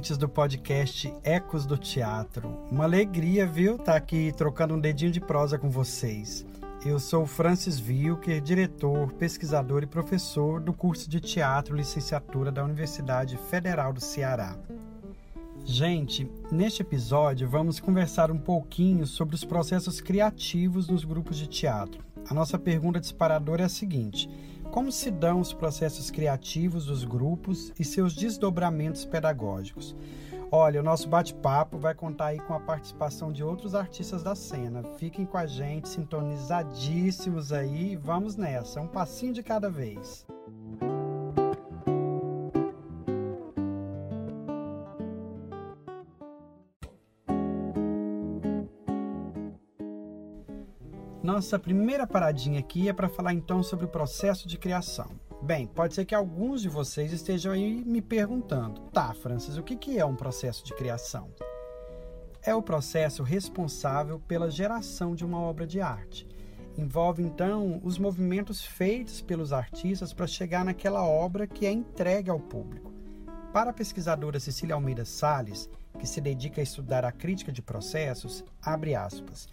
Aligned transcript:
ouvintes 0.00 0.16
do 0.16 0.28
podcast 0.30 1.14
Ecos 1.22 1.66
do 1.66 1.76
Teatro. 1.76 2.58
Uma 2.70 2.84
alegria, 2.84 3.46
viu, 3.46 3.72
estar 3.72 3.84
tá 3.84 3.96
aqui 3.98 4.32
trocando 4.34 4.72
um 4.72 4.80
dedinho 4.80 5.12
de 5.12 5.20
prosa 5.20 5.58
com 5.58 5.68
vocês. 5.68 6.46
Eu 6.86 6.98
sou 6.98 7.26
Francis 7.26 7.78
Wilker, 7.86 8.40
diretor, 8.40 9.12
pesquisador 9.12 9.82
e 9.82 9.86
professor 9.86 10.58
do 10.58 10.72
curso 10.72 11.08
de 11.10 11.20
Teatro 11.20 11.76
Licenciatura 11.76 12.50
da 12.50 12.64
Universidade 12.64 13.36
Federal 13.36 13.92
do 13.92 14.00
Ceará. 14.00 14.56
Gente, 15.66 16.30
neste 16.50 16.80
episódio 16.80 17.46
vamos 17.46 17.78
conversar 17.78 18.30
um 18.30 18.38
pouquinho 18.38 19.06
sobre 19.06 19.34
os 19.34 19.44
processos 19.44 20.00
criativos 20.00 20.88
nos 20.88 21.04
grupos 21.04 21.36
de 21.36 21.46
teatro. 21.46 22.02
A 22.26 22.32
nossa 22.32 22.58
pergunta 22.58 22.98
disparadora 22.98 23.64
é 23.64 23.66
a 23.66 23.68
seguinte: 23.68 24.30
como 24.70 24.92
se 24.92 25.10
dão 25.10 25.40
os 25.40 25.52
processos 25.52 26.10
criativos 26.10 26.86
dos 26.86 27.04
grupos 27.04 27.72
e 27.78 27.84
seus 27.84 28.14
desdobramentos 28.14 29.04
pedagógicos? 29.04 29.96
Olha, 30.52 30.80
o 30.80 30.82
nosso 30.82 31.08
bate-papo 31.08 31.78
vai 31.78 31.94
contar 31.94 32.26
aí 32.26 32.40
com 32.40 32.54
a 32.54 32.60
participação 32.60 33.32
de 33.32 33.42
outros 33.42 33.74
artistas 33.74 34.22
da 34.22 34.34
cena. 34.34 34.82
Fiquem 34.96 35.24
com 35.24 35.38
a 35.38 35.46
gente, 35.46 35.88
sintonizadíssimos 35.88 37.52
aí. 37.52 37.94
Vamos 37.96 38.36
nessa, 38.36 38.80
um 38.80 38.88
passinho 38.88 39.32
de 39.32 39.42
cada 39.42 39.70
vez. 39.70 40.26
Nossa 51.40 51.58
primeira 51.58 52.06
paradinha 52.06 52.60
aqui 52.60 52.90
é 52.90 52.92
para 52.92 53.08
falar 53.08 53.32
então 53.32 53.62
sobre 53.62 53.86
o 53.86 53.88
processo 53.88 54.46
de 54.46 54.58
criação. 54.58 55.08
Bem, 55.40 55.66
pode 55.66 55.94
ser 55.94 56.04
que 56.04 56.14
alguns 56.14 56.60
de 56.60 56.68
vocês 56.68 57.14
estejam 57.14 57.52
aí 57.52 57.82
me 57.82 58.02
perguntando: 58.02 58.82
tá, 58.92 59.14
Francis, 59.14 59.56
o 59.56 59.62
que 59.62 59.98
é 59.98 60.04
um 60.04 60.14
processo 60.14 60.62
de 60.62 60.74
criação? 60.74 61.30
É 62.42 62.54
o 62.54 62.60
processo 62.60 63.22
responsável 63.22 64.20
pela 64.28 64.50
geração 64.50 65.14
de 65.14 65.24
uma 65.24 65.40
obra 65.40 65.66
de 65.66 65.80
arte. 65.80 66.28
Envolve 66.76 67.22
então 67.22 67.80
os 67.82 67.96
movimentos 67.96 68.62
feitos 68.62 69.22
pelos 69.22 69.50
artistas 69.50 70.12
para 70.12 70.26
chegar 70.26 70.62
naquela 70.62 71.02
obra 71.06 71.46
que 71.46 71.64
é 71.64 71.72
entregue 71.72 72.28
ao 72.28 72.38
público. 72.38 72.92
Para 73.50 73.70
a 73.70 73.72
pesquisadora 73.72 74.38
Cecília 74.38 74.74
Almeida 74.74 75.06
Sales, 75.06 75.70
que 75.98 76.06
se 76.06 76.20
dedica 76.20 76.60
a 76.60 76.64
estudar 76.64 77.02
a 77.02 77.10
crítica 77.10 77.50
de 77.50 77.62
processos, 77.62 78.44
abre 78.62 78.94
aspas. 78.94 79.48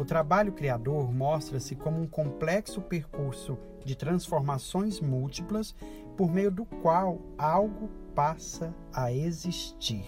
O 0.00 0.04
trabalho 0.06 0.54
criador 0.54 1.12
mostra-se 1.12 1.76
como 1.76 2.00
um 2.00 2.06
complexo 2.06 2.80
percurso 2.80 3.58
de 3.84 3.94
transformações 3.94 4.98
múltiplas 4.98 5.74
por 6.16 6.32
meio 6.32 6.50
do 6.50 6.64
qual 6.64 7.20
algo 7.36 7.90
passa 8.14 8.74
a 8.94 9.12
existir. 9.12 10.06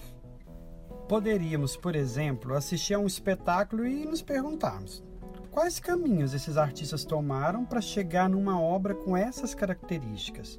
Poderíamos, 1.07 1.77
por 1.77 1.95
exemplo, 1.95 2.55
assistir 2.55 2.95
a 2.95 2.99
um 2.99 3.07
espetáculo 3.07 3.87
e 3.87 4.07
nos 4.07 4.23
perguntarmos: 4.23 5.05
quais 5.51 5.79
caminhos 5.79 6.33
esses 6.33 6.57
artistas 6.57 7.05
tomaram 7.05 7.67
para 7.67 7.83
chegar 7.83 8.31
numa 8.31 8.59
obra 8.59 8.95
com 8.95 9.15
essas 9.15 9.55
características? 9.55 10.59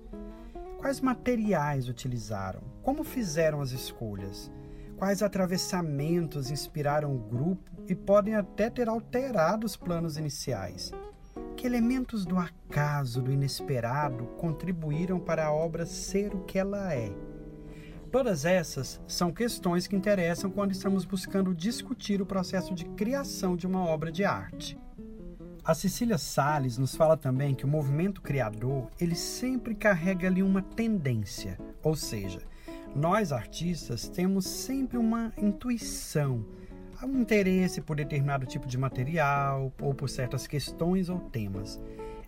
Quais 0.77 1.01
materiais 1.01 1.89
utilizaram? 1.89 2.61
Como 2.83 3.03
fizeram 3.03 3.61
as 3.61 3.71
escolhas? 3.71 4.51
Quais 5.03 5.21
atravessamentos 5.21 6.49
inspiraram 6.49 7.13
o 7.13 7.19
grupo 7.19 7.69
e 7.89 7.93
podem 7.93 8.35
até 8.35 8.69
ter 8.69 8.87
alterado 8.87 9.65
os 9.65 9.75
planos 9.75 10.15
iniciais? 10.15 10.93
Que 11.57 11.67
elementos 11.67 12.25
do 12.25 12.37
acaso, 12.37 13.21
do 13.21 13.29
inesperado, 13.29 14.27
contribuíram 14.37 15.19
para 15.19 15.47
a 15.47 15.51
obra 15.51 15.85
ser 15.85 16.33
o 16.33 16.45
que 16.45 16.57
ela 16.57 16.93
é? 16.93 17.11
Todas 18.13 18.45
essas 18.45 19.01
são 19.05 19.29
questões 19.29 19.87
que 19.87 19.95
interessam 19.97 20.49
quando 20.49 20.71
estamos 20.71 21.03
buscando 21.03 21.53
discutir 21.53 22.21
o 22.21 22.25
processo 22.25 22.73
de 22.73 22.85
criação 22.85 23.57
de 23.57 23.67
uma 23.67 23.83
obra 23.83 24.09
de 24.09 24.23
arte. 24.23 24.79
A 25.65 25.75
Cecília 25.75 26.17
Sales 26.17 26.77
nos 26.77 26.95
fala 26.95 27.17
também 27.17 27.53
que 27.53 27.65
o 27.65 27.69
movimento 27.69 28.21
criador, 28.21 28.87
ele 28.97 29.15
sempre 29.15 29.75
carrega 29.75 30.27
ali 30.27 30.41
uma 30.41 30.61
tendência, 30.61 31.59
ou 31.81 31.93
seja, 31.93 32.39
nós 32.95 33.31
artistas 33.31 34.07
temos 34.07 34.45
sempre 34.45 34.97
uma 34.97 35.33
intuição, 35.37 36.45
um 37.03 37.19
interesse 37.19 37.81
por 37.81 37.95
determinado 37.95 38.45
tipo 38.45 38.67
de 38.67 38.77
material 38.77 39.73
ou 39.81 39.93
por 39.93 40.09
certas 40.09 40.47
questões 40.47 41.09
ou 41.09 41.19
temas. 41.19 41.81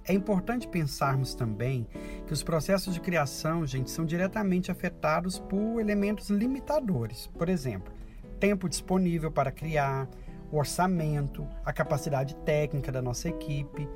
É 0.08 0.14
importante 0.14 0.68
pensarmos 0.68 1.34
também 1.34 1.88
que 2.28 2.34
os 2.34 2.44
processos 2.44 2.94
de 2.94 3.00
criação, 3.00 3.66
gente, 3.66 3.90
são 3.90 4.06
diretamente 4.06 4.70
afetados 4.70 5.40
por 5.40 5.80
elementos 5.80 6.30
limitadores. 6.30 7.28
Por 7.28 7.48
exemplo, 7.48 7.94
tempo 8.40 8.68
disponível 8.68 9.32
para 9.32 9.52
criar, 9.52 10.08
orçamento, 10.52 11.48
a 11.64 11.72
capacidade 11.72 12.36
técnica 12.38 12.92
da 12.92 13.02
nossa 13.02 13.30
equipe. 13.30 13.88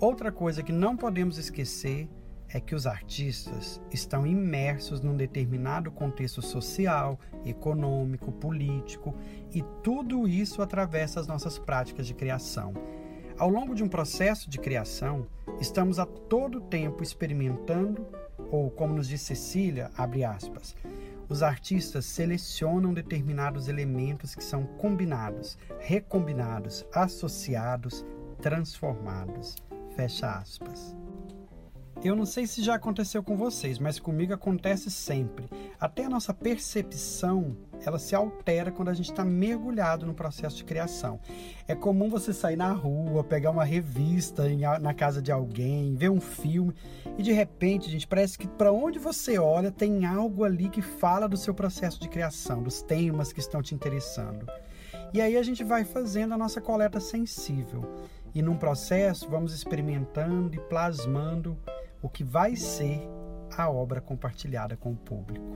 Outra 0.00 0.32
coisa 0.32 0.62
que 0.62 0.72
não 0.72 0.96
podemos 0.96 1.36
esquecer 1.36 2.08
é 2.52 2.60
que 2.60 2.74
os 2.74 2.86
artistas 2.86 3.80
estão 3.90 4.26
imersos 4.26 5.00
num 5.00 5.16
determinado 5.16 5.90
contexto 5.90 6.42
social, 6.42 7.18
econômico, 7.44 8.30
político 8.30 9.14
e 9.50 9.62
tudo 9.82 10.28
isso 10.28 10.60
atravessa 10.60 11.18
as 11.18 11.26
nossas 11.26 11.58
práticas 11.58 12.06
de 12.06 12.14
criação. 12.14 12.74
Ao 13.38 13.48
longo 13.48 13.74
de 13.74 13.82
um 13.82 13.88
processo 13.88 14.50
de 14.50 14.58
criação, 14.58 15.26
estamos 15.58 15.98
a 15.98 16.04
todo 16.04 16.60
tempo 16.60 17.02
experimentando, 17.02 18.06
ou 18.50 18.70
como 18.70 18.94
nos 18.94 19.08
diz 19.08 19.22
Cecília, 19.22 19.90
abre 19.96 20.22
aspas, 20.22 20.76
os 21.28 21.42
artistas 21.42 22.04
selecionam 22.04 22.92
determinados 22.92 23.66
elementos 23.68 24.34
que 24.34 24.44
são 24.44 24.64
combinados, 24.76 25.56
recombinados, 25.80 26.84
associados, 26.92 28.04
transformados. 28.42 29.56
Fecha 29.96 30.30
aspas. 30.30 31.01
Eu 32.04 32.16
não 32.16 32.26
sei 32.26 32.48
se 32.48 32.60
já 32.60 32.74
aconteceu 32.74 33.22
com 33.22 33.36
vocês, 33.36 33.78
mas 33.78 34.00
comigo 34.00 34.34
acontece 34.34 34.90
sempre. 34.90 35.48
Até 35.78 36.04
a 36.04 36.08
nossa 36.08 36.34
percepção, 36.34 37.56
ela 37.86 37.96
se 37.96 38.12
altera 38.12 38.72
quando 38.72 38.88
a 38.88 38.94
gente 38.94 39.12
está 39.12 39.24
mergulhado 39.24 40.04
no 40.04 40.12
processo 40.12 40.56
de 40.56 40.64
criação. 40.64 41.20
É 41.68 41.76
comum 41.76 42.10
você 42.10 42.32
sair 42.32 42.56
na 42.56 42.72
rua, 42.72 43.22
pegar 43.22 43.52
uma 43.52 43.62
revista 43.62 44.50
em, 44.50 44.62
na 44.80 44.92
casa 44.92 45.22
de 45.22 45.30
alguém, 45.30 45.94
ver 45.94 46.10
um 46.10 46.20
filme 46.20 46.74
e 47.16 47.22
de 47.22 47.30
repente, 47.30 47.88
gente, 47.88 48.06
parece 48.06 48.36
que 48.36 48.48
para 48.48 48.72
onde 48.72 48.98
você 48.98 49.38
olha 49.38 49.70
tem 49.70 50.04
algo 50.04 50.42
ali 50.42 50.68
que 50.68 50.82
fala 50.82 51.28
do 51.28 51.36
seu 51.36 51.54
processo 51.54 52.00
de 52.00 52.08
criação, 52.08 52.64
dos 52.64 52.82
temas 52.82 53.32
que 53.32 53.38
estão 53.38 53.62
te 53.62 53.76
interessando. 53.76 54.44
E 55.14 55.20
aí 55.20 55.36
a 55.36 55.42
gente 55.44 55.62
vai 55.62 55.84
fazendo 55.84 56.34
a 56.34 56.38
nossa 56.38 56.60
coleta 56.60 56.98
sensível. 56.98 57.84
E 58.34 58.42
num 58.42 58.56
processo 58.56 59.28
vamos 59.28 59.54
experimentando 59.54 60.56
e 60.56 60.58
plasmando 60.58 61.56
o 62.02 62.08
que 62.08 62.24
vai 62.24 62.56
ser 62.56 63.00
a 63.56 63.70
obra 63.70 64.00
compartilhada 64.00 64.76
com 64.76 64.92
o 64.92 64.96
público. 64.96 65.46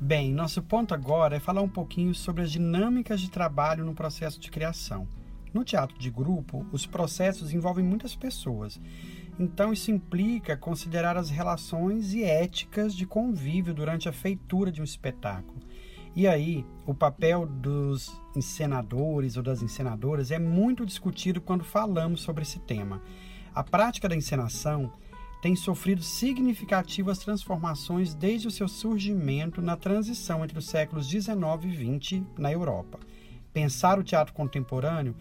Bem, 0.00 0.32
nosso 0.32 0.62
ponto 0.62 0.94
agora 0.94 1.36
é 1.36 1.40
falar 1.40 1.62
um 1.62 1.68
pouquinho 1.68 2.14
sobre 2.14 2.42
as 2.42 2.52
dinâmicas 2.52 3.20
de 3.20 3.28
trabalho 3.28 3.84
no 3.84 3.92
processo 3.92 4.38
de 4.40 4.50
criação. 4.50 5.06
No 5.52 5.64
teatro 5.64 5.98
de 5.98 6.10
grupo, 6.10 6.64
os 6.70 6.86
processos 6.86 7.52
envolvem 7.52 7.84
muitas 7.84 8.14
pessoas. 8.14 8.80
Então, 9.38 9.72
isso 9.72 9.90
implica 9.90 10.56
considerar 10.56 11.16
as 11.16 11.28
relações 11.28 12.14
e 12.14 12.22
éticas 12.22 12.94
de 12.94 13.04
convívio 13.04 13.74
durante 13.74 14.08
a 14.08 14.12
feitura 14.12 14.70
de 14.70 14.80
um 14.80 14.84
espetáculo. 14.84 15.65
E 16.16 16.26
aí, 16.26 16.64
o 16.86 16.94
papel 16.94 17.44
dos 17.44 18.10
encenadores 18.34 19.36
ou 19.36 19.42
das 19.42 19.60
encenadoras 19.60 20.30
é 20.30 20.38
muito 20.38 20.86
discutido 20.86 21.42
quando 21.42 21.62
falamos 21.62 22.22
sobre 22.22 22.42
esse 22.42 22.58
tema. 22.58 23.02
A 23.54 23.62
prática 23.62 24.08
da 24.08 24.16
encenação 24.16 24.90
tem 25.42 25.54
sofrido 25.54 26.02
significativas 26.02 27.18
transformações 27.18 28.14
desde 28.14 28.48
o 28.48 28.50
seu 28.50 28.66
surgimento 28.66 29.60
na 29.60 29.76
transição 29.76 30.42
entre 30.42 30.58
os 30.58 30.66
séculos 30.70 31.06
19 31.06 31.68
e 31.68 31.76
20 31.76 32.26
na 32.38 32.50
Europa. 32.50 32.98
Pensar 33.52 33.98
o 33.98 34.02
teatro 34.02 34.32
contemporâneo 34.32 35.14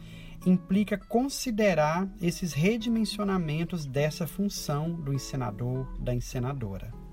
implica 0.45 0.97
considerar 0.97 2.07
esses 2.21 2.53
redimensionamentos 2.53 3.86
dessa 3.86 4.25
função 4.25 4.94
do 4.94 5.13
encenador, 5.13 5.86
da 6.00 6.15
encenadora. 6.15 7.05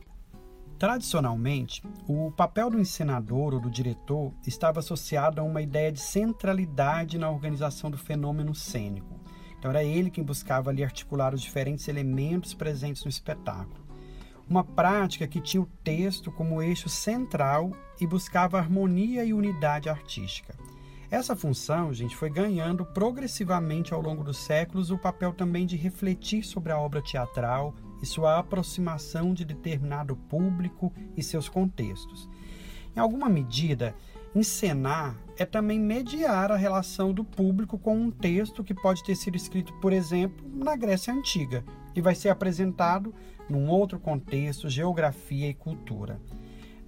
Tradicionalmente, 0.83 1.81
o 2.09 2.33
papel 2.33 2.69
do 2.69 2.81
encenador 2.81 3.55
ou 3.55 3.61
do 3.61 3.71
diretor 3.71 4.33
estava 4.45 4.81
associado 4.81 5.41
a 5.41 5.45
uma 5.45 5.63
ideia 5.63 5.93
de 5.93 6.01
centralidade 6.01 7.19
na 7.19 7.31
organização 7.31 7.89
do 7.89 7.97
fenômeno 7.97 8.53
cênico. 8.53 9.21
Então 9.57 9.71
era 9.71 9.85
ele 9.85 10.11
quem 10.11 10.25
buscava 10.25 10.71
ali 10.71 10.83
articular 10.83 11.35
os 11.35 11.41
diferentes 11.41 11.87
elementos 11.87 12.53
presentes 12.53 13.05
no 13.05 13.09
espetáculo. 13.09 13.87
Uma 14.51 14.65
prática 14.65 15.29
que 15.29 15.41
tinha 15.41 15.63
o 15.63 15.71
texto 15.85 16.33
como 16.33 16.61
eixo 16.61 16.89
central 16.89 17.71
e 18.01 18.05
buscava 18.05 18.59
harmonia 18.59 19.25
e 19.25 19.33
unidade 19.33 19.89
artística. 19.89 20.53
Essa 21.09 21.37
função, 21.37 21.95
gente, 21.95 22.17
foi 22.17 22.29
ganhando 22.29 22.85
progressivamente 22.85 23.95
ao 23.95 24.03
longo 24.03 24.25
dos 24.25 24.39
séculos 24.39 24.91
o 24.91 24.99
papel 24.99 25.33
também 25.33 25.65
de 25.65 25.77
refletir 25.77 26.43
sobre 26.43 26.73
a 26.73 26.79
obra 26.81 27.01
teatral 27.01 27.73
e 28.03 28.07
sua 28.07 28.39
aproximação 28.39 29.33
de 29.33 29.45
determinado 29.45 30.17
público 30.17 30.93
e 31.17 31.23
seus 31.23 31.49
contextos. 31.49 32.29
Em 32.95 33.01
alguma 33.01 33.29
medida, 33.29 33.95
encenar 34.35 35.17
é 35.39 35.47
também 35.47 35.79
mediar 35.79 36.51
a 36.53 36.57
relação 36.57 37.13
do 37.13 37.25
público 37.25 37.79
com 37.79 37.97
um 37.97 38.11
texto 38.11 38.65
que 38.65 38.75
pode 38.75 39.03
ter 39.03 39.15
sido 39.15 39.37
escrito, 39.37 39.73
por 39.75 39.93
exemplo, 39.93 40.47
na 40.53 40.77
Grécia 40.77 41.13
Antiga 41.13 41.65
e 41.95 42.01
vai 42.01 42.15
ser 42.15 42.29
apresentado 42.29 43.15
num 43.49 43.69
outro 43.69 43.99
contexto, 43.99 44.69
geografia 44.69 45.49
e 45.49 45.55
cultura. 45.55 46.21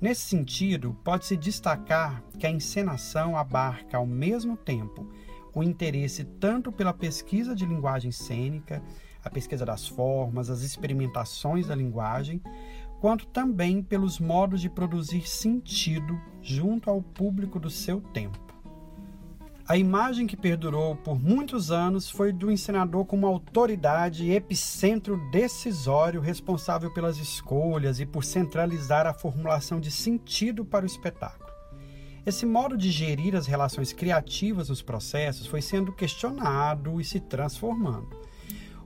Nesse 0.00 0.22
sentido, 0.22 0.96
pode-se 1.02 1.36
destacar 1.36 2.22
que 2.38 2.46
a 2.46 2.50
encenação 2.50 3.36
abarca 3.36 3.96
ao 3.96 4.06
mesmo 4.06 4.56
tempo 4.56 5.08
o 5.54 5.62
interesse 5.62 6.24
tanto 6.24 6.72
pela 6.72 6.92
pesquisa 6.92 7.54
de 7.54 7.64
linguagem 7.64 8.10
cênica, 8.10 8.82
a 9.24 9.30
pesquisa 9.30 9.64
das 9.64 9.88
formas, 9.88 10.50
as 10.50 10.60
experimentações 10.62 11.68
da 11.68 11.74
linguagem, 11.74 12.42
quanto 13.00 13.26
também 13.26 13.82
pelos 13.82 14.18
modos 14.18 14.60
de 14.60 14.68
produzir 14.68 15.28
sentido 15.28 16.20
junto 16.40 16.90
ao 16.90 17.02
público 17.02 17.58
do 17.58 17.70
seu 17.70 18.00
tempo. 18.00 18.44
A 19.66 19.78
imagem 19.78 20.26
que 20.26 20.36
perdurou 20.36 20.94
por 20.94 21.18
muitos 21.18 21.70
anos 21.70 22.10
foi 22.10 22.32
do 22.32 22.50
encenador 22.50 23.06
como 23.06 23.26
autoridade 23.26 24.24
e 24.24 24.34
epicentro 24.34 25.18
decisório 25.30 26.20
responsável 26.20 26.92
pelas 26.92 27.16
escolhas 27.16 27.98
e 27.98 28.04
por 28.04 28.24
centralizar 28.24 29.06
a 29.06 29.14
formulação 29.14 29.80
de 29.80 29.90
sentido 29.90 30.66
para 30.66 30.84
o 30.84 30.86
espetáculo. 30.86 31.50
Esse 32.26 32.44
modo 32.44 32.76
de 32.76 32.90
gerir 32.90 33.34
as 33.34 33.46
relações 33.46 33.90
criativas 33.90 34.68
nos 34.68 34.82
processos 34.82 35.46
foi 35.46 35.62
sendo 35.62 35.92
questionado 35.92 37.00
e 37.00 37.04
se 37.04 37.20
transformando. 37.20 38.23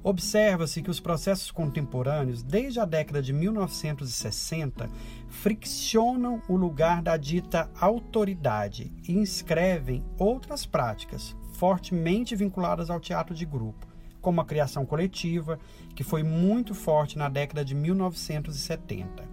Observa-se 0.09 0.81
que 0.81 0.91
os 0.91 1.01
processos 1.01 1.51
contemporâneos, 1.51 2.43
desde 2.43 2.81
a 2.81 2.87
década 2.87 3.21
de 3.21 3.31
1960, 3.31 4.89
friccionam 5.29 6.41
o 6.49 6.57
lugar 6.57 7.03
da 7.03 7.19
dita 7.19 7.71
autoridade 7.79 8.91
e 9.07 9.13
inscrevem 9.13 10.03
outras 10.17 10.65
práticas 10.65 11.37
fortemente 11.53 12.35
vinculadas 12.35 12.89
ao 12.89 12.99
teatro 12.99 13.35
de 13.35 13.45
grupo, 13.45 13.87
como 14.19 14.41
a 14.41 14.47
criação 14.47 14.87
coletiva, 14.87 15.61
que 15.95 16.03
foi 16.03 16.23
muito 16.23 16.75
forte 16.75 17.19
na 17.19 17.29
década 17.29 17.63
de 17.63 17.75
1970. 17.75 19.29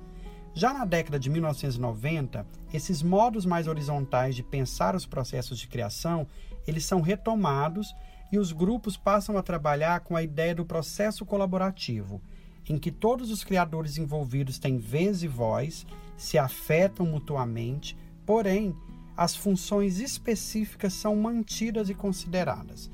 Já 0.53 0.73
na 0.73 0.83
década 0.83 1.17
de 1.17 1.29
1990, 1.29 2.45
esses 2.73 3.01
modos 3.01 3.45
mais 3.45 3.69
horizontais 3.69 4.35
de 4.35 4.43
pensar 4.43 4.93
os 4.93 5.05
processos 5.05 5.57
de 5.57 5.69
criação, 5.69 6.27
eles 6.67 6.83
são 6.83 6.99
retomados 6.99 7.95
e 8.31 8.37
os 8.37 8.51
grupos 8.51 8.97
passam 8.97 9.37
a 9.37 9.43
trabalhar 9.43 10.01
com 10.01 10.15
a 10.15 10.23
ideia 10.23 10.55
do 10.55 10.65
processo 10.65 11.25
colaborativo, 11.25 12.21
em 12.67 12.77
que 12.77 12.91
todos 12.91 13.29
os 13.29 13.43
criadores 13.43 13.97
envolvidos 13.97 14.57
têm 14.57 14.77
vez 14.77 15.23
e 15.23 15.27
voz, 15.27 15.85
se 16.17 16.37
afetam 16.37 17.05
mutuamente, 17.05 17.97
porém, 18.25 18.75
as 19.15 19.35
funções 19.35 19.99
específicas 19.99 20.93
são 20.93 21.15
mantidas 21.15 21.89
e 21.89 21.93
consideradas. 21.93 22.89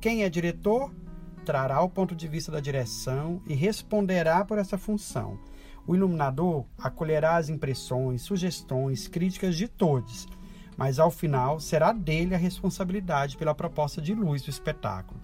Quem 0.00 0.24
é 0.24 0.30
diretor 0.30 0.92
trará 1.44 1.80
o 1.82 1.88
ponto 1.88 2.14
de 2.14 2.26
vista 2.26 2.50
da 2.50 2.60
direção 2.60 3.40
e 3.46 3.54
responderá 3.54 4.44
por 4.44 4.58
essa 4.58 4.78
função. 4.78 5.38
O 5.86 5.94
iluminador 5.94 6.64
acolherá 6.78 7.36
as 7.36 7.48
impressões, 7.48 8.22
sugestões, 8.22 9.06
críticas 9.06 9.56
de 9.56 9.68
todos 9.68 10.26
mas 10.80 10.98
ao 10.98 11.10
final 11.10 11.60
será 11.60 11.92
dele 11.92 12.34
a 12.34 12.38
responsabilidade 12.38 13.36
pela 13.36 13.54
proposta 13.54 14.00
de 14.00 14.14
luz 14.14 14.40
do 14.40 14.48
espetáculo. 14.48 15.20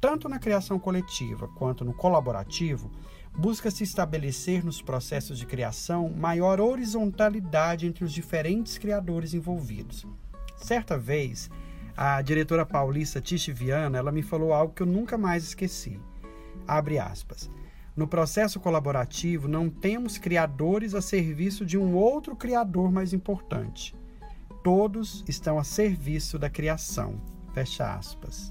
Tanto 0.00 0.28
na 0.28 0.38
criação 0.38 0.78
coletiva 0.78 1.48
quanto 1.48 1.84
no 1.84 1.92
colaborativo, 1.92 2.92
busca-se 3.36 3.82
estabelecer 3.82 4.64
nos 4.64 4.80
processos 4.80 5.36
de 5.36 5.46
criação 5.46 6.08
maior 6.10 6.60
horizontalidade 6.60 7.88
entre 7.88 8.04
os 8.04 8.12
diferentes 8.12 8.78
criadores 8.78 9.34
envolvidos. 9.34 10.06
Certa 10.56 10.96
vez, 10.96 11.50
a 11.96 12.22
diretora 12.22 12.64
paulista 12.64 13.20
Tish 13.20 13.48
Viana, 13.48 13.98
ela 13.98 14.12
me 14.12 14.22
falou 14.22 14.52
algo 14.52 14.74
que 14.74 14.82
eu 14.82 14.86
nunca 14.86 15.18
mais 15.18 15.42
esqueci. 15.42 16.00
Abre 16.68 17.00
aspas. 17.00 17.50
No 17.96 18.06
processo 18.06 18.60
colaborativo, 18.60 19.48
não 19.48 19.68
temos 19.68 20.18
criadores 20.18 20.94
a 20.94 21.02
serviço 21.02 21.66
de 21.66 21.76
um 21.76 21.96
outro 21.96 22.36
criador 22.36 22.92
mais 22.92 23.12
importante 23.12 23.92
todos 24.64 25.22
estão 25.28 25.58
a 25.58 25.62
serviço 25.62 26.38
da 26.38 26.48
criação. 26.48 27.20
Fecha 27.52 27.94
aspas. 27.94 28.50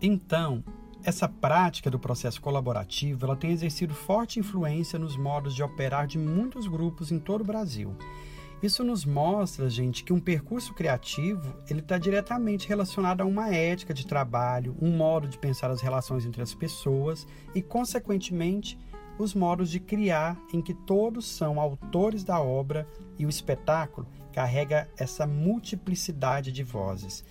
Então, 0.00 0.64
essa 1.04 1.28
prática 1.28 1.90
do 1.90 1.98
processo 1.98 2.40
colaborativo 2.40 3.26
ela 3.26 3.36
tem 3.36 3.50
exercido 3.50 3.92
forte 3.92 4.40
influência 4.40 4.98
nos 4.98 5.14
modos 5.14 5.54
de 5.54 5.62
operar 5.62 6.06
de 6.06 6.18
muitos 6.18 6.66
grupos 6.66 7.12
em 7.12 7.18
todo 7.18 7.42
o 7.42 7.44
Brasil. 7.44 7.94
Isso 8.62 8.82
nos 8.82 9.04
mostra, 9.04 9.68
gente, 9.68 10.02
que 10.02 10.14
um 10.14 10.18
percurso 10.18 10.72
criativo 10.72 11.54
ele 11.68 11.80
está 11.80 11.98
diretamente 11.98 12.66
relacionado 12.66 13.20
a 13.20 13.26
uma 13.26 13.50
ética 13.50 13.92
de 13.92 14.06
trabalho, 14.06 14.74
um 14.80 14.96
modo 14.96 15.28
de 15.28 15.38
pensar 15.38 15.70
as 15.70 15.82
relações 15.82 16.24
entre 16.24 16.40
as 16.40 16.54
pessoas 16.54 17.26
e, 17.54 17.60
consequentemente, 17.60 18.78
os 19.18 19.34
modos 19.34 19.70
de 19.70 19.78
criar 19.78 20.38
em 20.54 20.62
que 20.62 20.72
todos 20.72 21.26
são 21.26 21.60
autores 21.60 22.24
da 22.24 22.40
obra 22.40 22.88
e 23.18 23.26
o 23.26 23.28
espetáculo 23.28 24.06
carrega 24.36 24.86
essa 24.98 25.26
multiplicidade 25.26 26.52
de 26.52 26.62
vozes. 26.62 27.24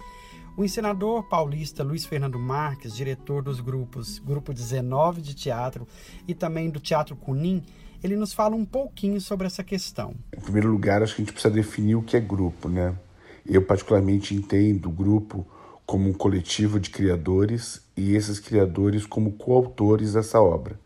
O 0.57 0.65
encenador 0.65 1.21
paulista 1.29 1.83
Luiz 1.83 2.03
Fernando 2.03 2.39
Marques, 2.39 2.95
diretor 2.95 3.43
dos 3.43 3.59
grupos 3.59 4.17
Grupo 4.17 4.51
19 4.51 5.21
de 5.21 5.35
Teatro 5.35 5.87
e 6.27 6.33
também 6.33 6.67
do 6.67 6.79
Teatro 6.79 7.15
Cunim, 7.15 7.63
ele 8.03 8.15
nos 8.15 8.33
fala 8.33 8.55
um 8.55 8.65
pouquinho 8.65 9.21
sobre 9.21 9.45
essa 9.45 9.63
questão. 9.63 10.15
Em 10.35 10.41
primeiro 10.41 10.67
lugar, 10.67 11.03
acho 11.03 11.15
que 11.15 11.21
a 11.21 11.25
gente 11.25 11.33
precisa 11.33 11.53
definir 11.53 11.93
o 11.93 12.01
que 12.01 12.17
é 12.17 12.19
grupo, 12.19 12.67
né? 12.67 12.97
Eu 13.45 13.61
particularmente 13.61 14.33
entendo 14.33 14.87
o 14.87 14.91
grupo 14.91 15.45
como 15.85 16.09
um 16.09 16.13
coletivo 16.13 16.79
de 16.79 16.89
criadores 16.89 17.83
e 17.95 18.15
esses 18.15 18.39
criadores 18.39 19.05
como 19.05 19.33
coautores 19.33 20.13
dessa 20.13 20.41
obra. 20.41 20.79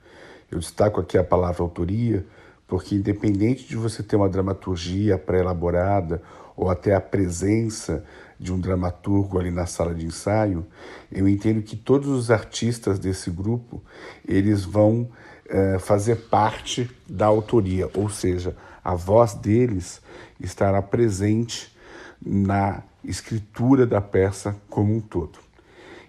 Eu 0.52 0.60
destaco 0.60 1.00
aqui 1.00 1.18
a 1.18 1.24
palavra 1.24 1.64
autoria, 1.64 2.26
porque 2.70 2.96
independente 2.96 3.68
de 3.68 3.76
você 3.76 4.04
ter 4.04 4.16
uma 4.16 4.30
dramaturgia 4.30 5.18
pré-elaborada 5.18 6.22
ou 6.56 6.70
até 6.70 6.94
a 6.94 7.02
presença 7.02 8.06
de 8.40 8.54
um 8.54 8.60
dramaturgo 8.60 9.40
ali 9.40 9.50
na 9.50 9.66
sala 9.66 9.94
de 9.94 10.06
ensaio, 10.06 10.66
eu 11.12 11.28
entendo 11.28 11.64
que 11.64 11.76
todos 11.76 12.08
os 12.08 12.30
artistas 12.30 13.00
desse 13.00 13.32
grupo 13.32 13.84
eles 14.26 14.64
vão 14.64 15.10
é, 15.50 15.80
fazer 15.80 16.16
parte 16.28 16.90
da 17.10 17.26
autoria, 17.26 17.90
ou 17.96 18.08
seja, 18.08 18.56
a 18.84 18.94
voz 18.94 19.34
deles 19.34 20.00
estará 20.40 20.82
presente 20.82 21.76
na 22.24 22.84
escritura 23.04 23.86
da 23.86 24.00
peça 24.00 24.56
como 24.70 24.96
um 24.96 25.02
todo. 25.02 25.49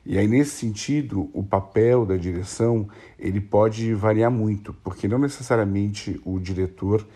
E 0.04 0.19
aí 0.19 0.26
nesse 0.26 0.52
sentido, 0.52 1.30
o 1.33 1.42
papel 1.42 2.07
da 2.07 2.16
direção, 2.16 2.88
ele 3.19 3.40
pode 3.40 3.92
variar 3.95 4.30
muito, 4.30 4.73
porque 4.73 5.07
não 5.07 5.19
necessariamente 5.19 6.21
o 6.25 6.38
diretor, 6.38 7.07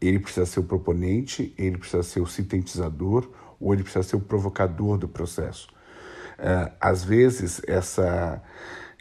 ele 0.00 0.18
precisa 0.18 0.44
ser 0.44 0.60
o 0.60 0.64
proponente, 0.64 1.54
ele 1.56 1.78
precisa 1.78 2.02
ser 2.02 2.20
o 2.20 2.26
sintetizador 2.26 3.28
ou 3.60 3.72
ele 3.72 3.84
precisa 3.84 4.02
ser 4.02 4.16
o 4.16 4.20
provocador 4.20 4.98
do 4.98 5.06
processo. 5.06 5.68
Uh, 6.38 6.72
às 6.80 7.04
vezes 7.04 7.62
essa, 7.68 8.42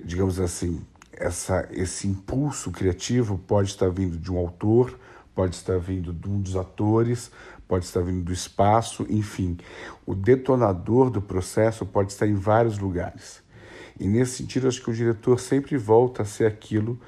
digamos 0.03 0.39
assim, 0.39 0.86
essa, 1.12 1.67
esse 1.71 2.07
impulso 2.07 2.71
criativo 2.71 3.38
pode 3.38 3.69
estar 3.69 3.89
vindo 3.89 4.17
de 4.17 4.31
um 4.31 4.38
autor, 4.38 4.98
pode 5.33 5.55
estar 5.55 5.79
vindo 5.79 6.13
de 6.13 6.29
um 6.29 6.39
dos 6.39 6.55
atores, 6.55 7.31
pode 7.72 7.86
estar 7.86 8.01
vindo 8.01 8.22
do 8.22 8.34
espaço, 8.34 9.06
enfim. 9.08 9.56
O 10.06 10.13
detonador 10.13 11.10
do 11.10 11.22
processo 11.22 11.86
pode 11.86 12.12
estar 12.12 12.28
em 12.28 12.34
vários 12.34 12.78
lugares. 12.78 13.42
E 13.98 14.10
nesse 14.10 14.40
sentido, 14.40 14.68
acho 14.68 14.84
que 14.84 14.90
o 14.90 14.94
diretor 14.94 15.40
sempre 15.40 15.78
volta 15.78 16.24
a 16.24 16.25
ser 16.25 16.48
aquilo 16.48 17.00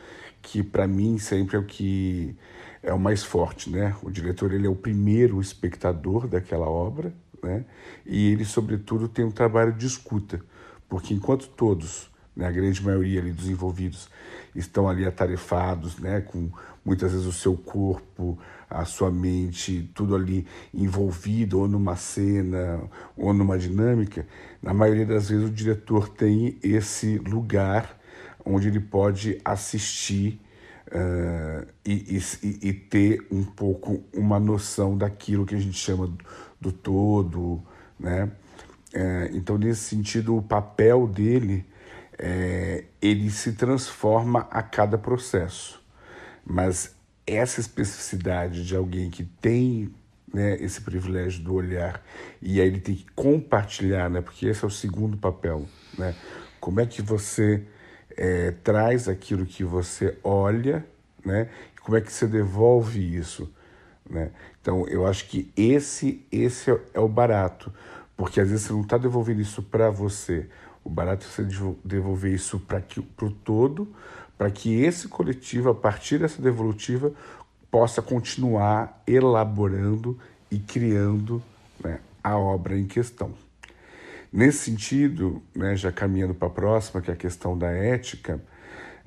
que, 0.41 0.63
para 0.63 0.88
mim, 0.88 1.17
sempre 1.17 1.58
é 1.58 1.60
o 1.60 1.65
que 1.65 2.34
é 2.82 2.93
o 2.93 3.00
mais 3.00 3.25
forte, 3.25 3.70
né? 3.70 3.93
O 4.01 4.10
diretor 4.10 4.53
ele 4.53 4.65
é 4.65 4.70
o 4.70 4.75
primeiro 4.75 5.41
espectador 5.41 6.29
daquela 6.29 6.70
obra, 6.70 7.13
né? 7.43 7.65
E 8.05 8.32
ele, 8.32 8.46
sobretudo, 8.46 9.10
tem 9.10 9.25
um 9.25 9.32
trabalho 9.32 9.74
de 9.74 9.86
escuta, 9.86 10.39
porque 10.88 11.13
enquanto 11.13 11.50
todos, 11.50 12.10
né, 12.34 12.48
a 12.48 12.51
grande 12.51 12.82
maioria 12.82 13.20
ali 13.20 13.34
dos 13.34 13.50
envolvidos, 13.50 14.10
estão 14.55 14.88
ali 14.88 15.05
atarefados, 15.05 15.98
né, 15.98 16.22
com 16.22 16.50
muitas 16.86 17.12
vezes 17.12 17.27
o 17.27 17.34
seu 17.34 17.58
corpo, 17.58 18.38
a 18.73 18.85
sua 18.85 19.11
mente, 19.11 19.89
tudo 19.93 20.15
ali 20.15 20.45
envolvido 20.73 21.59
ou 21.59 21.67
numa 21.67 21.95
cena 21.95 22.81
ou 23.15 23.33
numa 23.33 23.57
dinâmica, 23.57 24.27
na 24.61 24.73
maioria 24.73 25.05
das 25.05 25.29
vezes 25.29 25.47
o 25.47 25.51
diretor 25.51 26.09
tem 26.09 26.57
esse 26.63 27.17
lugar 27.19 27.99
onde 28.45 28.67
ele 28.67 28.79
pode 28.79 29.39
assistir 29.45 30.39
uh, 30.87 31.65
e, 31.85 32.19
e, 32.43 32.69
e, 32.69 32.73
ter 32.73 33.25
um 33.31 33.43
pouco 33.43 34.03
uma 34.13 34.39
noção 34.39 34.97
daquilo 34.97 35.45
que 35.45 35.55
a 35.55 35.59
gente 35.59 35.77
chama 35.77 36.11
do 36.59 36.71
todo, 36.71 37.61
né? 37.99 38.31
É, 38.93 39.31
então, 39.33 39.57
nesse 39.57 39.81
sentido, 39.81 40.37
o 40.37 40.41
papel 40.41 41.07
dele 41.07 41.65
é, 42.17 42.83
ele 43.01 43.31
se 43.31 43.53
transforma 43.53 44.47
a 44.51 44.61
cada 44.61 44.99
processo. 44.99 45.81
Mas 46.45 46.92
essa 47.25 47.59
especificidade 47.59 48.65
de 48.65 48.75
alguém 48.75 49.09
que 49.09 49.23
tem 49.23 49.93
né, 50.33 50.55
esse 50.59 50.81
privilégio 50.81 51.43
do 51.43 51.53
olhar 51.53 52.03
e 52.41 52.59
aí 52.59 52.67
ele 52.67 52.79
tem 52.79 52.95
que 52.95 53.05
compartilhar, 53.15 54.09
né, 54.09 54.21
porque 54.21 54.47
esse 54.47 54.63
é 54.63 54.67
o 54.67 54.71
segundo 54.71 55.15
papel, 55.15 55.65
né? 55.97 56.15
Como 56.59 56.79
é 56.79 56.85
que 56.85 57.01
você 57.01 57.63
é, 58.17 58.51
traz 58.63 59.07
aquilo 59.07 59.45
que 59.45 59.63
você 59.63 60.17
olha, 60.23 60.85
né? 61.23 61.49
E 61.75 61.79
como 61.81 61.97
é 61.97 62.01
que 62.01 62.11
você 62.11 62.25
devolve 62.25 63.15
isso, 63.15 63.53
né? 64.09 64.31
Então 64.61 64.87
eu 64.87 65.05
acho 65.05 65.27
que 65.27 65.51
esse 65.55 66.25
esse 66.31 66.71
é, 66.71 66.79
é 66.93 66.99
o 66.99 67.07
barato, 67.07 67.71
porque 68.15 68.39
às 68.39 68.49
vezes 68.49 68.65
você 68.65 68.73
não 68.73 68.81
está 68.81 68.97
devolvendo 68.97 69.41
isso 69.41 69.61
para 69.61 69.89
você, 69.89 70.47
o 70.83 70.89
barato 70.89 71.25
é 71.25 71.29
você 71.29 71.75
devolver 71.83 72.33
isso 72.33 72.59
para 72.59 72.81
o 73.21 73.31
todo, 73.31 73.93
para 74.37 74.49
que 74.49 74.81
esse 74.81 75.07
coletivo, 75.07 75.69
a 75.69 75.75
partir 75.75 76.19
dessa 76.19 76.41
devolutiva, 76.41 77.11
possa 77.69 78.01
continuar 78.01 79.01
elaborando 79.07 80.19
e 80.51 80.59
criando 80.59 81.41
né, 81.83 81.99
a 82.23 82.37
obra 82.37 82.77
em 82.77 82.85
questão. 82.85 83.33
Nesse 84.31 84.65
sentido, 84.65 85.41
né, 85.55 85.75
já 85.75 85.91
caminhando 85.91 86.33
para 86.33 86.47
a 86.47 86.51
próxima, 86.51 87.01
que 87.01 87.11
é 87.11 87.13
a 87.13 87.17
questão 87.17 87.57
da 87.57 87.69
ética, 87.69 88.41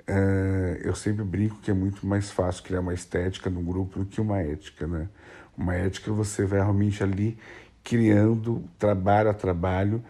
uh, 0.09 0.77
eu 0.83 0.95
sempre 0.95 1.25
brinco 1.25 1.59
que 1.61 1.71
é 1.71 1.75
muito 1.75 2.07
mais 2.07 2.31
fácil 2.31 2.63
criar 2.63 2.81
uma 2.81 2.95
estética 2.95 3.51
no 3.51 3.61
grupo 3.61 3.99
do 3.99 4.05
que 4.05 4.21
uma 4.21 4.39
ética. 4.39 4.87
Né? 4.87 5.09
Uma 5.57 5.75
ética 5.75 6.13
você 6.13 6.45
vai 6.45 6.61
realmente 6.61 7.03
ali 7.03 7.39
criando 7.83 8.65
trabalho 8.79 9.31
a 9.31 9.35
trabalho, 9.35 10.03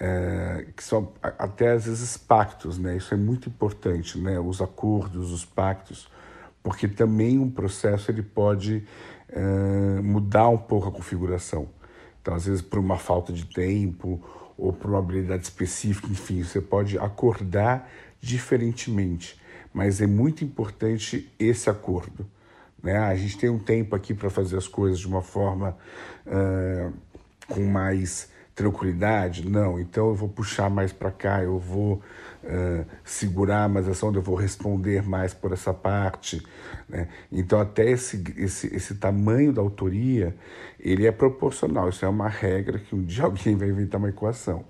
é, 0.00 0.66
que 0.76 0.82
são 0.82 1.12
até 1.22 1.72
às 1.72 1.86
vezes 1.86 2.16
pactos, 2.16 2.78
né? 2.78 2.96
Isso 2.96 3.14
é 3.14 3.16
muito 3.16 3.48
importante, 3.48 4.18
né? 4.18 4.38
Os 4.40 4.60
acordos, 4.60 5.32
os 5.32 5.44
pactos, 5.44 6.08
porque 6.62 6.88
também 6.88 7.38
um 7.38 7.50
processo 7.50 8.10
ele 8.10 8.22
pode 8.22 8.84
é, 9.28 10.00
mudar 10.02 10.48
um 10.48 10.58
pouco 10.58 10.88
a 10.88 10.92
configuração. 10.92 11.68
Então, 12.20 12.34
às 12.34 12.46
vezes 12.46 12.62
por 12.62 12.78
uma 12.78 12.96
falta 12.96 13.32
de 13.32 13.44
tempo 13.44 14.20
ou 14.56 14.72
por 14.72 14.90
uma 14.90 14.98
habilidade 14.98 15.44
específica, 15.44 16.08
enfim, 16.08 16.42
você 16.42 16.60
pode 16.60 16.98
acordar 16.98 17.90
diferentemente, 18.20 19.38
mas 19.72 20.00
é 20.00 20.06
muito 20.06 20.44
importante 20.44 21.30
esse 21.38 21.68
acordo. 21.68 22.26
Né? 22.82 22.96
A 22.98 23.14
gente 23.14 23.36
tem 23.36 23.50
um 23.50 23.58
tempo 23.58 23.94
aqui 23.94 24.14
para 24.14 24.30
fazer 24.30 24.56
as 24.56 24.68
coisas 24.68 24.98
de 24.98 25.06
uma 25.06 25.22
forma 25.22 25.76
uh, 26.26 26.92
com 27.48 27.64
mais 27.64 28.32
tranquilidade? 28.54 29.48
Não, 29.48 29.78
então 29.80 30.08
eu 30.08 30.14
vou 30.14 30.28
puxar 30.28 30.70
mais 30.70 30.92
para 30.92 31.10
cá, 31.10 31.42
eu 31.42 31.58
vou 31.58 32.00
uh, 32.44 32.86
segurar 33.02 33.68
mais 33.68 33.88
ação, 33.88 34.12
eu 34.14 34.22
vou 34.22 34.36
responder 34.36 35.02
mais 35.02 35.34
por 35.34 35.52
essa 35.52 35.74
parte. 35.74 36.44
Né? 36.88 37.08
Então, 37.32 37.60
até 37.60 37.90
esse, 37.90 38.22
esse, 38.36 38.74
esse 38.74 38.94
tamanho 38.94 39.52
da 39.52 39.60
autoria, 39.60 40.34
ele 40.78 41.06
é 41.06 41.12
proporcional. 41.12 41.88
Isso 41.88 42.04
é 42.04 42.08
uma 42.08 42.28
regra 42.28 42.78
que 42.78 42.94
um 42.94 43.02
dia 43.02 43.24
alguém 43.26 43.56
vai 43.56 43.68
inventar 43.68 43.98
uma 43.98 44.08
equação. 44.08 44.64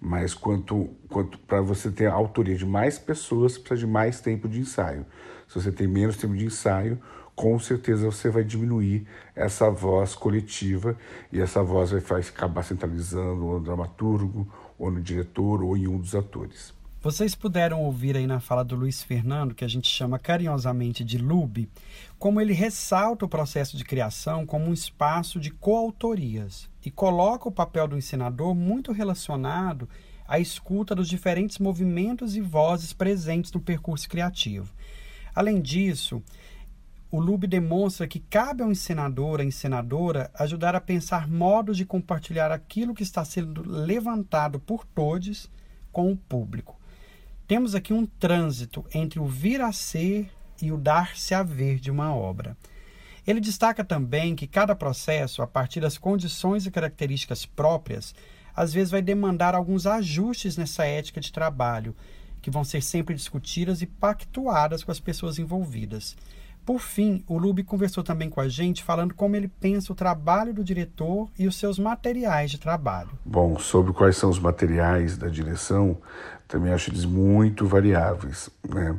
Mas 0.00 0.34
quanto, 0.34 0.90
quanto 1.08 1.38
para 1.38 1.60
você 1.60 1.90
ter 1.90 2.06
a 2.06 2.12
autoria 2.12 2.56
de 2.56 2.66
mais 2.66 2.98
pessoas, 2.98 3.56
precisa 3.56 3.86
de 3.86 3.92
mais 3.92 4.20
tempo 4.20 4.48
de 4.48 4.58
ensaio. 4.58 5.06
Se 5.46 5.54
você 5.54 5.70
tem 5.70 5.86
menos 5.86 6.16
tempo 6.16 6.34
de 6.34 6.44
ensaio, 6.44 6.98
com 7.34 7.58
certeza 7.58 8.04
você 8.04 8.30
vai 8.30 8.44
diminuir 8.44 9.06
essa 9.34 9.70
voz 9.70 10.14
coletiva 10.14 10.96
e 11.32 11.40
essa 11.40 11.62
voz 11.62 11.90
vai 11.90 12.20
acabar 12.20 12.62
centralizando 12.62 13.36
no 13.36 13.60
dramaturgo, 13.60 14.46
ou 14.78 14.90
no 14.90 15.00
diretor, 15.00 15.62
ou 15.62 15.76
em 15.76 15.86
um 15.86 15.98
dos 15.98 16.14
atores. 16.14 16.74
Vocês 17.02 17.34
puderam 17.34 17.82
ouvir 17.82 18.16
aí 18.16 18.28
na 18.28 18.38
fala 18.38 18.64
do 18.64 18.76
Luiz 18.76 19.02
Fernando, 19.02 19.56
que 19.56 19.64
a 19.64 19.68
gente 19.68 19.88
chama 19.88 20.20
carinhosamente 20.20 21.02
de 21.02 21.18
Lube, 21.18 21.68
como 22.16 22.40
ele 22.40 22.52
ressalta 22.52 23.24
o 23.24 23.28
processo 23.28 23.76
de 23.76 23.84
criação 23.84 24.46
como 24.46 24.66
um 24.66 24.72
espaço 24.72 25.40
de 25.40 25.50
coautorias 25.50 26.70
e 26.84 26.92
coloca 26.92 27.48
o 27.48 27.52
papel 27.52 27.88
do 27.88 27.98
ensinador 27.98 28.54
muito 28.54 28.92
relacionado 28.92 29.88
à 30.28 30.38
escuta 30.38 30.94
dos 30.94 31.08
diferentes 31.08 31.58
movimentos 31.58 32.36
e 32.36 32.40
vozes 32.40 32.92
presentes 32.92 33.50
no 33.50 33.58
percurso 33.58 34.08
criativo. 34.08 34.72
Além 35.34 35.60
disso, 35.60 36.22
o 37.12 37.20
Lube 37.20 37.46
demonstra 37.46 38.08
que 38.08 38.18
cabe 38.18 38.62
ao 38.62 38.70
encenador, 38.70 39.38
à 39.38 39.44
encenadora, 39.44 40.30
ajudar 40.32 40.74
a 40.74 40.80
pensar 40.80 41.28
modos 41.28 41.76
de 41.76 41.84
compartilhar 41.84 42.50
aquilo 42.50 42.94
que 42.94 43.02
está 43.02 43.22
sendo 43.22 43.62
levantado 43.68 44.58
por 44.58 44.86
todos 44.86 45.50
com 45.92 46.10
o 46.10 46.16
público. 46.16 46.80
Temos 47.46 47.74
aqui 47.74 47.92
um 47.92 48.06
trânsito 48.06 48.86
entre 48.94 49.20
o 49.20 49.26
vir 49.26 49.60
a 49.60 49.72
ser 49.72 50.30
e 50.62 50.72
o 50.72 50.78
dar-se 50.78 51.34
a 51.34 51.42
ver 51.42 51.78
de 51.78 51.90
uma 51.90 52.14
obra. 52.14 52.56
Ele 53.26 53.40
destaca 53.40 53.84
também 53.84 54.34
que 54.34 54.46
cada 54.46 54.74
processo, 54.74 55.42
a 55.42 55.46
partir 55.46 55.80
das 55.80 55.98
condições 55.98 56.64
e 56.64 56.70
características 56.70 57.44
próprias, 57.44 58.14
às 58.56 58.72
vezes 58.72 58.90
vai 58.90 59.02
demandar 59.02 59.54
alguns 59.54 59.86
ajustes 59.86 60.56
nessa 60.56 60.86
ética 60.86 61.20
de 61.20 61.30
trabalho, 61.30 61.94
que 62.40 62.50
vão 62.50 62.64
ser 62.64 62.82
sempre 62.82 63.14
discutidas 63.14 63.82
e 63.82 63.86
pactuadas 63.86 64.82
com 64.82 64.90
as 64.90 64.98
pessoas 64.98 65.38
envolvidas. 65.38 66.16
Por 66.64 66.80
fim, 66.80 67.24
o 67.26 67.36
Lube 67.38 67.64
conversou 67.64 68.04
também 68.04 68.30
com 68.30 68.40
a 68.40 68.48
gente, 68.48 68.84
falando 68.84 69.14
como 69.14 69.34
ele 69.34 69.48
pensa 69.48 69.92
o 69.92 69.96
trabalho 69.96 70.54
do 70.54 70.62
diretor 70.62 71.28
e 71.36 71.46
os 71.46 71.56
seus 71.56 71.78
materiais 71.78 72.50
de 72.50 72.58
trabalho. 72.58 73.10
Bom, 73.24 73.58
sobre 73.58 73.92
quais 73.92 74.16
são 74.16 74.30
os 74.30 74.38
materiais 74.38 75.16
da 75.16 75.28
direção, 75.28 75.98
também 76.46 76.72
acho 76.72 76.90
eles 76.90 77.04
muito 77.04 77.66
variáveis, 77.66 78.48
né? 78.68 78.96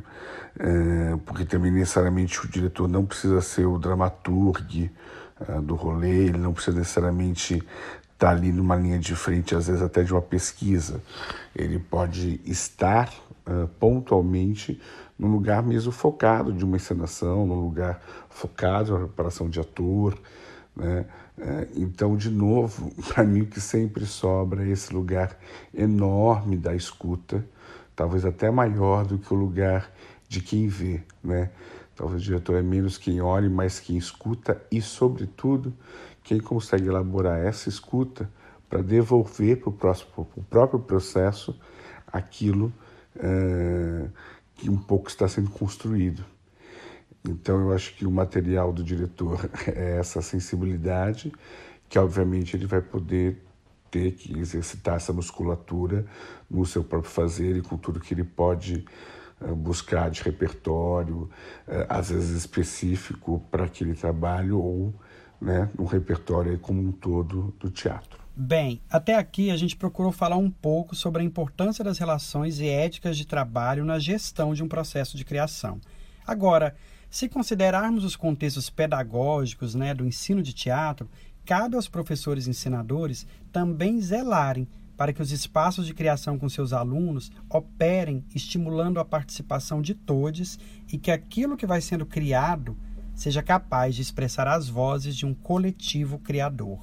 É, 0.58 1.16
porque 1.24 1.44
também 1.44 1.70
necessariamente 1.70 2.44
o 2.44 2.48
diretor 2.48 2.86
não 2.86 3.04
precisa 3.04 3.40
ser 3.40 3.66
o 3.66 3.76
dramaturgo 3.76 4.88
uh, 5.48 5.60
do 5.60 5.74
rolê, 5.74 6.26
ele 6.26 6.38
não 6.38 6.52
precisa 6.52 6.78
necessariamente 6.78 7.54
estar 7.54 7.66
tá 8.18 8.30
ali 8.30 8.52
numa 8.52 8.76
linha 8.76 8.98
de 8.98 9.16
frente, 9.16 9.54
às 9.54 9.66
vezes 9.66 9.82
até 9.82 10.04
de 10.04 10.12
uma 10.12 10.22
pesquisa. 10.22 11.00
Ele 11.56 11.78
pode 11.78 12.40
estar 12.44 13.12
uh, 13.46 13.68
pontualmente 13.78 14.80
num 15.18 15.28
lugar 15.28 15.62
mesmo 15.62 15.92
focado 15.92 16.52
de 16.52 16.64
uma 16.64 16.76
encenação, 16.76 17.46
num 17.46 17.60
lugar 17.60 18.00
focado 18.28 18.92
na 18.92 18.98
preparação 19.06 19.48
de 19.48 19.60
ator. 19.60 20.18
Né? 20.74 21.06
É, 21.38 21.68
então, 21.76 22.16
de 22.16 22.30
novo, 22.30 22.90
para 23.08 23.24
mim 23.24 23.42
o 23.42 23.46
que 23.46 23.60
sempre 23.60 24.06
sobra 24.06 24.64
é 24.64 24.70
esse 24.70 24.92
lugar 24.92 25.36
enorme 25.72 26.56
da 26.56 26.74
escuta, 26.74 27.44
talvez 27.94 28.24
até 28.24 28.50
maior 28.50 29.04
do 29.04 29.18
que 29.18 29.32
o 29.32 29.36
lugar 29.36 29.90
de 30.28 30.40
quem 30.40 30.66
vê. 30.66 31.02
Né? 31.22 31.50
Talvez 31.94 32.22
o 32.22 32.24
diretor 32.24 32.56
é 32.56 32.62
menos 32.62 32.98
quem 32.98 33.20
olha, 33.20 33.48
mas 33.48 33.78
quem 33.78 33.96
escuta 33.96 34.60
e, 34.70 34.82
sobretudo, 34.82 35.72
quem 36.24 36.40
consegue 36.40 36.88
elaborar 36.88 37.38
essa 37.38 37.68
escuta 37.68 38.28
para 38.68 38.82
devolver 38.82 39.60
para 39.60 39.70
o 40.16 40.44
próprio 40.48 40.80
processo 40.80 41.56
aquilo 42.06 42.72
uh, 43.16 44.10
que 44.54 44.70
um 44.70 44.78
pouco 44.78 45.08
está 45.08 45.28
sendo 45.28 45.50
construído. 45.50 46.24
Então 47.26 47.60
eu 47.60 47.72
acho 47.72 47.94
que 47.94 48.06
o 48.06 48.10
material 48.10 48.72
do 48.72 48.84
diretor 48.84 49.48
é 49.66 49.98
essa 49.98 50.20
sensibilidade, 50.20 51.32
que 51.88 51.98
obviamente 51.98 52.56
ele 52.56 52.66
vai 52.66 52.80
poder 52.80 53.42
ter 53.90 54.12
que 54.12 54.36
exercitar 54.38 54.96
essa 54.96 55.12
musculatura 55.12 56.04
no 56.50 56.66
seu 56.66 56.82
próprio 56.82 57.10
fazer 57.10 57.56
e 57.56 57.62
com 57.62 57.76
tudo 57.76 58.00
que 58.00 58.12
ele 58.12 58.24
pode 58.24 58.84
eh, 59.40 59.52
buscar 59.52 60.10
de 60.10 60.20
repertório, 60.20 61.30
eh, 61.68 61.86
às 61.88 62.10
vezes 62.10 62.36
específico 62.36 63.40
para 63.52 63.66
aquele 63.66 63.94
trabalho 63.94 64.58
ou 64.58 64.92
né, 65.40 65.70
um 65.78 65.84
repertório 65.84 66.58
como 66.58 66.82
um 66.82 66.90
todo 66.90 67.54
do 67.60 67.70
teatro. 67.70 68.23
Bem, 68.36 68.80
até 68.90 69.14
aqui 69.14 69.52
a 69.52 69.56
gente 69.56 69.76
procurou 69.76 70.10
falar 70.10 70.36
um 70.36 70.50
pouco 70.50 70.96
sobre 70.96 71.22
a 71.22 71.24
importância 71.24 71.84
das 71.84 71.98
relações 71.98 72.58
e 72.58 72.66
éticas 72.66 73.16
de 73.16 73.24
trabalho 73.24 73.84
na 73.84 74.00
gestão 74.00 74.52
de 74.52 74.62
um 74.62 74.66
processo 74.66 75.16
de 75.16 75.24
criação. 75.24 75.80
Agora, 76.26 76.74
se 77.08 77.28
considerarmos 77.28 78.02
os 78.02 78.16
contextos 78.16 78.68
pedagógicos 78.68 79.76
né, 79.76 79.94
do 79.94 80.04
ensino 80.04 80.42
de 80.42 80.52
teatro, 80.52 81.08
cabe 81.44 81.76
aos 81.76 81.86
professores 81.86 82.48
ensinadores 82.48 83.24
também 83.52 84.00
zelarem 84.00 84.66
para 84.96 85.12
que 85.12 85.22
os 85.22 85.30
espaços 85.30 85.86
de 85.86 85.94
criação 85.94 86.36
com 86.36 86.48
seus 86.48 86.72
alunos 86.72 87.30
operem 87.48 88.24
estimulando 88.34 88.98
a 88.98 89.04
participação 89.04 89.80
de 89.80 89.94
todos 89.94 90.58
e 90.92 90.98
que 90.98 91.12
aquilo 91.12 91.56
que 91.56 91.66
vai 91.66 91.80
sendo 91.80 92.04
criado 92.04 92.76
seja 93.14 93.44
capaz 93.44 93.94
de 93.94 94.02
expressar 94.02 94.48
as 94.48 94.68
vozes 94.68 95.16
de 95.16 95.24
um 95.24 95.32
coletivo 95.32 96.18
criador. 96.18 96.80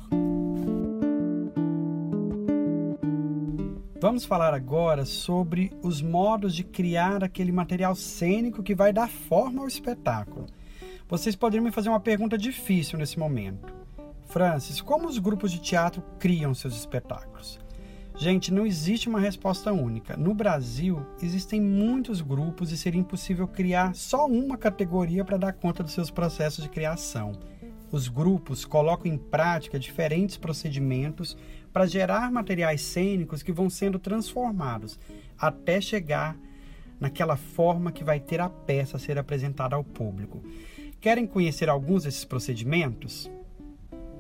Vamos 4.02 4.26
falar 4.26 4.52
agora 4.52 5.06
sobre 5.06 5.72
os 5.84 6.02
modos 6.02 6.56
de 6.56 6.64
criar 6.64 7.24
aquele 7.24 7.52
material 7.52 7.94
cênico 7.94 8.64
que 8.64 8.74
vai 8.74 8.92
dar 8.92 9.08
forma 9.08 9.62
ao 9.62 9.68
espetáculo. 9.68 10.48
Vocês 11.08 11.36
poderiam 11.36 11.64
me 11.64 11.72
fazer 11.72 11.90
uma 11.90 12.00
pergunta 12.00 12.36
difícil 12.36 12.98
nesse 12.98 13.20
momento. 13.20 13.72
Francis, 14.26 14.82
como 14.82 15.08
os 15.08 15.20
grupos 15.20 15.52
de 15.52 15.60
teatro 15.60 16.02
criam 16.18 16.52
seus 16.56 16.76
espetáculos? 16.76 17.60
Gente, 18.18 18.52
não 18.52 18.66
existe 18.66 19.08
uma 19.08 19.20
resposta 19.20 19.72
única. 19.72 20.18
No 20.18 20.34
Brasil, 20.34 21.06
existem 21.22 21.62
muitos 21.62 22.22
grupos 22.22 22.72
e 22.72 22.78
seria 22.78 23.00
impossível 23.00 23.48
criar 23.48 23.94
só 23.94 24.26
uma 24.26 24.58
categoria 24.58 25.24
para 25.24 25.38
dar 25.38 25.54
conta 25.54 25.84
dos 25.84 25.94
seus 25.94 26.10
processos 26.10 26.64
de 26.64 26.72
criação. 26.72 27.34
Os 27.92 28.08
grupos 28.08 28.64
colocam 28.64 29.12
em 29.12 29.18
prática 29.18 29.78
diferentes 29.78 30.38
procedimentos 30.38 31.38
para 31.72 31.86
gerar 31.86 32.32
materiais 32.32 32.82
cênicos 32.82 33.42
que 33.44 33.52
vão 33.52 33.70
sendo 33.70 33.98
transformados 33.98 35.00
até 35.38 35.80
chegar 35.82 36.38
naquela 37.00 37.36
forma 37.36 37.92
que 37.92 38.04
vai 38.04 38.20
ter 38.20 38.40
a 38.40 38.50
peça 38.50 38.98
a 38.98 39.00
ser 39.00 39.18
apresentada 39.18 39.76
ao 39.76 39.84
público. 39.84 40.44
Querem 41.00 41.26
conhecer 41.26 41.68
alguns 41.68 42.04
desses 42.04 42.24
procedimentos? 42.24 43.30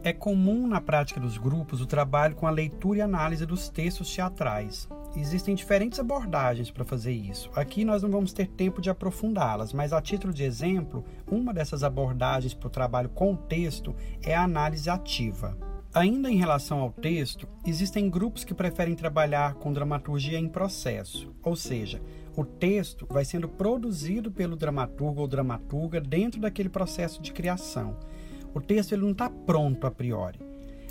É 0.03 0.11
comum 0.11 0.65
na 0.65 0.81
prática 0.81 1.19
dos 1.19 1.37
grupos 1.37 1.79
o 1.79 1.85
trabalho 1.85 2.33
com 2.33 2.47
a 2.47 2.51
leitura 2.51 2.97
e 2.97 3.01
análise 3.01 3.45
dos 3.45 3.69
textos 3.69 4.11
teatrais. 4.11 4.89
Existem 5.15 5.53
diferentes 5.53 5.99
abordagens 5.99 6.71
para 6.71 6.83
fazer 6.83 7.11
isso. 7.11 7.51
Aqui 7.53 7.85
nós 7.85 8.01
não 8.01 8.09
vamos 8.09 8.33
ter 8.33 8.47
tempo 8.47 8.81
de 8.81 8.89
aprofundá-las, 8.89 9.73
mas 9.73 9.93
a 9.93 10.01
título 10.01 10.33
de 10.33 10.43
exemplo, 10.43 11.05
uma 11.29 11.53
dessas 11.53 11.83
abordagens 11.83 12.55
para 12.55 12.67
o 12.67 12.71
trabalho 12.71 13.09
com 13.09 13.33
o 13.33 13.37
texto 13.37 13.93
é 14.23 14.33
a 14.33 14.41
análise 14.41 14.89
ativa. 14.89 15.55
Ainda 15.93 16.31
em 16.31 16.37
relação 16.37 16.79
ao 16.79 16.89
texto, 16.89 17.45
existem 17.65 18.09
grupos 18.09 18.45
que 18.45 18.53
preferem 18.53 18.95
trabalhar 18.95 19.55
com 19.55 19.73
dramaturgia 19.73 20.39
em 20.39 20.47
processo, 20.47 21.35
ou 21.43 21.53
seja, 21.53 22.01
o 22.33 22.45
texto 22.45 23.05
vai 23.09 23.25
sendo 23.25 23.49
produzido 23.49 24.31
pelo 24.31 24.55
dramaturgo 24.55 25.19
ou 25.19 25.27
dramaturga 25.27 25.99
dentro 25.99 26.39
daquele 26.39 26.69
processo 26.69 27.21
de 27.21 27.33
criação. 27.33 27.97
O 28.53 28.61
texto 28.61 28.93
ele 28.93 29.01
não 29.01 29.11
está 29.11 29.29
pronto 29.29 29.85
a 29.85 29.91
priori. 29.91 30.39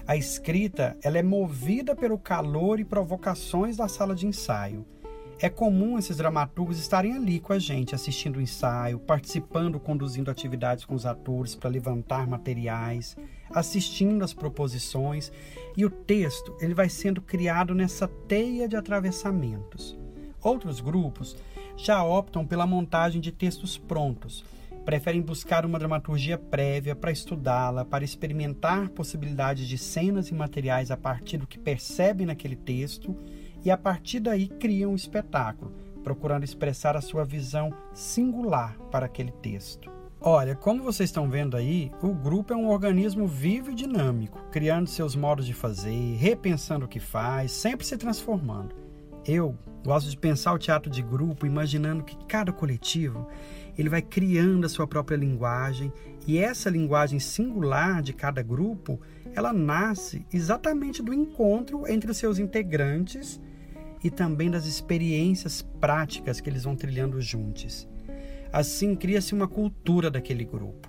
A 0.07 0.19
escrita 0.19 0.95
ela 1.03 1.17
é 1.17 1.23
movida 1.23 1.97
pelo 1.97 2.19
calor 2.19 2.79
e 2.79 2.85
provocações 2.85 3.79
da 3.79 3.89
sala 3.89 4.15
de 4.15 4.27
ensaio. 4.27 4.85
É 5.41 5.49
comum 5.49 5.99
esses 5.99 6.19
dramaturgos 6.19 6.79
estarem 6.79 7.15
ali 7.15 7.41
com 7.41 7.55
a 7.55 7.59
gente, 7.59 7.95
assistindo 7.95 8.37
o 8.37 8.43
ensaio, 8.43 8.99
participando, 8.99 9.81
conduzindo 9.81 10.31
atividades 10.31 10.85
com 10.85 10.95
os 10.95 11.07
atores 11.07 11.55
para 11.55 11.71
levantar 11.71 12.27
materiais, 12.27 13.17
assistindo 13.55 14.25
às 14.25 14.33
proposições, 14.33 15.33
e 15.77 15.85
o 15.85 15.91
texto 15.91 16.57
ele 16.61 16.75
vai 16.75 16.89
sendo 16.89 17.21
criado 17.21 17.75
nessa 17.75 18.09
teia 18.09 18.69
de 18.69 18.77
atravessamentos. 18.77 19.99
Outros 20.43 20.81
grupos 20.81 21.37
já 21.77 22.03
optam 22.05 22.47
pela 22.47 22.67
montagem 22.67 23.21
de 23.21 23.33
textos 23.33 23.79
prontos, 23.79 24.45
preferem 24.85 25.21
buscar 25.21 25.65
uma 25.65 25.79
dramaturgia 25.79 26.39
prévia 26.39 26.95
para 26.95 27.13
estudá-la, 27.13 27.85
para 27.85 28.05
experimentar 28.05 28.89
possibilidades 28.91 29.69
de 29.69 29.79
cenas 29.79 30.29
e 30.29 30.35
materiais 30.35 30.91
a 30.91 30.97
partir 30.97 31.37
do 31.37 31.47
que 31.47 31.59
percebem 31.59 32.27
naquele 32.27 32.57
texto 32.57 33.15
e 33.65 33.71
a 33.71 33.77
partir 33.77 34.21
daí 34.21 34.49
criam 34.49 34.93
um 34.93 34.97
espetáculo, 34.97 35.73
procurando 36.03 36.45
expressar 36.45 36.97
a 36.97 37.01
sua 37.01 37.25
visão 37.25 37.73
singular 37.93 38.77
para 38.91 39.07
aquele 39.07 39.31
texto. 39.31 40.00
Olha, 40.23 40.55
como 40.55 40.83
vocês 40.83 41.09
estão 41.09 41.31
vendo 41.31 41.57
aí, 41.57 41.91
o 42.03 42.13
grupo 42.13 42.53
é 42.53 42.57
um 42.57 42.69
organismo 42.69 43.27
vivo 43.27 43.71
e 43.71 43.75
dinâmico, 43.75 44.39
criando 44.51 44.87
seus 44.87 45.17
modos 45.17 45.47
de 45.47 45.55
fazer, 45.55 46.15
repensando 46.17 46.85
o 46.85 46.89
que 46.89 47.01
faz, 47.01 47.53
sempre 47.53 47.87
se 47.87 47.97
transformando. 47.97 48.77
Eu 49.27 49.57
gosto 49.83 50.11
de 50.11 50.19
pensar 50.19 50.53
o 50.53 50.59
teatro 50.59 50.91
de 50.91 51.01
grupo 51.01 51.47
imaginando 51.47 52.05
que 52.05 52.19
cada 52.27 52.53
coletivo 52.53 53.27
ele 53.79 53.89
vai 53.89 54.03
criando 54.03 54.67
a 54.67 54.69
sua 54.69 54.87
própria 54.87 55.17
linguagem 55.17 55.91
e 56.27 56.37
essa 56.37 56.69
linguagem 56.69 57.19
singular 57.19 58.03
de 58.03 58.13
cada 58.13 58.43
grupo 58.43 59.01
ela 59.35 59.55
nasce 59.55 60.27
exatamente 60.31 61.03
do 61.03 61.15
encontro 61.15 61.91
entre 61.91 62.11
os 62.11 62.19
seus 62.19 62.39
integrantes 62.39 63.41
e 64.05 64.11
também 64.11 64.51
das 64.51 64.67
experiências 64.67 65.63
práticas 65.81 66.43
que 66.43 66.51
eles 66.51 66.65
vão 66.65 66.77
trilhando 66.77 67.23
juntos. 67.23 67.89
Assim 68.53 68.95
cria-se 68.97 69.35
uma 69.35 69.47
cultura 69.47 70.11
daquele 70.11 70.45
grupo. 70.45 70.89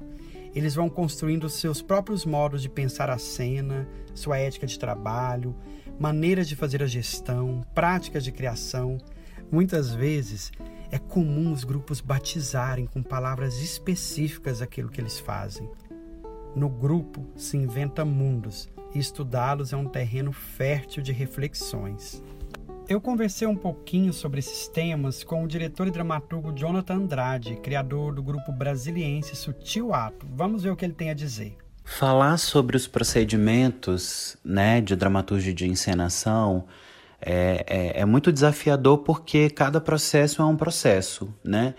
Eles 0.54 0.76
vão 0.76 0.89
construindo 0.89 1.50
seus 1.50 1.82
próprios 1.82 2.26
modos 2.26 2.62
de 2.62 2.69
pensar 2.69 3.10
a 3.10 3.17
cena, 3.17 3.88
sua 4.13 4.38
ética 4.38 4.67
de 4.67 4.78
trabalho, 4.78 5.56
maneiras 6.00 6.47
de 6.47 6.56
fazer 6.56 6.84
a 6.84 6.88
gestão, 6.88 7.65
práticas 7.74 8.24
de 8.24 8.32
criação. 8.32 8.97
Muitas 9.52 9.93
vezes 9.93 10.52
é 10.91 10.97
comum 10.97 11.54
os 11.54 11.63
grupos 11.63 12.02
batizarem 12.02 12.86
com 12.86 13.02
palavras 13.02 13.62
específicas 13.62 14.62
aquilo 14.62 14.89
que 14.89 15.00
eles 15.00 15.19
fazem. 15.19 15.69
No 16.54 16.67
grupo 16.67 17.26
se 17.38 17.56
inventa 17.56 18.04
mundos 18.04 18.67
e 18.93 19.00
estudá-los 19.00 19.71
é 19.71 19.78
um 19.78 19.88
terreno 19.88 20.34
fértil 20.34 21.02
de 21.02 21.13
reflexões. 21.13 22.21
Eu 22.88 23.00
conversei 23.00 23.48
um 23.48 23.56
pouquinho 23.56 24.12
sobre 24.12 24.39
esses 24.39 24.67
temas 24.67 25.24
com 25.24 25.44
o 25.44 25.48
diretor 25.48 25.88
e 25.88 25.91
dramaturgo 25.91 26.52
Jonathan 26.52 26.96
Andrade, 26.96 27.56
criador 27.58 28.13
do 28.13 28.22
grupo 28.22 28.52
brasiliense 28.52 29.36
Sutil 29.36 29.94
Ato. 29.94 30.28
Vamos 30.36 30.63
ver 30.63 30.72
o 30.72 30.76
que 30.76 30.84
ele 30.84 30.94
tem 30.94 31.10
a 31.10 31.13
dizer. 31.13 31.58
Falar 31.84 32.38
sobre 32.38 32.76
os 32.76 32.88
procedimentos 32.88 34.38
né, 34.44 34.82
de 34.82 34.96
dramaturgia 34.96 35.54
de 35.54 35.67
encenação 35.67 36.65
é, 37.22 37.63
é, 37.67 38.02
é, 38.02 38.06
muito 38.06 38.32
desafiador 38.32 39.00
porque 39.00 39.50
cada 39.50 39.80
processo 39.80 40.41
é 40.41 40.46
um 40.46 40.58
processo, 40.58 41.34
né? 41.44 41.76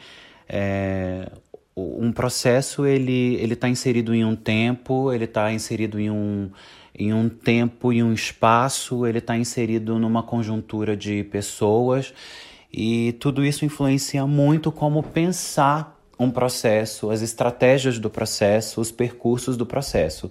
É, 0.48 1.28
um 1.74 2.12
processo 2.12 2.86
ele 2.86 3.34
ele 3.36 3.54
está 3.54 3.68
inserido 3.68 4.14
em 4.14 4.24
um 4.24 4.36
tempo, 4.36 5.12
ele 5.12 5.24
está 5.24 5.52
inserido 5.52 5.98
em 5.98 6.10
um 6.10 6.50
em 6.94 7.12
um 7.12 7.28
tempo 7.28 7.92
e 7.92 8.02
um 8.02 8.12
espaço, 8.12 9.06
ele 9.06 9.18
está 9.18 9.36
inserido 9.36 9.98
numa 9.98 10.22
conjuntura 10.22 10.96
de 10.96 11.24
pessoas 11.24 12.12
e 12.72 13.12
tudo 13.14 13.44
isso 13.44 13.64
influencia 13.64 14.26
muito 14.26 14.70
como 14.70 15.02
pensar 15.02 15.98
um 16.18 16.30
processo, 16.30 17.10
as 17.10 17.22
estratégias 17.22 17.98
do 17.98 18.08
processo, 18.08 18.80
os 18.80 18.92
percursos 18.92 19.56
do 19.56 19.66
processo. 19.66 20.30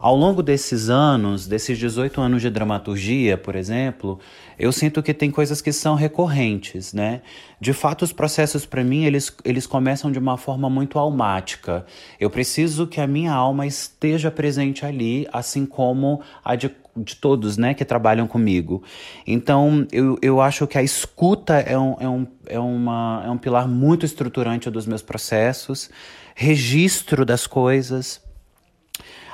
Ao 0.00 0.16
longo 0.16 0.42
desses 0.42 0.88
anos, 0.88 1.46
desses 1.46 1.76
18 1.76 2.22
anos 2.22 2.40
de 2.40 2.48
dramaturgia, 2.48 3.36
por 3.36 3.54
exemplo, 3.54 4.18
eu 4.58 4.72
sinto 4.72 5.02
que 5.02 5.12
tem 5.12 5.30
coisas 5.30 5.60
que 5.60 5.72
são 5.72 5.94
recorrentes, 5.94 6.94
né? 6.94 7.20
De 7.60 7.74
fato, 7.74 8.00
os 8.00 8.10
processos 8.10 8.64
para 8.64 8.82
mim, 8.82 9.04
eles, 9.04 9.30
eles 9.44 9.66
começam 9.66 10.10
de 10.10 10.18
uma 10.18 10.38
forma 10.38 10.70
muito 10.70 10.98
almática. 10.98 11.84
Eu 12.18 12.30
preciso 12.30 12.86
que 12.86 12.98
a 12.98 13.06
minha 13.06 13.30
alma 13.30 13.66
esteja 13.66 14.30
presente 14.30 14.86
ali, 14.86 15.28
assim 15.30 15.66
como 15.66 16.22
a 16.42 16.56
de, 16.56 16.70
de 16.96 17.16
todos, 17.16 17.58
né, 17.58 17.74
que 17.74 17.84
trabalham 17.84 18.26
comigo. 18.26 18.82
Então, 19.26 19.86
eu, 19.92 20.18
eu 20.22 20.40
acho 20.40 20.66
que 20.66 20.78
a 20.78 20.82
escuta 20.82 21.56
é 21.56 21.78
um, 21.78 21.96
é, 22.00 22.08
um, 22.08 22.26
é, 22.46 22.58
uma, 22.58 23.22
é 23.26 23.30
um 23.30 23.36
pilar 23.36 23.68
muito 23.68 24.06
estruturante 24.06 24.70
dos 24.70 24.86
meus 24.86 25.02
processos, 25.02 25.90
registro 26.34 27.26
das 27.26 27.46
coisas, 27.46 28.29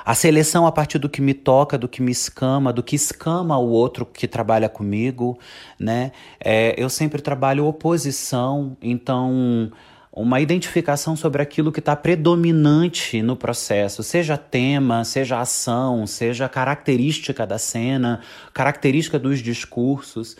a 0.07 0.15
seleção 0.15 0.65
a 0.65 0.71
partir 0.71 0.99
do 0.99 1.09
que 1.09 1.21
me 1.21 1.33
toca, 1.33 1.77
do 1.77 1.85
que 1.85 2.01
me 2.01 2.13
escama, 2.13 2.71
do 2.71 2.81
que 2.81 2.95
escama 2.95 3.57
o 3.57 3.67
outro 3.67 4.05
que 4.05 4.25
trabalha 4.25 4.69
comigo, 4.69 5.37
né? 5.77 6.13
É, 6.39 6.73
eu 6.81 6.89
sempre 6.89 7.21
trabalho 7.21 7.65
oposição, 7.65 8.77
então 8.81 9.69
uma 10.09 10.39
identificação 10.39 11.17
sobre 11.17 11.41
aquilo 11.41 11.73
que 11.73 11.79
está 11.79 11.93
predominante 11.93 13.21
no 13.21 13.35
processo, 13.35 14.01
seja 14.01 14.37
tema, 14.37 15.03
seja 15.03 15.41
ação, 15.41 16.07
seja 16.07 16.47
característica 16.47 17.45
da 17.45 17.57
cena, 17.57 18.21
característica 18.53 19.19
dos 19.19 19.39
discursos. 19.39 20.37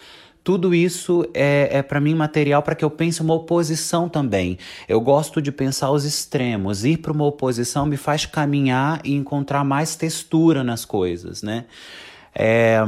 Tudo 0.48 0.74
isso 0.74 1.30
é, 1.34 1.68
é 1.74 1.82
para 1.82 2.00
mim 2.00 2.16
material 2.16 2.64
para 2.64 2.74
que 2.74 2.86
eu 2.86 2.90
pense 2.90 3.22
uma 3.22 3.34
oposição 3.34 4.08
também. 4.08 4.58
Eu 4.88 5.02
gosto 5.02 5.42
de 5.42 5.52
pensar 5.52 5.92
os 5.92 6.06
extremos. 6.06 6.86
Ir 6.86 7.00
para 7.00 7.12
uma 7.12 7.26
oposição 7.26 7.86
me 7.86 7.98
faz 7.98 8.26
caminhar 8.26 9.02
e 9.04 9.14
encontrar 9.14 9.66
mais 9.66 9.98
textura 9.98 10.64
nas 10.64 10.86
coisas, 10.86 11.44
né? 11.44 11.66
É, 12.34 12.80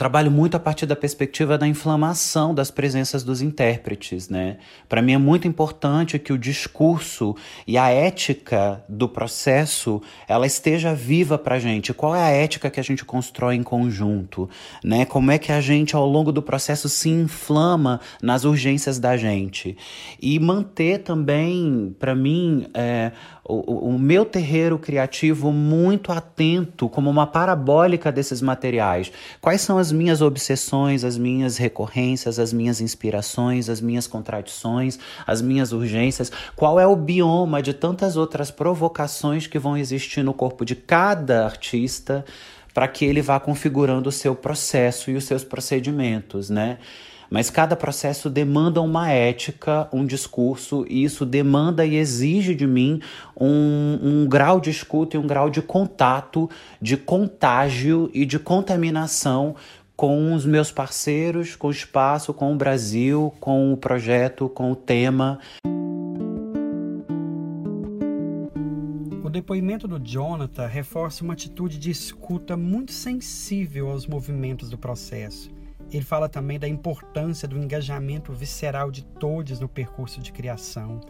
trabalho 0.00 0.30
muito 0.30 0.56
a 0.56 0.58
partir 0.58 0.86
da 0.86 0.96
perspectiva 0.96 1.58
da 1.58 1.68
inflamação 1.68 2.54
das 2.54 2.70
presenças 2.70 3.22
dos 3.22 3.42
intérpretes, 3.42 4.30
né? 4.30 4.56
Para 4.88 5.02
mim 5.02 5.12
é 5.12 5.18
muito 5.18 5.46
importante 5.46 6.18
que 6.18 6.32
o 6.32 6.38
discurso 6.38 7.36
e 7.66 7.76
a 7.76 7.90
ética 7.90 8.82
do 8.88 9.06
processo 9.06 10.00
ela 10.26 10.46
esteja 10.46 10.94
viva 10.94 11.36
para 11.36 11.58
gente. 11.58 11.92
Qual 11.92 12.16
é 12.16 12.22
a 12.22 12.30
ética 12.30 12.70
que 12.70 12.80
a 12.80 12.82
gente 12.82 13.04
constrói 13.04 13.56
em 13.56 13.62
conjunto, 13.62 14.48
né? 14.82 15.04
Como 15.04 15.30
é 15.30 15.36
que 15.36 15.52
a 15.52 15.60
gente 15.60 15.94
ao 15.94 16.08
longo 16.08 16.32
do 16.32 16.40
processo 16.40 16.88
se 16.88 17.10
inflama 17.10 18.00
nas 18.22 18.44
urgências 18.44 18.98
da 18.98 19.18
gente 19.18 19.76
e 20.18 20.38
manter 20.38 21.00
também, 21.00 21.94
para 21.98 22.14
mim, 22.14 22.66
é, 22.72 23.12
o, 23.50 23.94
o, 23.94 23.98
meu 23.98 24.24
terreiro 24.24 24.78
criativo 24.78 25.50
muito 25.50 26.12
atento, 26.12 26.88
como 26.88 27.10
uma 27.10 27.26
parabólica 27.26 28.12
desses 28.12 28.40
materiais. 28.40 29.10
Quais 29.40 29.60
são 29.60 29.78
as 29.78 29.90
minhas 29.90 30.22
obsessões, 30.22 31.04
as 31.04 31.18
minhas 31.18 31.56
recorrências, 31.56 32.38
as 32.38 32.52
minhas 32.52 32.80
inspirações, 32.80 33.68
as 33.68 33.80
minhas 33.80 34.06
contradições, 34.06 34.98
as 35.26 35.42
minhas 35.42 35.72
urgências? 35.72 36.30
Qual 36.54 36.78
é 36.78 36.86
o 36.86 36.94
bioma 36.94 37.62
de 37.62 37.74
tantas 37.74 38.16
outras 38.16 38.50
provocações 38.50 39.46
que 39.46 39.58
vão 39.58 39.76
existir 39.76 40.22
no 40.22 40.32
corpo 40.32 40.64
de 40.64 40.74
cada 40.74 41.44
artista? 41.44 42.24
para 42.72 42.86
que 42.86 43.04
ele 43.04 43.20
vá 43.20 43.40
configurando 43.40 44.08
o 44.08 44.12
seu 44.12 44.32
processo 44.34 45.10
e 45.10 45.16
os 45.16 45.24
seus 45.24 45.42
procedimentos, 45.42 46.48
né? 46.48 46.78
Mas 47.30 47.48
cada 47.48 47.76
processo 47.76 48.28
demanda 48.28 48.82
uma 48.82 49.08
ética, 49.08 49.88
um 49.92 50.04
discurso, 50.04 50.84
e 50.88 51.04
isso 51.04 51.24
demanda 51.24 51.86
e 51.86 51.94
exige 51.94 52.56
de 52.56 52.66
mim 52.66 53.00
um, 53.40 53.98
um 54.02 54.28
grau 54.28 54.60
de 54.60 54.68
escuta 54.68 55.16
e 55.16 55.20
um 55.20 55.26
grau 55.28 55.48
de 55.48 55.62
contato, 55.62 56.50
de 56.82 56.96
contágio 56.96 58.10
e 58.12 58.26
de 58.26 58.36
contaminação 58.36 59.54
com 59.94 60.34
os 60.34 60.44
meus 60.44 60.72
parceiros, 60.72 61.54
com 61.54 61.68
o 61.68 61.70
espaço, 61.70 62.34
com 62.34 62.52
o 62.52 62.56
Brasil, 62.56 63.32
com 63.38 63.72
o 63.72 63.76
projeto, 63.76 64.48
com 64.48 64.72
o 64.72 64.74
tema. 64.74 65.38
O 69.22 69.30
depoimento 69.30 69.86
do 69.86 70.00
Jonathan 70.00 70.66
reforça 70.66 71.22
uma 71.22 71.34
atitude 71.34 71.78
de 71.78 71.92
escuta 71.92 72.56
muito 72.56 72.90
sensível 72.90 73.88
aos 73.88 74.04
movimentos 74.04 74.68
do 74.68 74.76
processo 74.76 75.59
ele 75.96 76.04
fala 76.04 76.28
também 76.28 76.58
da 76.58 76.68
importância 76.68 77.48
do 77.48 77.58
engajamento 77.58 78.32
visceral 78.32 78.90
de 78.90 79.04
todos 79.04 79.60
no 79.60 79.68
percurso 79.68 80.20
de 80.20 80.32
criação. 80.32 81.00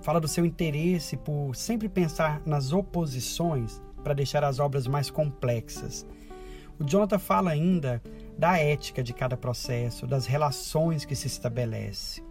Fala 0.00 0.20
do 0.20 0.28
seu 0.28 0.44
interesse 0.44 1.16
por 1.16 1.54
sempre 1.54 1.88
pensar 1.88 2.42
nas 2.44 2.72
oposições 2.72 3.80
para 4.02 4.14
deixar 4.14 4.44
as 4.44 4.58
obras 4.58 4.86
mais 4.86 5.10
complexas. 5.10 6.06
O 6.78 6.84
Jonathan 6.84 7.18
fala 7.18 7.50
ainda 7.50 8.02
da 8.36 8.58
ética 8.58 9.02
de 9.02 9.14
cada 9.14 9.36
processo, 9.36 10.06
das 10.06 10.26
relações 10.26 11.04
que 11.04 11.16
se 11.16 11.26
estabelece. 11.26 12.22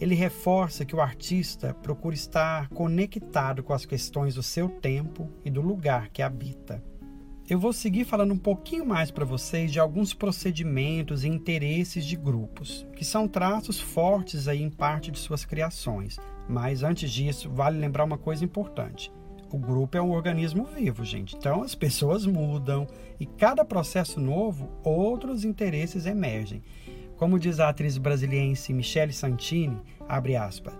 Ele 0.00 0.14
reforça 0.14 0.84
que 0.84 0.94
o 0.94 1.00
artista 1.00 1.74
procura 1.74 2.14
estar 2.14 2.68
conectado 2.68 3.62
com 3.62 3.72
as 3.72 3.84
questões 3.84 4.34
do 4.34 4.42
seu 4.42 4.68
tempo 4.68 5.30
e 5.44 5.50
do 5.50 5.60
lugar 5.60 6.08
que 6.10 6.22
habita. 6.22 6.82
Eu 7.46 7.58
vou 7.58 7.74
seguir 7.74 8.06
falando 8.06 8.32
um 8.32 8.38
pouquinho 8.38 8.86
mais 8.86 9.10
para 9.10 9.22
vocês 9.22 9.70
de 9.70 9.78
alguns 9.78 10.14
procedimentos 10.14 11.24
e 11.24 11.28
interesses 11.28 12.06
de 12.06 12.16
grupos, 12.16 12.86
que 12.96 13.04
são 13.04 13.28
traços 13.28 13.78
fortes 13.78 14.48
aí 14.48 14.62
em 14.62 14.70
parte 14.70 15.10
de 15.10 15.18
suas 15.18 15.44
criações. 15.44 16.18
Mas 16.48 16.82
antes 16.82 17.10
disso, 17.10 17.50
vale 17.50 17.78
lembrar 17.78 18.04
uma 18.04 18.16
coisa 18.16 18.42
importante. 18.42 19.12
O 19.52 19.58
grupo 19.58 19.94
é 19.94 20.00
um 20.00 20.12
organismo 20.12 20.64
vivo, 20.64 21.04
gente. 21.04 21.36
Então 21.36 21.62
as 21.62 21.74
pessoas 21.74 22.24
mudam 22.24 22.86
e 23.20 23.26
cada 23.26 23.62
processo 23.62 24.18
novo, 24.18 24.70
outros 24.82 25.44
interesses 25.44 26.06
emergem. 26.06 26.62
Como 27.18 27.38
diz 27.38 27.60
a 27.60 27.68
atriz 27.68 27.98
brasiliense 27.98 28.72
Michele 28.72 29.12
Santini, 29.12 29.78
abre 30.08 30.34
aspas, 30.34 30.72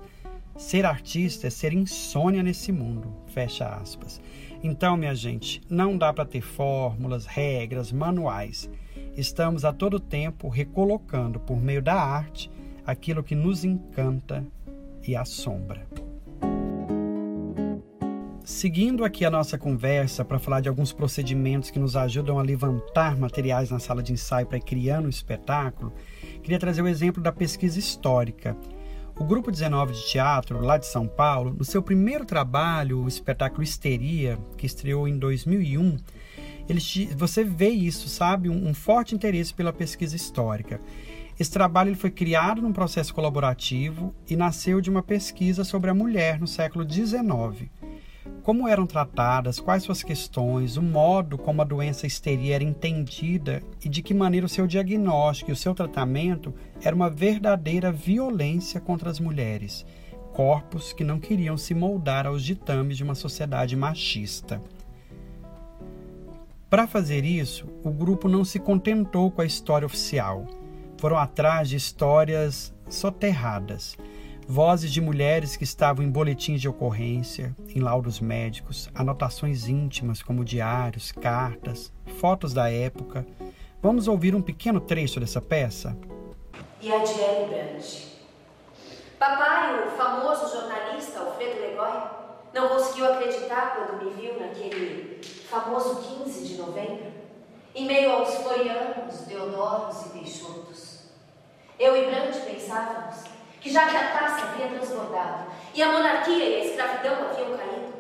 ser 0.57 0.87
artista 0.87 1.46
é 1.46 1.50
ser 1.50 1.74
insônia 1.74 2.42
nesse 2.42 2.72
mundo, 2.72 3.12
fecha 3.27 3.68
aspas. 3.68 4.18
Então, 4.66 4.96
minha 4.96 5.14
gente, 5.14 5.61
não 5.68 5.98
dá 5.98 6.11
para 6.11 6.24
ter 6.24 6.40
fórmulas, 6.40 7.27
regras, 7.27 7.92
manuais. 7.92 8.70
Estamos 9.14 9.62
a 9.62 9.74
todo 9.74 10.00
tempo 10.00 10.48
recolocando 10.48 11.38
por 11.38 11.61
meio 11.61 11.83
da 11.83 11.92
arte 11.94 12.50
aquilo 12.87 13.22
que 13.22 13.35
nos 13.35 13.62
encanta 13.62 14.42
e 15.07 15.14
assombra. 15.14 15.87
Seguindo 18.42 19.05
aqui 19.05 19.27
a 19.27 19.31
nossa 19.31 19.59
conversa 19.59 20.24
para 20.24 20.38
falar 20.38 20.62
de 20.62 20.68
alguns 20.70 20.94
procedimentos 20.94 21.70
que 21.70 21.79
nos 21.79 21.94
ajudam 21.94 22.38
a 22.38 22.42
levantar 22.42 23.18
materiais 23.18 23.70
na 23.70 23.79
sala 23.79 24.03
de 24.03 24.14
ensaio 24.14 24.46
para 24.46 24.59
criando 24.59 25.05
um 25.05 25.11
espetáculo, 25.11 25.92
queria 26.42 26.59
trazer 26.59 26.81
o 26.81 26.88
exemplo 26.88 27.22
da 27.22 27.33
pesquisa 27.33 27.79
histórica 27.79 28.57
o 29.16 29.24
Grupo 29.24 29.50
19 29.50 29.92
de 29.92 30.07
Teatro, 30.07 30.61
lá 30.61 30.77
de 30.77 30.87
São 30.87 31.07
Paulo, 31.07 31.55
no 31.57 31.64
seu 31.64 31.83
primeiro 31.83 32.24
trabalho, 32.24 33.03
o 33.03 33.09
espetáculo 33.09 33.62
Histeria, 33.62 34.38
que 34.57 34.66
estreou 34.66 35.07
em 35.07 35.18
2001, 35.18 35.96
eles, 36.68 37.09
você 37.16 37.44
vê 37.44 37.68
isso, 37.68 38.09
sabe? 38.09 38.48
Um, 38.48 38.68
um 38.68 38.74
forte 38.74 39.14
interesse 39.14 39.55
pela 39.55 39.72
pesquisa 39.72 40.16
histórica. 40.16 40.81
Esse 41.38 41.50
trabalho 41.50 41.90
ele 41.90 41.96
foi 41.96 42.11
criado 42.11 42.62
num 42.62 42.72
processo 42.72 43.12
colaborativo 43.14 44.14
e 44.29 44.37
nasceu 44.37 44.81
de 44.81 44.90
uma 44.90 45.03
pesquisa 45.03 45.64
sobre 45.64 45.90
a 45.90 45.94
mulher 45.94 46.40
no 46.40 46.46
século 46.46 46.88
XIX 46.88 47.70
como 48.42 48.68
eram 48.68 48.87
tratadas, 48.87 49.58
quais 49.58 49.82
suas 49.82 50.02
questões, 50.02 50.76
o 50.76 50.82
modo 50.82 51.38
como 51.38 51.62
a 51.62 51.64
doença 51.64 52.06
histeria 52.06 52.54
era 52.54 52.64
entendida 52.64 53.62
e 53.82 53.88
de 53.88 54.02
que 54.02 54.14
maneira 54.14 54.46
o 54.46 54.48
seu 54.48 54.66
diagnóstico 54.66 55.50
e 55.50 55.52
o 55.52 55.56
seu 55.56 55.74
tratamento 55.74 56.54
era 56.82 56.94
uma 56.94 57.08
verdadeira 57.08 57.90
violência 57.90 58.80
contra 58.80 59.10
as 59.10 59.18
mulheres, 59.20 59.87
corpos 60.32 60.92
que 60.92 61.04
não 61.04 61.18
queriam 61.18 61.56
se 61.56 61.74
moldar 61.74 62.26
aos 62.26 62.42
ditames 62.42 62.96
de 62.96 63.04
uma 63.04 63.14
sociedade 63.14 63.76
machista. 63.76 64.60
Para 66.68 66.87
fazer 66.87 67.24
isso, 67.24 67.66
o 67.84 67.90
grupo 67.90 68.28
não 68.28 68.44
se 68.44 68.58
contentou 68.58 69.30
com 69.30 69.42
a 69.42 69.46
história 69.46 69.87
oficial. 69.87 70.46
Foram 70.98 71.16
atrás 71.16 71.68
de 71.68 71.76
histórias 71.76 72.74
soterradas 72.88 73.96
vozes 74.46 74.92
de 74.92 75.00
mulheres 75.00 75.57
que 75.57 75.64
estavam 75.64 76.04
em 76.04 76.11
boletins 76.11 76.61
de 76.61 76.68
ocorrência, 76.68 77.54
em 77.68 77.80
laudos 77.80 78.20
médicos, 78.20 78.88
anotações 78.94 79.68
íntimas 79.68 80.22
como 80.22 80.44
diários, 80.44 81.12
cartas, 81.12 81.92
fotos 82.18 82.52
da 82.52 82.70
época. 82.70 83.26
Vamos 83.83 84.09
ouvir 84.09 84.35
um 84.35 84.42
pequeno 84.42 84.80
trecho 84.80 85.20
dessa 85.20 85.40
peça? 85.40 85.96
E 86.80 86.92
a 86.92 87.00
Adriele 87.00 87.46
Brandt. 87.48 88.14
Papai, 89.18 89.87
o 89.87 89.90
famoso 89.92 90.54
jornalista 90.54 91.20
Alfredo 91.20 91.61
Legoy, 91.61 92.02
não 92.52 92.68
conseguiu 92.68 93.12
acreditar 93.12 93.74
quando 93.74 94.04
me 94.04 94.11
viu 94.12 94.38
naquele 94.38 95.20
famoso 95.48 95.96
15 96.24 96.46
de 96.46 96.57
novembro, 96.57 97.12
em 97.74 97.87
meio 97.87 98.12
aos 98.12 98.35
florianos, 98.35 99.20
Deodoros 99.26 100.07
e 100.07 100.09
Peixotos. 100.11 101.04
Eu 101.78 101.96
e 101.96 102.07
Brandt 102.07 102.38
pensávamos 102.40 103.34
que 103.64 103.72
já 103.72 103.87
que 103.87 103.96
a 103.96 104.11
taça 104.11 104.42
havia 104.42 104.68
transbordado 104.68 105.46
e 105.72 105.83
a 105.83 105.90
monarquia 105.90 106.44
e 106.44 106.55
a 106.57 106.64
escravidão 106.66 107.14
haviam 107.14 107.57
caído, 107.57 107.94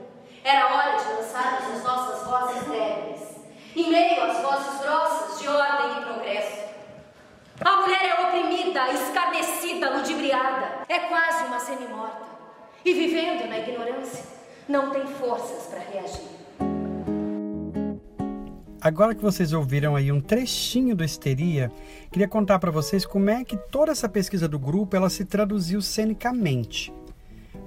era 0.44 0.66
hora 0.66 0.98
de 0.98 1.08
lançarmos 1.14 1.76
as 1.76 1.82
nossas 1.82 2.28
vozes 2.28 2.62
débeis, 2.64 3.20
em 3.74 3.88
meio 3.90 4.24
às 4.24 4.42
vozes 4.42 4.78
grossas 4.82 5.40
de 5.40 5.48
ordem 5.48 6.02
e 6.02 6.04
progresso. 6.04 6.64
A 7.64 7.76
mulher 7.76 8.04
é 8.04 8.26
oprimida, 8.26 8.90
escarnecida, 8.92 9.88
ludibriada, 9.88 10.84
é 10.86 10.98
quase 10.98 11.44
uma 11.44 11.58
semi-morta, 11.58 12.26
e 12.84 12.92
vivendo 12.92 13.48
na 13.48 13.58
ignorância, 13.60 14.22
não 14.68 14.90
tem 14.90 15.06
forças 15.06 15.64
para 15.68 15.80
reagir. 15.80 16.43
Agora 18.84 19.14
que 19.14 19.22
vocês 19.22 19.54
ouviram 19.54 19.96
aí 19.96 20.12
um 20.12 20.20
trechinho 20.20 20.94
do 20.94 21.02
Histeria, 21.02 21.72
queria 22.12 22.28
contar 22.28 22.58
para 22.58 22.70
vocês 22.70 23.06
como 23.06 23.30
é 23.30 23.42
que 23.42 23.56
toda 23.56 23.90
essa 23.90 24.10
pesquisa 24.10 24.46
do 24.46 24.58
grupo 24.58 24.94
ela 24.94 25.08
se 25.08 25.24
traduziu 25.24 25.80
cenicamente. 25.80 26.92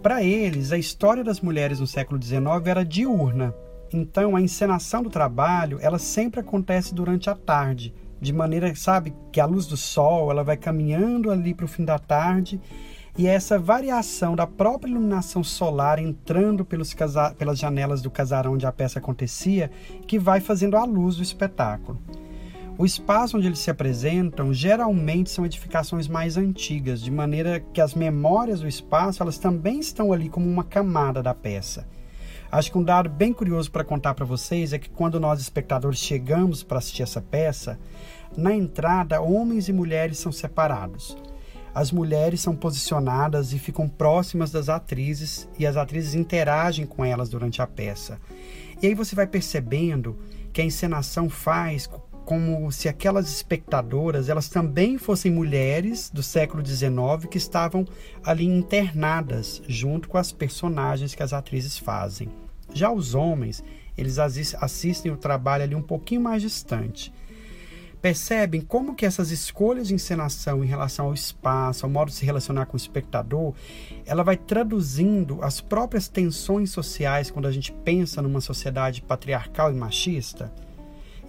Para 0.03 0.21
eles, 0.21 0.71
a 0.71 0.77
história 0.77 1.23
das 1.23 1.41
mulheres 1.41 1.79
no 1.79 1.87
século 1.87 2.21
XIX 2.21 2.45
era 2.67 2.85
diurna. 2.85 3.51
Então, 3.91 4.35
a 4.35 4.41
encenação 4.41 5.01
do 5.01 5.09
trabalho, 5.09 5.79
ela 5.81 5.97
sempre 5.97 6.41
acontece 6.41 6.93
durante 6.93 7.31
a 7.31 7.35
tarde, 7.35 7.95
de 8.21 8.31
maneira, 8.31 8.75
sabe, 8.75 9.11
que 9.31 9.39
a 9.39 9.45
luz 9.47 9.65
do 9.65 9.75
sol, 9.75 10.29
ela 10.29 10.43
vai 10.43 10.55
caminhando 10.55 11.31
ali 11.31 11.51
para 11.51 11.65
o 11.65 11.67
fim 11.67 11.83
da 11.83 11.97
tarde 11.97 12.61
e 13.17 13.25
é 13.25 13.33
essa 13.33 13.57
variação 13.57 14.35
da 14.35 14.45
própria 14.45 14.91
iluminação 14.91 15.43
solar 15.43 15.97
entrando 15.97 16.63
pelos 16.63 16.95
pelas 17.35 17.57
janelas 17.57 17.99
do 18.01 18.11
casarão 18.11 18.53
onde 18.53 18.65
a 18.67 18.71
peça 18.71 18.99
acontecia 18.99 19.71
que 20.05 20.19
vai 20.19 20.39
fazendo 20.39 20.77
a 20.77 20.83
luz 20.83 21.15
do 21.15 21.23
espetáculo. 21.23 21.99
O 22.77 22.85
espaço 22.85 23.35
onde 23.35 23.47
eles 23.47 23.57
se 23.57 23.71
apresentam 23.71 24.53
geralmente 24.53 25.31
são 25.31 25.47
edificações 25.47 26.07
mais 26.07 26.37
antigas, 26.37 27.01
de 27.01 27.09
maneira 27.09 27.59
que 27.59 27.81
as 27.81 27.95
memórias 27.95 28.61
do 28.61 28.67
espaço 28.67 29.23
elas 29.23 29.39
também 29.39 29.79
estão 29.79 30.13
ali 30.13 30.29
como 30.29 30.47
uma 30.47 30.63
camada 30.63 31.23
da 31.23 31.33
peça. 31.33 31.87
Acho 32.51 32.71
que 32.71 32.77
um 32.77 32.83
dado 32.83 33.09
bem 33.09 33.33
curioso 33.33 33.71
para 33.71 33.83
contar 33.83 34.13
para 34.13 34.25
vocês 34.25 34.73
é 34.73 34.77
que 34.77 34.91
quando 34.91 35.19
nós 35.19 35.41
espectadores 35.41 35.97
chegamos 35.97 36.61
para 36.61 36.77
assistir 36.77 37.01
essa 37.01 37.19
peça, 37.19 37.79
na 38.37 38.53
entrada 38.53 39.19
homens 39.19 39.67
e 39.67 39.73
mulheres 39.73 40.19
são 40.19 40.31
separados 40.31 41.17
as 41.77 41.91
mulheres 41.91 42.41
são 42.41 42.55
posicionadas 42.55 43.53
e 43.53 43.59
ficam 43.59 43.87
próximas 43.87 44.49
das 44.49 44.67
atrizes 44.67 45.47
e 45.59 45.67
as 45.67 45.77
atrizes 45.77 46.15
interagem 46.15 46.87
com 46.87 47.05
elas 47.05 47.29
durante 47.29 47.61
a 47.61 47.67
peça. 47.67 48.19
E 48.81 48.87
aí 48.87 48.95
você 48.95 49.13
vai 49.13 49.27
percebendo 49.27 50.17
que 50.51 50.59
a 50.59 50.65
encenação 50.65 51.29
faz 51.29 51.87
como 52.25 52.71
se 52.71 52.89
aquelas 52.89 53.29
espectadoras 53.29 54.27
elas 54.27 54.49
também 54.49 54.97
fossem 54.97 55.31
mulheres 55.31 56.09
do 56.09 56.23
século 56.23 56.65
XIX 56.65 57.29
que 57.29 57.37
estavam 57.37 57.85
ali 58.23 58.45
internadas 58.45 59.61
junto 59.67 60.09
com 60.09 60.17
as 60.17 60.31
personagens 60.31 61.13
que 61.13 61.21
as 61.21 61.31
atrizes 61.31 61.77
fazem. 61.77 62.27
Já 62.73 62.91
os 62.91 63.13
homens, 63.13 63.63
eles 63.95 64.17
assistem 64.17 65.11
o 65.11 65.17
trabalho 65.17 65.63
ali 65.63 65.75
um 65.75 65.81
pouquinho 65.83 66.21
mais 66.21 66.41
distante 66.41 67.13
percebem 68.01 68.61
como 68.61 68.95
que 68.95 69.05
essas 69.05 69.31
escolhas 69.31 69.87
de 69.87 69.93
encenação 69.93 70.63
em 70.63 70.67
relação 70.67 71.07
ao 71.07 71.13
espaço, 71.13 71.85
ao 71.85 71.91
modo 71.91 72.09
de 72.09 72.15
se 72.15 72.25
relacionar 72.25 72.65
com 72.65 72.73
o 72.73 72.77
espectador, 72.77 73.53
ela 74.05 74.23
vai 74.23 74.37
traduzindo 74.37 75.39
as 75.41 75.59
próprias 75.59 76.07
tensões 76.07 76.69
sociais 76.69 77.31
quando 77.31 77.47
a 77.47 77.51
gente 77.51 77.71
pensa 77.71 78.21
numa 78.21 78.41
sociedade 78.41 79.01
patriarcal 79.01 79.71
e 79.71 79.75
machista. 79.75 80.51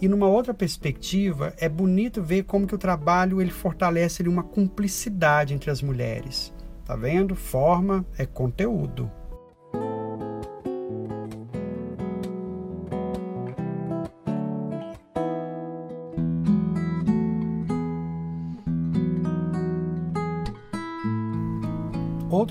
E 0.01 0.07
numa 0.07 0.29
outra 0.29 0.55
perspectiva, 0.55 1.53
é 1.59 1.69
bonito 1.69 2.23
ver 2.23 2.45
como 2.45 2.67
que 2.67 2.75
o 2.75 2.79
trabalho 2.79 3.41
ele 3.41 3.51
fortalece 3.51 4.23
ele, 4.23 4.29
uma 4.29 4.45
cumplicidade 4.45 5.53
entre 5.53 5.71
as 5.71 5.83
mulheres. 5.83 6.53
Tá 6.85 6.95
vendo? 6.95 7.35
Forma 7.35 8.07
é 8.17 8.25
conteúdo. 8.25 9.11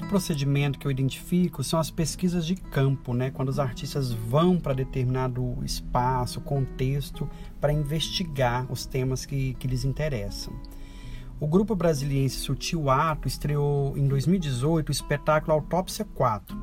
Procedimento 0.08 0.80
que 0.80 0.88
eu 0.88 0.92
identifico 0.92 1.62
são 1.62 1.80
as 1.80 1.92
pesquisas 1.92 2.46
de 2.46 2.56
campo, 2.56 3.14
né? 3.14 3.30
quando 3.30 3.50
os 3.50 3.60
artistas 3.60 4.14
vão 4.14 4.58
para 4.58 4.74
determinado 4.74 5.58
espaço, 5.66 6.40
contexto, 6.40 7.30
para 7.60 7.74
investigar 7.74 8.66
os 8.72 8.86
temas 8.86 9.26
que, 9.26 9.54
que 9.56 9.68
lhes 9.68 9.84
interessam. 9.84 10.54
O 11.42 11.46
grupo 11.46 11.76
brasiliense 11.76 12.38
Sutil 12.38 12.90
Ato 12.90 13.28
estreou 13.28 13.98
em 13.98 14.08
2018 14.08 14.88
o 14.88 14.92
espetáculo 14.92 15.54
Autópsia 15.54 16.06
4. 16.16 16.58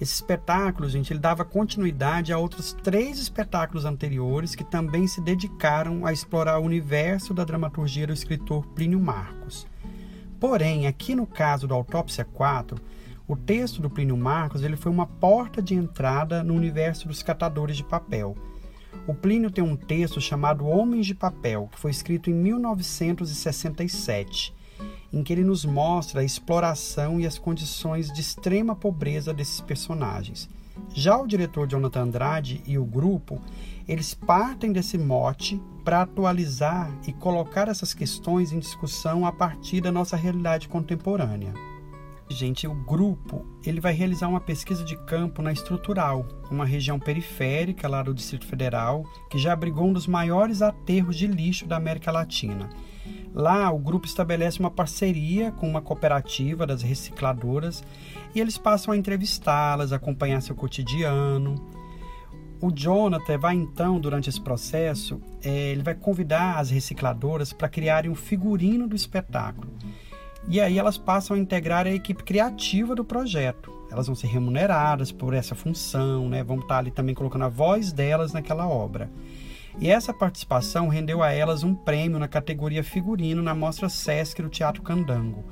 Esse 0.00 0.14
espetáculo, 0.14 0.88
gente, 0.88 1.12
ele 1.12 1.20
dava 1.20 1.44
continuidade 1.44 2.32
a 2.32 2.38
outros 2.38 2.72
três 2.82 3.20
espetáculos 3.20 3.84
anteriores 3.84 4.54
que 4.56 4.64
também 4.64 5.06
se 5.06 5.20
dedicaram 5.20 6.04
a 6.04 6.12
explorar 6.12 6.58
o 6.58 6.64
universo 6.64 7.32
da 7.32 7.44
dramaturgia 7.44 8.06
do 8.06 8.12
escritor 8.12 8.66
Plínio 8.68 8.98
Marcos. 8.98 9.66
Porém, 10.40 10.86
aqui 10.86 11.14
no 11.14 11.26
caso 11.26 11.68
do 11.68 11.74
Autópsia 11.74 12.24
4, 12.24 12.80
o 13.28 13.36
texto 13.36 13.82
do 13.82 13.90
Plínio 13.90 14.16
Marcos 14.16 14.62
ele 14.62 14.74
foi 14.74 14.90
uma 14.90 15.06
porta 15.06 15.60
de 15.60 15.74
entrada 15.74 16.42
no 16.42 16.54
universo 16.54 17.06
dos 17.06 17.22
catadores 17.22 17.76
de 17.76 17.84
papel. 17.84 18.34
O 19.06 19.14
Plínio 19.14 19.50
tem 19.50 19.62
um 19.62 19.76
texto 19.76 20.18
chamado 20.18 20.66
Homens 20.66 21.04
de 21.06 21.14
Papel, 21.14 21.68
que 21.70 21.78
foi 21.78 21.90
escrito 21.90 22.30
em 22.30 22.34
1967, 22.34 24.54
em 25.12 25.22
que 25.22 25.30
ele 25.32 25.44
nos 25.44 25.66
mostra 25.66 26.22
a 26.22 26.24
exploração 26.24 27.20
e 27.20 27.26
as 27.26 27.38
condições 27.38 28.10
de 28.10 28.22
extrema 28.22 28.74
pobreza 28.74 29.34
desses 29.34 29.60
personagens. 29.60 30.48
Já 30.94 31.18
o 31.18 31.26
diretor 31.26 31.68
Jonathan 31.68 32.02
Andrade 32.02 32.62
e 32.66 32.78
o 32.78 32.84
grupo, 32.84 33.40
eles 33.90 34.14
partem 34.14 34.72
desse 34.72 34.96
mote 34.96 35.60
para 35.84 36.02
atualizar 36.02 36.96
e 37.08 37.12
colocar 37.12 37.66
essas 37.66 37.92
questões 37.92 38.52
em 38.52 38.60
discussão 38.60 39.26
a 39.26 39.32
partir 39.32 39.80
da 39.80 39.90
nossa 39.90 40.16
realidade 40.16 40.68
contemporânea. 40.68 41.52
Gente, 42.28 42.68
o 42.68 42.72
grupo 42.72 43.44
ele 43.66 43.80
vai 43.80 43.92
realizar 43.92 44.28
uma 44.28 44.40
pesquisa 44.40 44.84
de 44.84 44.96
campo 44.96 45.42
na 45.42 45.52
Estrutural, 45.52 46.24
uma 46.48 46.64
região 46.64 47.00
periférica 47.00 47.88
lá 47.88 48.00
do 48.00 48.14
Distrito 48.14 48.46
Federal, 48.46 49.02
que 49.28 49.38
já 49.38 49.52
abrigou 49.52 49.88
um 49.88 49.92
dos 49.92 50.06
maiores 50.06 50.62
aterros 50.62 51.16
de 51.16 51.26
lixo 51.26 51.66
da 51.66 51.76
América 51.76 52.12
Latina. 52.12 52.70
Lá, 53.34 53.72
o 53.72 53.78
grupo 53.80 54.06
estabelece 54.06 54.60
uma 54.60 54.70
parceria 54.70 55.50
com 55.50 55.68
uma 55.68 55.82
cooperativa 55.82 56.64
das 56.64 56.82
recicladoras 56.82 57.82
e 58.32 58.40
eles 58.40 58.56
passam 58.56 58.94
a 58.94 58.96
entrevistá-las, 58.96 59.92
acompanhar 59.92 60.40
seu 60.42 60.54
cotidiano. 60.54 61.79
O 62.62 62.70
Jonathan 62.70 63.38
vai 63.38 63.54
então, 63.54 63.98
durante 63.98 64.28
esse 64.28 64.40
processo, 64.40 65.18
é, 65.42 65.70
ele 65.70 65.82
vai 65.82 65.94
convidar 65.94 66.58
as 66.58 66.68
recicladoras 66.68 67.54
para 67.54 67.70
criarem 67.70 68.10
um 68.10 68.14
figurino 68.14 68.86
do 68.86 68.94
espetáculo. 68.94 69.72
E 70.46 70.60
aí 70.60 70.78
elas 70.78 70.98
passam 70.98 71.36
a 71.36 71.40
integrar 71.40 71.86
a 71.86 71.90
equipe 71.90 72.22
criativa 72.22 72.94
do 72.94 73.04
projeto. 73.04 73.72
Elas 73.90 74.06
vão 74.06 74.14
ser 74.14 74.26
remuneradas 74.26 75.10
por 75.10 75.32
essa 75.32 75.54
função, 75.54 76.28
né? 76.28 76.44
vão 76.44 76.58
estar 76.58 76.78
ali 76.78 76.90
também 76.90 77.14
colocando 77.14 77.46
a 77.46 77.48
voz 77.48 77.92
delas 77.92 78.34
naquela 78.34 78.68
obra. 78.68 79.10
E 79.78 79.88
essa 79.90 80.12
participação 80.12 80.88
rendeu 80.88 81.22
a 81.22 81.30
elas 81.30 81.62
um 81.62 81.74
prêmio 81.74 82.18
na 82.18 82.28
categoria 82.28 82.84
figurino 82.84 83.42
na 83.42 83.54
Mostra 83.54 83.88
Sesc 83.88 84.42
do 84.42 84.50
Teatro 84.50 84.82
Candango, 84.82 85.44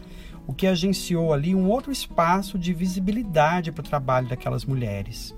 o 0.46 0.52
que 0.52 0.66
agenciou 0.66 1.32
ali 1.32 1.54
um 1.54 1.68
outro 1.70 1.90
espaço 1.90 2.58
de 2.58 2.74
visibilidade 2.74 3.72
para 3.72 3.80
o 3.80 3.88
trabalho 3.88 4.28
daquelas 4.28 4.64
mulheres. 4.64 5.37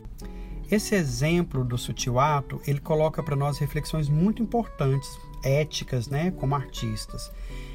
Esse 0.71 0.95
exemplo 0.95 1.65
do 1.65 1.77
sutil 1.77 2.21
ato, 2.21 2.61
ele 2.65 2.79
coloca 2.79 3.21
para 3.25 3.35
nós 3.35 3.59
reflexões 3.59 4.09
muito 4.09 4.41
importantes, 4.41 5.09
éticas, 5.43 6.07
né, 6.07 6.31
como 6.31 6.55
artistas, 6.55 7.33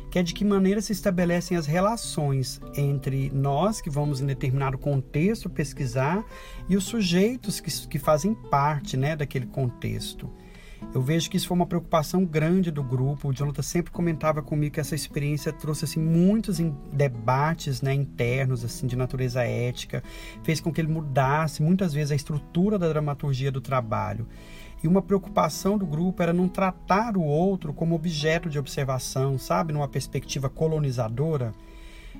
que 0.09 0.17
é 0.17 0.23
de 0.23 0.33
que 0.33 0.45
maneira 0.45 0.81
se 0.81 0.93
estabelecem 0.93 1.57
as 1.57 1.65
relações 1.65 2.61
entre 2.73 3.29
nós, 3.31 3.81
que 3.81 3.89
vamos 3.89 4.21
em 4.21 4.25
determinado 4.25 4.77
contexto 4.77 5.49
pesquisar, 5.49 6.23
e 6.69 6.77
os 6.77 6.85
sujeitos 6.85 7.59
que, 7.59 7.87
que 7.87 7.99
fazem 7.99 8.33
parte, 8.33 8.95
né, 8.95 9.13
daquele 9.13 9.47
contexto. 9.47 10.29
Eu 10.93 11.01
vejo 11.01 11.29
que 11.29 11.35
isso 11.35 11.47
foi 11.47 11.55
uma 11.55 11.65
preocupação 11.65 12.23
grande 12.23 12.71
do 12.71 12.83
grupo. 12.83 13.27
O 13.27 13.33
Jonathan 13.33 13.61
sempre 13.61 13.91
comentava 13.91 14.41
comigo 14.41 14.75
que 14.75 14.79
essa 14.79 14.95
experiência 14.95 15.51
trouxe 15.51 15.85
assim, 15.85 15.99
muitos 15.99 16.57
debates 16.91 17.81
né, 17.81 17.93
internos 17.93 18.63
assim, 18.63 18.87
de 18.87 18.95
natureza 18.95 19.43
ética, 19.43 20.03
fez 20.43 20.61
com 20.61 20.71
que 20.71 20.79
ele 20.79 20.91
mudasse 20.91 21.61
muitas 21.61 21.93
vezes 21.93 22.11
a 22.11 22.15
estrutura 22.15 22.79
da 22.79 22.87
dramaturgia 22.87 23.51
do 23.51 23.59
trabalho. 23.59 24.25
E 24.83 24.87
uma 24.87 25.01
preocupação 25.01 25.77
do 25.77 25.85
grupo 25.85 26.21
era 26.21 26.31
não 26.31 26.47
tratar 26.47 27.17
o 27.17 27.23
outro 27.23 27.73
como 27.73 27.95
objeto 27.95 28.49
de 28.49 28.59
observação, 28.59 29.37
sabe, 29.37 29.73
numa 29.73 29.87
perspectiva 29.87 30.49
colonizadora 30.49 31.53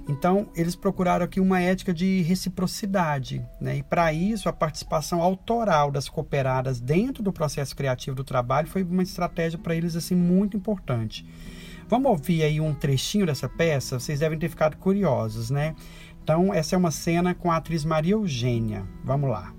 então, 0.08 0.48
eles 0.56 0.76
procuraram 0.76 1.26
aqui 1.26 1.40
uma 1.40 1.60
ética 1.60 1.94
de 1.94 2.22
reciprocidade, 2.22 3.44
né? 3.60 3.78
e 3.78 3.84
para 3.84 4.14
isso, 4.14 4.48
a 4.48 4.54
participação 4.54 5.22
autoral 5.22 5.90
das 5.90 6.08
cooperadas 6.08 6.80
dentro 6.80 7.24
do 7.24 7.34
processo 7.34 7.76
criativo 7.76 8.16
do 8.16 8.24
trabalho 8.24 8.68
foi 8.68 8.84
uma 8.84 9.02
estratégia 9.02 9.58
para 9.58 9.76
eles 9.76 9.96
assim 9.96 10.16
muito 10.16 10.56
importante. 10.56 11.26
Vamos 11.88 12.10
ouvir 12.10 12.44
aí 12.44 12.62
um 12.62 12.74
trechinho 12.74 13.26
dessa 13.26 13.50
peça? 13.50 14.00
Vocês 14.00 14.20
devem 14.20 14.38
ter 14.38 14.50
ficado 14.50 14.78
curiosos, 14.78 15.50
né? 15.50 15.76
Então, 16.24 16.52
essa 16.54 16.76
é 16.76 16.78
uma 16.78 16.90
cena 16.90 17.36
com 17.36 17.52
a 17.52 17.58
atriz 17.58 17.86
Maria 17.86 18.14
Eugênia. 18.14 18.84
Vamos 19.04 19.30
lá. 19.30 19.54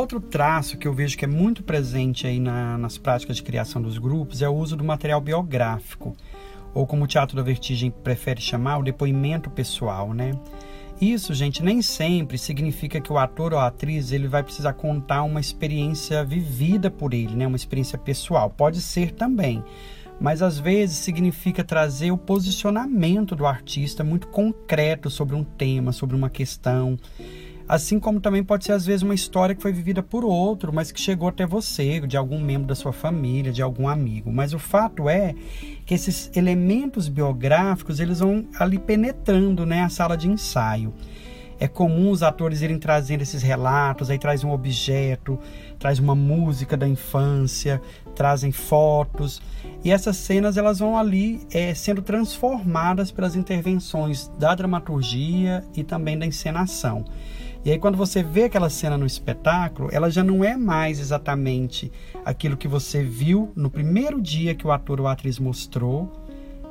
Outro 0.00 0.18
traço 0.18 0.78
que 0.78 0.88
eu 0.88 0.94
vejo 0.94 1.16
que 1.16 1.26
é 1.26 1.28
muito 1.28 1.62
presente 1.62 2.26
aí 2.26 2.40
na, 2.40 2.78
nas 2.78 2.96
práticas 2.96 3.36
de 3.36 3.42
criação 3.42 3.82
dos 3.82 3.98
grupos 3.98 4.40
é 4.40 4.48
o 4.48 4.54
uso 4.54 4.74
do 4.74 4.82
material 4.82 5.20
biográfico, 5.20 6.16
ou 6.72 6.86
como 6.86 7.04
o 7.04 7.06
Teatro 7.06 7.36
da 7.36 7.42
Vertigem 7.42 7.90
prefere 7.90 8.40
chamar, 8.40 8.78
o 8.78 8.82
depoimento 8.82 9.50
pessoal, 9.50 10.14
né? 10.14 10.32
Isso, 11.00 11.32
gente, 11.32 11.62
nem 11.62 11.80
sempre 11.80 12.36
significa 12.36 13.00
que 13.00 13.12
o 13.12 13.18
ator 13.18 13.52
ou 13.52 13.58
a 13.58 13.66
atriz 13.66 14.12
ele 14.12 14.28
vai 14.28 14.42
precisar 14.42 14.74
contar 14.74 15.22
uma 15.22 15.40
experiência 15.40 16.24
vivida 16.24 16.90
por 16.90 17.14
ele, 17.14 17.34
né? 17.34 17.46
Uma 17.46 17.56
experiência 17.56 17.98
pessoal. 17.98 18.50
Pode 18.50 18.80
ser 18.80 19.12
também, 19.12 19.62
mas 20.20 20.42
às 20.42 20.58
vezes 20.58 20.96
significa 20.96 21.64
trazer 21.64 22.10
o 22.10 22.18
posicionamento 22.18 23.34
do 23.34 23.46
artista 23.46 24.04
muito 24.04 24.28
concreto 24.28 25.10
sobre 25.10 25.34
um 25.34 25.44
tema, 25.44 25.92
sobre 25.92 26.16
uma 26.16 26.30
questão. 26.30 26.98
Assim 27.70 28.00
como 28.00 28.20
também 28.20 28.42
pode 28.42 28.64
ser 28.64 28.72
às 28.72 28.84
vezes 28.84 29.04
uma 29.04 29.14
história 29.14 29.54
que 29.54 29.62
foi 29.62 29.72
vivida 29.72 30.02
por 30.02 30.24
outro, 30.24 30.72
mas 30.72 30.90
que 30.90 31.00
chegou 31.00 31.28
até 31.28 31.46
você, 31.46 32.00
de 32.00 32.16
algum 32.16 32.40
membro 32.40 32.66
da 32.66 32.74
sua 32.74 32.92
família, 32.92 33.52
de 33.52 33.62
algum 33.62 33.86
amigo. 33.86 34.32
Mas 34.32 34.52
o 34.52 34.58
fato 34.58 35.08
é 35.08 35.36
que 35.86 35.94
esses 35.94 36.32
elementos 36.34 37.06
biográficos, 37.06 38.00
eles 38.00 38.18
vão 38.18 38.44
ali 38.58 38.76
penetrando, 38.76 39.64
né, 39.64 39.82
a 39.82 39.88
sala 39.88 40.16
de 40.16 40.28
ensaio. 40.28 40.92
É 41.60 41.68
comum 41.68 42.10
os 42.10 42.24
atores 42.24 42.60
irem 42.60 42.76
trazendo 42.76 43.20
esses 43.20 43.40
relatos, 43.40 44.10
aí 44.10 44.18
traz 44.18 44.42
um 44.42 44.50
objeto, 44.50 45.38
traz 45.78 46.00
uma 46.00 46.16
música 46.16 46.76
da 46.76 46.88
infância, 46.88 47.80
trazem 48.16 48.50
fotos. 48.50 49.40
E 49.84 49.92
essas 49.92 50.16
cenas 50.16 50.56
elas 50.56 50.80
vão 50.80 50.98
ali 50.98 51.46
é, 51.52 51.72
sendo 51.72 52.02
transformadas 52.02 53.12
pelas 53.12 53.36
intervenções 53.36 54.26
da 54.40 54.56
dramaturgia 54.56 55.62
e 55.76 55.84
também 55.84 56.18
da 56.18 56.26
encenação. 56.26 57.04
E 57.62 57.70
aí 57.70 57.78
quando 57.78 57.96
você 57.96 58.22
vê 58.22 58.44
aquela 58.44 58.70
cena 58.70 58.96
no 58.96 59.04
espetáculo, 59.04 59.90
ela 59.92 60.10
já 60.10 60.24
não 60.24 60.42
é 60.42 60.56
mais 60.56 60.98
exatamente 60.98 61.92
aquilo 62.24 62.56
que 62.56 62.66
você 62.66 63.02
viu 63.02 63.52
no 63.54 63.70
primeiro 63.70 64.20
dia 64.20 64.54
que 64.54 64.66
o 64.66 64.72
ator 64.72 65.00
ou 65.00 65.06
a 65.06 65.12
atriz 65.12 65.38
mostrou, 65.38 66.10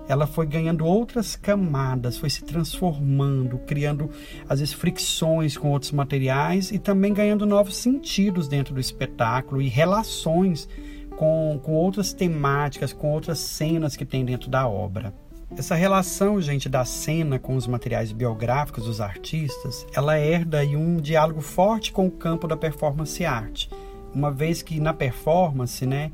ela 0.07 0.25
foi 0.25 0.47
ganhando 0.47 0.83
outras 0.83 1.35
camadas, 1.35 2.17
foi 2.17 2.31
se 2.31 2.43
transformando, 2.43 3.59
criando 3.59 4.09
às 4.49 4.59
vezes 4.59 4.73
fricções 4.73 5.55
com 5.55 5.69
outros 5.69 5.91
materiais 5.91 6.71
e 6.71 6.79
também 6.79 7.13
ganhando 7.13 7.45
novos 7.45 7.75
sentidos 7.77 8.47
dentro 8.47 8.73
do 8.73 8.79
espetáculo 8.79 9.61
e 9.61 9.67
relações 9.67 10.67
com, 11.15 11.59
com 11.61 11.73
outras 11.73 12.13
temáticas, 12.13 12.91
com 12.91 13.11
outras 13.11 13.37
cenas 13.37 13.95
que 13.95 14.05
tem 14.05 14.25
dentro 14.25 14.49
da 14.49 14.67
obra. 14.67 15.13
Essa 15.57 15.73
relação, 15.73 16.39
gente, 16.39 16.69
da 16.69 16.85
cena 16.85 17.39
com 17.39 17.55
os 17.55 17.65
materiais 17.65 18.11
biográficos 18.11 18.85
dos 18.85 19.01
artistas, 19.01 19.85
ela 19.93 20.17
herda 20.17 20.59
aí 20.59 20.75
um 20.75 20.97
diálogo 20.97 21.41
forte 21.41 21.91
com 21.91 22.05
o 22.05 22.11
campo 22.11 22.47
da 22.47 22.55
performance 22.55 23.25
art, 23.25 23.67
uma 24.13 24.31
vez 24.31 24.61
que 24.61 24.79
na 24.79 24.93
performance, 24.93 25.85
né, 25.85 26.11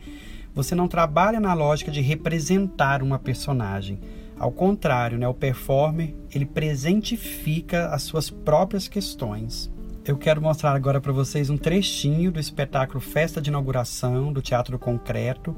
você 0.53 0.73
não 0.73 0.87
trabalha 0.87 1.39
na 1.39 1.53
lógica 1.53 1.91
de 1.91 1.99
representar 1.99 3.03
uma 3.03 3.19
personagem. 3.19 3.99
Ao 4.39 4.51
contrário, 4.51 5.17
né, 5.17 5.27
o 5.27 5.33
performer 5.33 6.15
ele 6.33 6.45
presentifica 6.45 7.89
as 7.89 8.03
suas 8.03 8.29
próprias 8.29 8.87
questões. 8.87 9.69
Eu 10.05 10.17
quero 10.17 10.41
mostrar 10.41 10.73
agora 10.73 11.01
para 11.01 11.11
vocês 11.11 11.49
um 11.49 11.57
trechinho 11.57 12.31
do 12.31 12.39
espetáculo 12.39 13.01
Festa 13.01 13.41
de 13.41 13.49
Inauguração 13.49 14.31
do 14.31 14.41
Teatro 14.41 14.79
Concreto. 14.79 15.55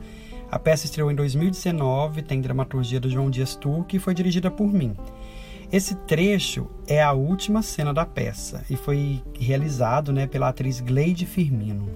A 0.49 0.57
peça 0.57 0.85
estreou 0.85 1.11
em 1.11 1.15
2019, 1.15 2.21
tem 2.21 2.39
dramaturgia 2.39 3.01
do 3.01 3.09
João 3.09 3.29
Dias 3.29 3.53
Turque 3.53 3.97
e 3.97 3.99
foi 3.99 4.13
dirigida 4.13 4.49
por 4.49 4.71
mim. 4.71 4.95
Esse 5.69 5.93
trecho 5.93 6.69
é 6.87 7.03
a 7.03 7.11
última 7.11 7.61
cena 7.61 7.93
da 7.93 8.05
peça 8.05 8.63
e 8.69 8.77
foi 8.77 9.21
realizado 9.37 10.13
né, 10.13 10.25
pela 10.25 10.47
atriz 10.47 10.79
Gleide 10.79 11.25
Firmino. 11.25 11.89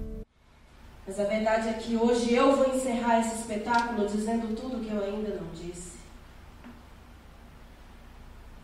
Mas 1.06 1.18
a 1.18 1.24
verdade 1.24 1.68
é 1.70 1.72
que 1.72 1.96
hoje 1.96 2.34
eu 2.34 2.54
vou 2.54 2.74
encerrar 2.74 3.20
esse 3.20 3.36
espetáculo 3.36 4.06
dizendo 4.06 4.54
tudo 4.54 4.84
que 4.84 4.92
eu 4.92 5.02
ainda 5.02 5.34
não 5.36 5.48
disse. 5.54 5.92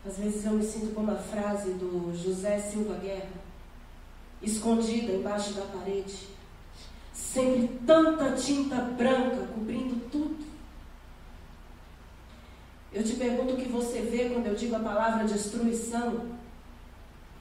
Às 0.05 0.17
vezes 0.19 0.45
eu 0.45 0.51
me 0.51 0.63
sinto 0.63 0.93
como 0.93 1.11
a 1.11 1.15
frase 1.15 1.73
do 1.73 2.13
José 2.15 2.59
Silva 2.59 2.95
Guerra, 2.99 3.41
escondida 4.43 5.13
embaixo 5.13 5.53
da 5.53 5.63
parede. 5.63 6.38
Sempre 7.19 7.79
tanta 7.85 8.31
tinta 8.31 8.75
branca 8.75 9.47
cobrindo 9.53 10.09
tudo. 10.09 10.45
Eu 12.91 13.03
te 13.03 13.13
pergunto 13.13 13.53
o 13.53 13.57
que 13.57 13.69
você 13.69 14.01
vê 14.01 14.29
quando 14.29 14.47
eu 14.47 14.55
digo 14.55 14.75
a 14.75 14.79
palavra 14.79 15.25
destruição. 15.25 16.37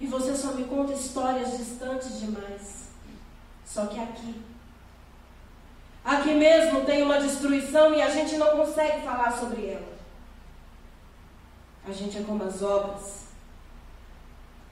E 0.01 0.07
você 0.07 0.35
só 0.35 0.53
me 0.53 0.65
conta 0.65 0.93
histórias 0.93 1.57
distantes 1.57 2.21
demais. 2.21 2.89
Só 3.65 3.87
que 3.87 3.99
aqui, 3.99 4.35
Aqui 6.09 6.33
mesmo 6.33 6.87
tem 6.87 7.03
uma 7.03 7.21
destruição 7.21 7.95
e 7.95 8.01
a 8.01 8.09
gente 8.09 8.39
não 8.39 8.57
consegue 8.57 9.03
falar 9.03 9.31
sobre 9.31 9.67
ela. 9.67 9.99
A 11.87 11.93
gente 11.93 12.17
é 12.17 12.23
como 12.23 12.45
as 12.45 12.63
obras. 12.63 13.27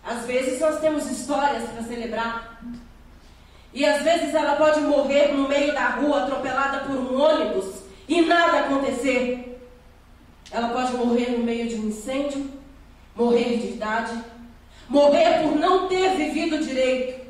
Às 0.03 0.25
vezes 0.25 0.59
nós 0.59 0.81
temos 0.81 1.11
histórias 1.11 1.69
para 1.69 1.83
celebrar. 1.83 2.63
E 3.77 3.85
às 3.85 4.01
vezes 4.01 4.35
ela 4.35 4.57
pode 4.57 4.81
morrer 4.81 5.35
no 5.35 5.47
meio 5.47 5.75
da 5.75 5.91
rua, 5.91 6.23
atropelada 6.23 6.79
por 6.87 6.97
um 6.97 7.21
ônibus, 7.21 7.83
e 8.09 8.23
nada 8.23 8.61
acontecer. 8.61 9.61
Ela 10.51 10.69
pode 10.69 10.95
morrer 10.95 11.33
no 11.33 11.45
meio 11.45 11.69
de 11.69 11.75
um 11.75 11.89
incêndio, 11.89 12.51
morrer 13.15 13.59
de 13.59 13.67
idade, 13.75 14.19
morrer 14.89 15.43
por 15.43 15.57
não 15.57 15.89
ter 15.89 16.09
vivido 16.17 16.65
direito 16.65 17.27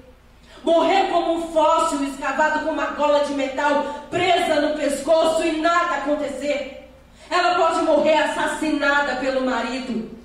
morrer 0.63 1.09
como 1.11 1.35
um 1.35 1.53
fóssil 1.53 2.03
escavado 2.05 2.65
com 2.65 2.73
uma 2.73 2.87
gola 2.87 3.25
de 3.25 3.35
metal 3.35 4.05
presa 4.11 4.61
no 4.61 4.77
pescoço 4.77 5.45
e 5.45 5.61
nada 5.61 5.95
acontecer. 5.99 6.91
Ela 7.31 7.55
pode 7.55 7.83
morrer 7.83 8.15
assassinada 8.15 9.17
pelo 9.17 9.43
marido, 9.43 10.16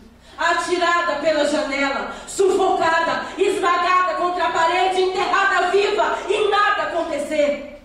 atirada 0.49 1.15
pela 1.15 1.45
janela, 1.45 2.11
sufocada, 2.27 3.25
esmagada 3.37 4.15
contra 4.15 4.45
a 4.45 4.51
parede, 4.51 5.01
enterrada 5.01 5.67
viva 5.71 6.17
e 6.27 6.49
nada 6.49 6.83
acontecer. 6.83 7.79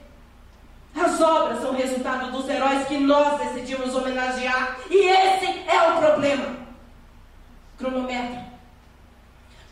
As 0.98 1.20
obras 1.20 1.60
são 1.60 1.74
resultado 1.74 2.32
dos 2.32 2.48
heróis 2.48 2.86
que 2.86 2.96
nós 2.96 3.38
decidimos 3.38 3.94
homenagear 3.94 4.78
e 4.90 5.08
esse 5.08 5.64
é 5.68 5.90
o 5.90 5.98
problema. 5.98 6.56
Cronometra. 7.78 8.46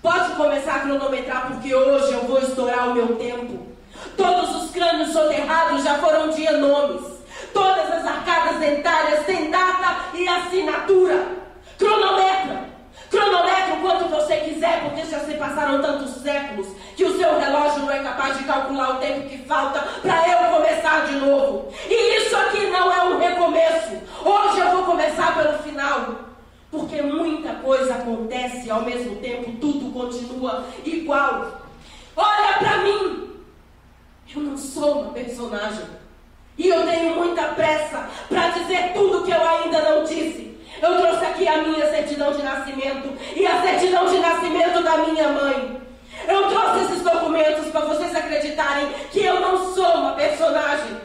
Pode 0.02 0.34
começar 0.34 0.74
a 0.74 0.80
cronometrar, 0.80 1.46
porque 1.46 1.74
hoje 1.74 2.12
eu 2.12 2.24
vou 2.26 2.38
estourar 2.38 2.90
o 2.90 2.94
meu 2.94 3.16
tempo. 3.16 3.66
Todos 4.18 4.64
os 4.64 4.70
crânios 4.70 5.12
soterrados 5.12 5.82
já 5.82 5.98
foram 5.98 6.28
de 6.28 6.44
nomes. 6.50 7.02
Todas 7.54 7.90
as 7.90 8.06
arcadas 8.06 8.58
dentárias 8.58 9.24
têm 9.24 9.50
data 9.50 9.96
e 10.12 10.28
assinatura. 10.28 11.26
Cronometra. 11.78 12.68
Cronometra 13.10 13.74
o 13.74 13.80
quanto 13.80 14.10
você 14.10 14.36
quiser, 14.38 14.82
porque 14.82 15.06
já 15.06 15.20
se 15.20 15.34
passaram 15.34 15.80
tantos 15.80 16.10
séculos 16.22 16.66
que 16.96 17.04
o 17.04 17.16
seu 17.16 17.38
relógio 17.38 17.80
não 17.80 17.90
é 17.90 18.02
capaz 18.02 18.36
de 18.36 18.44
calcular 18.44 18.96
o 18.96 18.98
tempo 18.98 19.28
que 19.28 19.33
falta 19.46 19.80
para 20.02 20.28
eu 20.28 20.56
começar 20.56 21.06
de 21.06 21.16
novo. 21.16 21.72
E 21.88 22.16
isso 22.18 22.36
aqui 22.36 22.66
não 22.66 22.92
é 22.92 23.04
um 23.04 23.18
recomeço. 23.18 23.96
Hoje 24.24 24.60
eu 24.60 24.70
vou 24.70 24.84
começar 24.84 25.34
pelo 25.36 25.58
final. 25.58 26.24
Porque 26.70 27.00
muita 27.02 27.54
coisa 27.54 27.94
acontece 27.94 28.68
ao 28.68 28.82
mesmo 28.82 29.16
tempo, 29.16 29.52
tudo 29.60 29.92
continua 29.92 30.64
igual. 30.84 31.62
Olha 32.16 32.58
para 32.58 32.78
mim! 32.78 33.30
Eu 34.34 34.42
não 34.42 34.56
sou 34.56 35.02
uma 35.02 35.12
personagem. 35.12 35.86
E 36.58 36.68
eu 36.68 36.84
tenho 36.86 37.16
muita 37.16 37.42
pressa 37.48 38.08
para 38.28 38.48
dizer 38.50 38.92
tudo 38.92 39.24
que 39.24 39.30
eu 39.30 39.48
ainda 39.48 39.82
não 39.82 40.04
disse. 40.04 40.58
Eu 40.82 41.00
trouxe 41.00 41.24
aqui 41.24 41.46
a 41.46 41.62
minha 41.62 41.88
certidão 41.88 42.32
de 42.32 42.42
nascimento 42.42 43.12
e 43.36 43.46
a 43.46 43.62
certidão 43.62 44.06
de 44.06 44.18
nascimento 44.18 44.82
da 44.82 44.98
minha 44.98 45.28
mãe. 45.28 45.83
Eu 46.28 46.48
trouxe 46.48 46.84
esses 46.84 47.02
documentos 47.02 47.66
para 47.68 47.86
vocês 47.86 48.14
acreditarem 48.14 48.88
que 49.10 49.20
eu 49.20 49.40
não 49.40 49.74
sou 49.74 49.94
uma 49.98 50.14
personagem. 50.14 50.96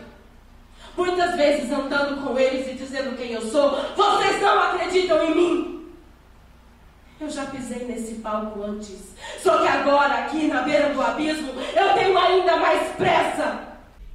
Muitas 0.96 1.36
vezes 1.36 1.72
andando 1.72 2.24
com 2.24 2.38
eles 2.38 2.68
e 2.68 2.74
dizendo 2.74 3.16
quem 3.18 3.32
eu 3.32 3.42
sou, 3.42 3.72
vocês 3.96 4.42
não 4.42 4.62
acreditam 4.62 5.24
em 5.24 5.36
mim. 5.36 5.80
Eu 7.20 7.30
já 7.30 7.46
pisei 7.46 7.86
nesse 7.86 8.16
palco 8.16 8.64
antes. 8.64 9.14
Só 9.42 9.62
que 9.62 9.68
agora, 9.68 10.26
aqui 10.26 10.48
na 10.48 10.62
beira 10.62 10.94
do 10.94 11.02
abismo, 11.02 11.52
eu 11.76 11.94
tenho 11.94 12.18
ainda 12.18 12.58
mais 12.58 12.96
pressa. 12.96 13.70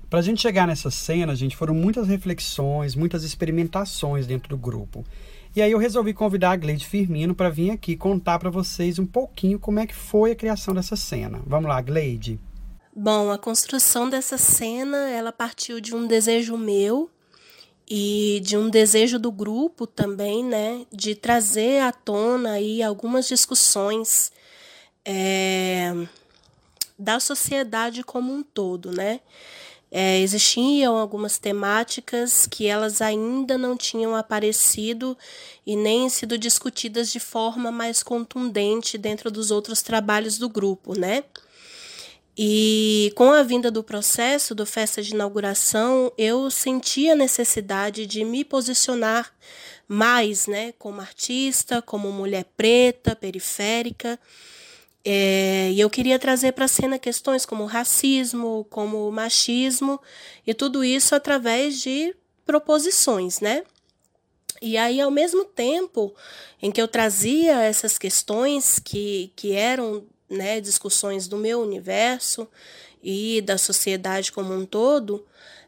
Para 0.08 0.20
a 0.20 0.22
gente 0.22 0.40
chegar 0.40 0.66
nessa 0.66 0.90
cena, 0.90 1.34
gente, 1.34 1.56
foram 1.56 1.74
muitas 1.74 2.06
reflexões, 2.06 2.94
muitas 2.94 3.24
experimentações 3.24 4.26
dentro 4.26 4.48
do 4.48 4.56
grupo. 4.56 5.04
E 5.56 5.62
aí 5.62 5.70
eu 5.70 5.78
resolvi 5.78 6.12
convidar 6.12 6.50
a 6.50 6.56
Gleide 6.56 6.84
Firmino 6.84 7.32
para 7.32 7.48
vir 7.48 7.70
aqui 7.70 7.96
contar 7.96 8.40
para 8.40 8.50
vocês 8.50 8.98
um 8.98 9.06
pouquinho 9.06 9.56
como 9.56 9.78
é 9.78 9.86
que 9.86 9.94
foi 9.94 10.32
a 10.32 10.34
criação 10.34 10.74
dessa 10.74 10.96
cena. 10.96 11.40
Vamos 11.46 11.68
lá, 11.68 11.80
Gleide. 11.80 12.40
Bom, 12.94 13.30
a 13.30 13.38
construção 13.38 14.10
dessa 14.10 14.36
cena, 14.36 15.10
ela 15.10 15.30
partiu 15.30 15.80
de 15.80 15.94
um 15.94 16.08
desejo 16.08 16.58
meu 16.58 17.08
e 17.88 18.40
de 18.42 18.56
um 18.56 18.68
desejo 18.68 19.16
do 19.16 19.30
grupo 19.30 19.86
também, 19.86 20.44
né, 20.44 20.86
de 20.92 21.14
trazer 21.14 21.82
à 21.82 21.92
tona 21.92 22.52
aí 22.52 22.82
algumas 22.82 23.28
discussões 23.28 24.32
é, 25.04 25.92
da 26.98 27.20
sociedade 27.20 28.02
como 28.02 28.32
um 28.32 28.42
todo, 28.42 28.90
né. 28.90 29.20
É, 29.96 30.18
existiam 30.18 30.96
algumas 30.98 31.38
temáticas 31.38 32.48
que 32.48 32.66
elas 32.66 33.00
ainda 33.00 33.56
não 33.56 33.76
tinham 33.76 34.16
aparecido 34.16 35.16
e 35.64 35.76
nem 35.76 36.08
sido 36.08 36.36
discutidas 36.36 37.12
de 37.12 37.20
forma 37.20 37.70
mais 37.70 38.02
contundente 38.02 38.98
dentro 38.98 39.30
dos 39.30 39.52
outros 39.52 39.82
trabalhos 39.82 40.36
do 40.36 40.48
grupo, 40.48 40.98
né? 40.98 41.22
E 42.36 43.12
com 43.14 43.30
a 43.30 43.44
vinda 43.44 43.70
do 43.70 43.84
processo 43.84 44.52
do 44.52 44.66
festa 44.66 45.00
de 45.00 45.14
inauguração, 45.14 46.12
eu 46.18 46.50
senti 46.50 47.08
a 47.08 47.14
necessidade 47.14 48.04
de 48.04 48.24
me 48.24 48.44
posicionar 48.44 49.32
mais, 49.86 50.48
né, 50.48 50.72
como 50.76 51.00
artista, 51.00 51.80
como 51.80 52.10
mulher 52.10 52.46
preta, 52.56 53.14
periférica. 53.14 54.18
É, 55.04 55.70
e 55.70 55.80
eu 55.80 55.90
queria 55.90 56.18
trazer 56.18 56.52
para 56.52 56.64
a 56.64 56.68
cena 56.68 56.98
questões 56.98 57.44
como 57.44 57.66
racismo, 57.66 58.66
como 58.70 59.10
machismo, 59.12 60.00
e 60.46 60.54
tudo 60.54 60.82
isso 60.82 61.14
através 61.14 61.80
de 61.80 62.16
proposições, 62.46 63.40
né? 63.40 63.64
E 64.62 64.78
aí, 64.78 65.00
ao 65.00 65.10
mesmo 65.10 65.44
tempo 65.44 66.14
em 66.62 66.70
que 66.70 66.80
eu 66.80 66.88
trazia 66.88 67.60
essas 67.60 67.98
questões 67.98 68.78
que, 68.78 69.30
que 69.36 69.52
eram 69.52 70.04
né, 70.30 70.60
discussões 70.60 71.28
do 71.28 71.36
meu 71.36 71.60
universo 71.60 72.48
e 73.02 73.42
da 73.42 73.58
sociedade 73.58 74.32
como 74.32 74.54
um 74.54 74.64
todo, 74.64 75.26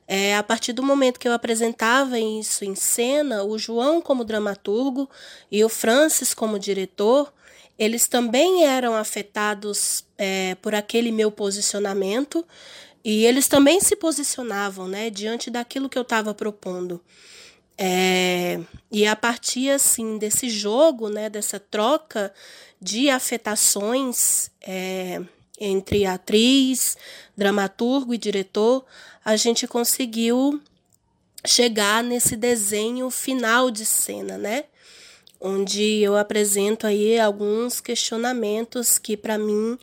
é, 0.08 0.36
a 0.36 0.42
partir 0.42 0.72
do 0.72 0.82
momento 0.82 1.18
que 1.18 1.28
eu 1.28 1.32
apresentava 1.32 2.18
isso 2.18 2.64
em 2.64 2.74
cena, 2.74 3.44
o 3.44 3.58
João 3.58 4.00
como 4.00 4.24
dramaturgo 4.24 5.10
e 5.50 5.62
o 5.64 5.68
Francis 5.68 6.32
como 6.32 6.58
diretor, 6.58 7.32
eles 7.78 8.06
também 8.06 8.64
eram 8.64 8.94
afetados 8.94 10.04
é, 10.16 10.54
por 10.56 10.74
aquele 10.74 11.12
meu 11.12 11.30
posicionamento 11.30 12.46
e 13.04 13.24
eles 13.24 13.46
também 13.48 13.80
se 13.80 13.94
posicionavam 13.94 14.88
né, 14.88 15.10
diante 15.10 15.50
daquilo 15.50 15.88
que 15.88 15.98
eu 15.98 16.02
estava 16.02 16.34
propondo. 16.34 17.00
É, 17.78 18.58
e 18.90 19.06
a 19.06 19.14
partir 19.14 19.70
assim 19.70 20.16
desse 20.16 20.48
jogo, 20.48 21.10
né, 21.10 21.28
dessa 21.28 21.60
troca 21.60 22.32
de 22.80 23.10
afetações 23.10 24.50
é, 24.62 25.20
entre 25.60 26.06
atriz, 26.06 26.96
dramaturgo 27.36 28.14
e 28.14 28.18
diretor, 28.18 28.84
a 29.24 29.36
gente 29.36 29.66
conseguiu 29.66 30.60
chegar 31.44 32.02
nesse 32.02 32.36
desenho 32.36 33.10
final 33.10 33.70
de 33.70 33.84
cena, 33.84 34.36
né? 34.36 34.64
Onde 35.40 36.00
eu 36.00 36.16
apresento 36.16 36.86
aí 36.86 37.18
alguns 37.18 37.80
questionamentos 37.80 38.98
que 38.98 39.16
para 39.16 39.38
mim 39.38 39.78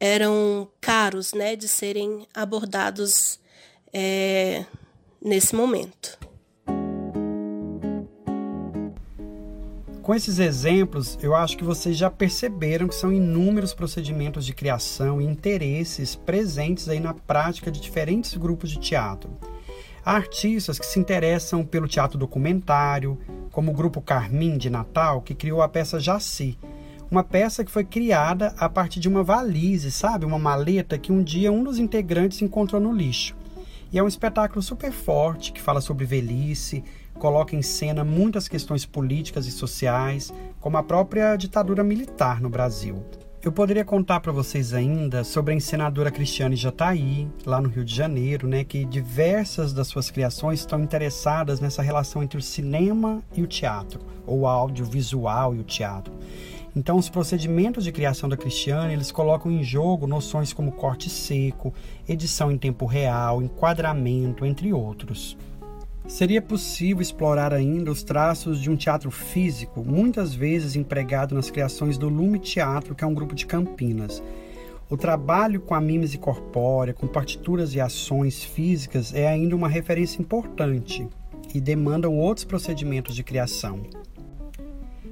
eram 0.00 0.68
caros, 0.80 1.32
né, 1.32 1.56
de 1.56 1.68
serem 1.68 2.26
abordados 2.34 3.40
é, 3.92 4.64
nesse 5.20 5.54
momento. 5.54 6.18
Com 10.08 10.14
esses 10.14 10.38
exemplos, 10.38 11.18
eu 11.20 11.34
acho 11.34 11.54
que 11.58 11.62
vocês 11.62 11.94
já 11.94 12.08
perceberam 12.10 12.88
que 12.88 12.94
são 12.94 13.12
inúmeros 13.12 13.74
procedimentos 13.74 14.46
de 14.46 14.54
criação 14.54 15.20
e 15.20 15.24
interesses 15.26 16.14
presentes 16.14 16.88
aí 16.88 16.98
na 16.98 17.12
prática 17.12 17.70
de 17.70 17.78
diferentes 17.78 18.34
grupos 18.34 18.70
de 18.70 18.80
teatro. 18.80 19.30
Há 20.08 20.12
artistas 20.12 20.78
que 20.78 20.86
se 20.86 20.98
interessam 20.98 21.66
pelo 21.66 21.86
teatro 21.86 22.16
documentário, 22.16 23.18
como 23.52 23.70
o 23.70 23.74
grupo 23.74 24.00
Carmim 24.00 24.56
de 24.56 24.70
Natal, 24.70 25.20
que 25.20 25.34
criou 25.34 25.60
a 25.60 25.68
peça 25.68 26.00
Jaci, 26.00 26.58
uma 27.10 27.22
peça 27.22 27.62
que 27.62 27.70
foi 27.70 27.84
criada 27.84 28.54
a 28.56 28.70
partir 28.70 29.00
de 29.00 29.06
uma 29.06 29.22
valise, 29.22 29.90
sabe? 29.90 30.24
Uma 30.24 30.38
maleta 30.38 30.96
que 30.96 31.12
um 31.12 31.22
dia 31.22 31.52
um 31.52 31.62
dos 31.62 31.78
integrantes 31.78 32.40
encontrou 32.40 32.80
no 32.80 32.90
lixo. 32.90 33.36
E 33.92 33.98
é 33.98 34.02
um 34.02 34.08
espetáculo 34.08 34.62
super 34.62 34.92
forte 34.92 35.52
que 35.52 35.60
fala 35.60 35.82
sobre 35.82 36.06
velhice, 36.06 36.82
coloca 37.18 37.54
em 37.54 37.60
cena 37.60 38.02
muitas 38.02 38.48
questões 38.48 38.86
políticas 38.86 39.46
e 39.46 39.50
sociais, 39.50 40.32
como 40.58 40.78
a 40.78 40.82
própria 40.82 41.36
ditadura 41.36 41.84
militar 41.84 42.40
no 42.40 42.48
Brasil. 42.48 43.04
Eu 43.40 43.52
poderia 43.52 43.84
contar 43.84 44.18
para 44.18 44.32
vocês 44.32 44.74
ainda 44.74 45.22
sobre 45.22 45.54
a 45.54 45.56
encenadora 45.56 46.10
Cristiane 46.10 46.56
Jataí, 46.56 47.28
lá 47.46 47.60
no 47.60 47.68
Rio 47.68 47.84
de 47.84 47.94
Janeiro, 47.94 48.48
né, 48.48 48.64
que 48.64 48.84
diversas 48.84 49.72
das 49.72 49.86
suas 49.86 50.10
criações 50.10 50.58
estão 50.58 50.82
interessadas 50.82 51.60
nessa 51.60 51.80
relação 51.80 52.20
entre 52.20 52.36
o 52.36 52.42
cinema 52.42 53.22
e 53.32 53.40
o 53.40 53.46
teatro, 53.46 54.00
ou 54.26 54.40
o 54.40 54.46
audiovisual 54.48 55.54
e 55.54 55.60
o 55.60 55.62
teatro. 55.62 56.12
Então, 56.74 56.96
os 56.96 57.08
procedimentos 57.08 57.84
de 57.84 57.92
criação 57.92 58.28
da 58.28 58.36
Cristiane, 58.36 58.92
eles 58.92 59.12
colocam 59.12 59.52
em 59.52 59.62
jogo 59.62 60.08
noções 60.08 60.52
como 60.52 60.72
corte 60.72 61.08
seco, 61.08 61.72
edição 62.08 62.50
em 62.50 62.58
tempo 62.58 62.86
real, 62.86 63.40
enquadramento, 63.40 64.44
entre 64.44 64.72
outros. 64.72 65.36
Seria 66.08 66.40
possível 66.40 67.02
explorar 67.02 67.52
ainda 67.52 67.90
os 67.90 68.02
traços 68.02 68.62
de 68.62 68.70
um 68.70 68.76
teatro 68.76 69.10
físico, 69.10 69.84
muitas 69.84 70.34
vezes 70.34 70.74
empregado 70.74 71.34
nas 71.34 71.50
criações 71.50 71.98
do 71.98 72.08
Lume 72.08 72.38
Teatro, 72.38 72.94
que 72.94 73.04
é 73.04 73.06
um 73.06 73.12
grupo 73.12 73.34
de 73.34 73.44
Campinas. 73.44 74.22
O 74.88 74.96
trabalho 74.96 75.60
com 75.60 75.74
a 75.74 75.80
mímese 75.82 76.16
corpórea, 76.16 76.94
com 76.94 77.06
partituras 77.06 77.74
e 77.74 77.80
ações 77.80 78.42
físicas, 78.42 79.12
é 79.14 79.28
ainda 79.28 79.54
uma 79.54 79.68
referência 79.68 80.18
importante 80.18 81.06
e 81.54 81.60
demandam 81.60 82.16
outros 82.16 82.44
procedimentos 82.44 83.14
de 83.14 83.22
criação. 83.22 83.82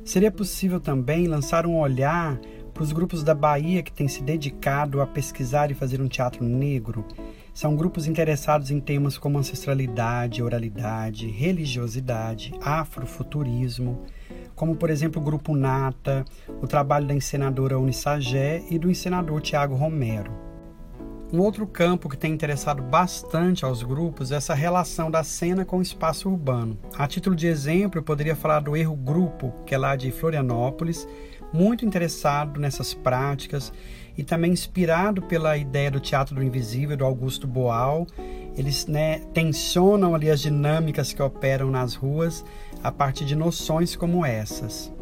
Seria 0.03 0.31
possível 0.31 0.81
também 0.81 1.27
lançar 1.27 1.67
um 1.67 1.79
olhar 1.79 2.41
para 2.73 2.83
os 2.83 2.93
grupos 2.93 3.23
da 3.23 3.35
Bahia 3.35 3.83
que 3.83 3.93
têm 3.93 4.09
se 4.09 4.23
dedicado 4.23 5.03
a 5.03 5.07
pesquisar 5.07 5.71
e 5.71 5.75
fazer 5.75 6.01
um 6.01 6.09
teatro 6.09 6.43
negro 6.43 7.05
são 7.57 7.75
grupos 7.75 8.07
interessados 8.07 8.71
em 8.71 8.79
temas 8.79 9.17
como 9.17 9.39
ancestralidade, 9.39 10.43
oralidade, 10.43 11.27
religiosidade, 11.27 12.53
afrofuturismo, 12.61 14.05
como 14.55 14.77
por 14.77 14.91
exemplo 14.91 15.23
o 15.23 15.25
grupo 15.25 15.57
Nata, 15.57 16.23
o 16.61 16.67
trabalho 16.67 17.07
da 17.07 17.15
encenadora 17.15 17.79
Unisagé 17.79 18.63
e 18.71 18.79
do 18.79 18.91
encenador 18.91 19.41
Tiago 19.41 19.75
Romero. 19.75 20.31
Um 21.33 21.41
outro 21.41 21.67
campo 21.67 22.11
que 22.11 22.19
tem 22.19 22.31
interessado 22.31 22.83
bastante 22.83 23.65
aos 23.65 23.83
grupos 23.83 24.33
é 24.33 24.37
essa 24.37 24.53
relação 24.53 25.11
da 25.11 25.25
cena 25.25 25.65
com 25.65 25.79
o 25.79 25.83
espaço 25.83 26.29
urbano. 26.29 26.79
A 26.95 27.09
título 27.09 27.35
de 27.35 27.47
exemplo, 27.47 27.99
eu 27.99 28.05
poderia 28.05 28.37
falar 28.37 28.61
do 28.61 28.77
Erro 28.77 28.95
Grupo, 28.95 29.55
que 29.65 29.75
é 29.75 29.79
lá 29.79 29.97
de 29.97 30.13
Florianópolis, 30.13 31.09
muito 31.55 31.87
interessado 31.87 32.61
nessas 32.61 32.93
práticas 32.93 33.73
e 34.17 34.25
também 34.25 34.53
inspirado 34.53 35.23
pela 35.23 35.57
ideia 35.57 35.91
do 35.91 36.01
teatro 36.01 36.35
do 36.35 36.43
invisível 36.43 36.97
do 36.97 37.05
Augusto 37.05 37.47
Boal. 37.47 38.07
Eles 38.57 38.87
né, 38.87 39.21
tensionam 39.35 40.15
ali 40.15 40.31
as 40.31 40.41
dinâmicas 40.41 41.13
que 41.13 41.23
operam 41.23 41.71
nas 41.71 41.95
ruas 41.95 42.45
a 42.83 42.91
partir 42.91 43.25
de 43.25 43.37
noções 43.37 43.95
como 43.95 44.25
essas. 44.25 44.93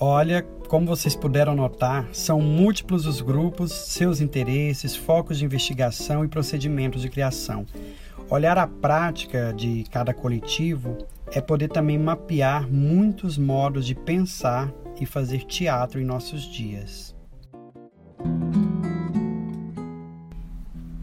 Olha, 0.00 0.42
como 0.68 0.86
vocês 0.86 1.16
puderam 1.16 1.56
notar, 1.56 2.08
são 2.12 2.40
múltiplos 2.40 3.04
os 3.04 3.20
grupos, 3.20 3.72
seus 3.72 4.20
interesses, 4.20 4.94
focos 4.94 5.38
de 5.38 5.44
investigação 5.44 6.24
e 6.24 6.28
procedimentos 6.28 7.02
de 7.02 7.08
criação. 7.08 7.66
Olhar 8.30 8.58
a 8.58 8.66
prática 8.66 9.52
de 9.56 9.84
cada 9.90 10.14
coletivo 10.14 10.98
é 11.32 11.40
poder 11.40 11.68
também 11.68 11.98
mapear 11.98 12.70
muitos 12.70 13.36
modos 13.38 13.86
de 13.86 13.94
pensar 13.94 14.72
e 15.00 15.06
fazer 15.06 15.44
teatro 15.44 16.00
em 16.00 16.04
nossos 16.04 16.42
dias. 16.42 17.17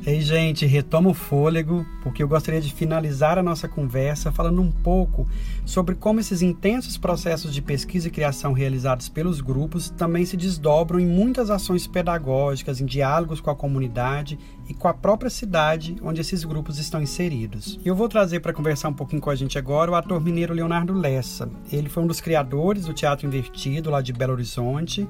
Ei, 0.07 0.21
gente, 0.21 0.67
retoma 0.67 1.09
o 1.09 1.15
fôlego, 1.15 1.83
porque 2.03 2.21
eu 2.21 2.27
gostaria 2.27 2.61
de 2.61 2.71
finalizar 2.71 3.39
a 3.39 3.43
nossa 3.43 3.67
conversa 3.67 4.31
falando 4.31 4.61
um 4.61 4.71
pouco 4.71 5.27
sobre 5.65 5.95
como 5.95 6.19
esses 6.19 6.43
intensos 6.43 6.95
processos 6.95 7.51
de 7.51 7.59
pesquisa 7.59 8.07
e 8.07 8.11
criação 8.11 8.53
realizados 8.53 9.09
pelos 9.09 9.41
grupos 9.41 9.89
também 9.89 10.23
se 10.23 10.37
desdobram 10.37 10.99
em 10.99 11.07
muitas 11.07 11.49
ações 11.49 11.87
pedagógicas, 11.87 12.79
em 12.79 12.85
diálogos 12.85 13.41
com 13.41 13.49
a 13.49 13.55
comunidade 13.55 14.37
e 14.67 14.73
com 14.73 14.87
a 14.87 14.93
própria 14.93 15.29
cidade 15.29 15.95
onde 16.01 16.21
esses 16.21 16.43
grupos 16.43 16.77
estão 16.79 17.01
inseridos. 17.01 17.79
Eu 17.83 17.95
vou 17.95 18.09
trazer 18.09 18.39
para 18.39 18.53
conversar 18.53 18.89
um 18.89 18.93
pouquinho 18.93 19.21
com 19.21 19.29
a 19.29 19.35
gente 19.35 19.57
agora 19.57 19.91
o 19.91 19.95
ator 19.95 20.21
mineiro 20.21 20.53
Leonardo 20.53 20.93
Lessa. 20.93 21.49
Ele 21.71 21.89
foi 21.89 22.03
um 22.03 22.07
dos 22.07 22.21
criadores 22.21 22.85
do 22.85 22.93
Teatro 22.93 23.27
Invertido, 23.27 23.89
lá 23.89 24.01
de 24.01 24.13
Belo 24.13 24.33
Horizonte 24.33 25.07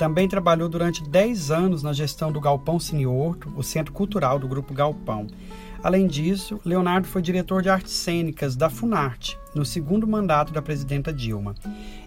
também 0.00 0.26
trabalhou 0.26 0.66
durante 0.66 1.06
10 1.06 1.50
anos 1.50 1.82
na 1.82 1.92
gestão 1.92 2.32
do 2.32 2.40
Galpão 2.40 2.80
Cineorto, 2.80 3.52
o 3.54 3.62
centro 3.62 3.92
cultural 3.92 4.38
do 4.38 4.48
Grupo 4.48 4.72
Galpão. 4.72 5.26
Além 5.82 6.06
disso, 6.06 6.60
Leonardo 6.64 7.08
foi 7.08 7.22
diretor 7.22 7.62
de 7.62 7.70
artes 7.70 7.92
cênicas 7.92 8.54
da 8.54 8.68
Funarte, 8.68 9.38
no 9.54 9.64
segundo 9.64 10.06
mandato 10.06 10.52
da 10.52 10.60
presidenta 10.60 11.10
Dilma. 11.10 11.54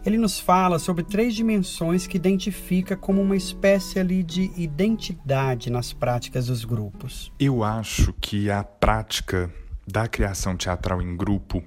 Ele 0.06 0.18
nos 0.18 0.40
fala 0.40 0.78
sobre 0.78 1.04
três 1.04 1.34
dimensões 1.34 2.06
que 2.06 2.16
identifica 2.16 2.96
como 2.96 3.20
uma 3.20 3.36
espécie 3.36 4.00
ali 4.00 4.22
de 4.22 4.52
identidade 4.56 5.72
nas 5.72 5.92
práticas 5.92 6.48
dos 6.48 6.64
grupos. 6.64 7.32
Eu 7.40 7.64
acho 7.64 8.14
que 8.22 8.52
a 8.52 8.64
prática 8.64 9.52
da 9.88 10.08
criação 10.08 10.56
teatral 10.56 11.02
em 11.02 11.18
grupo 11.18 11.64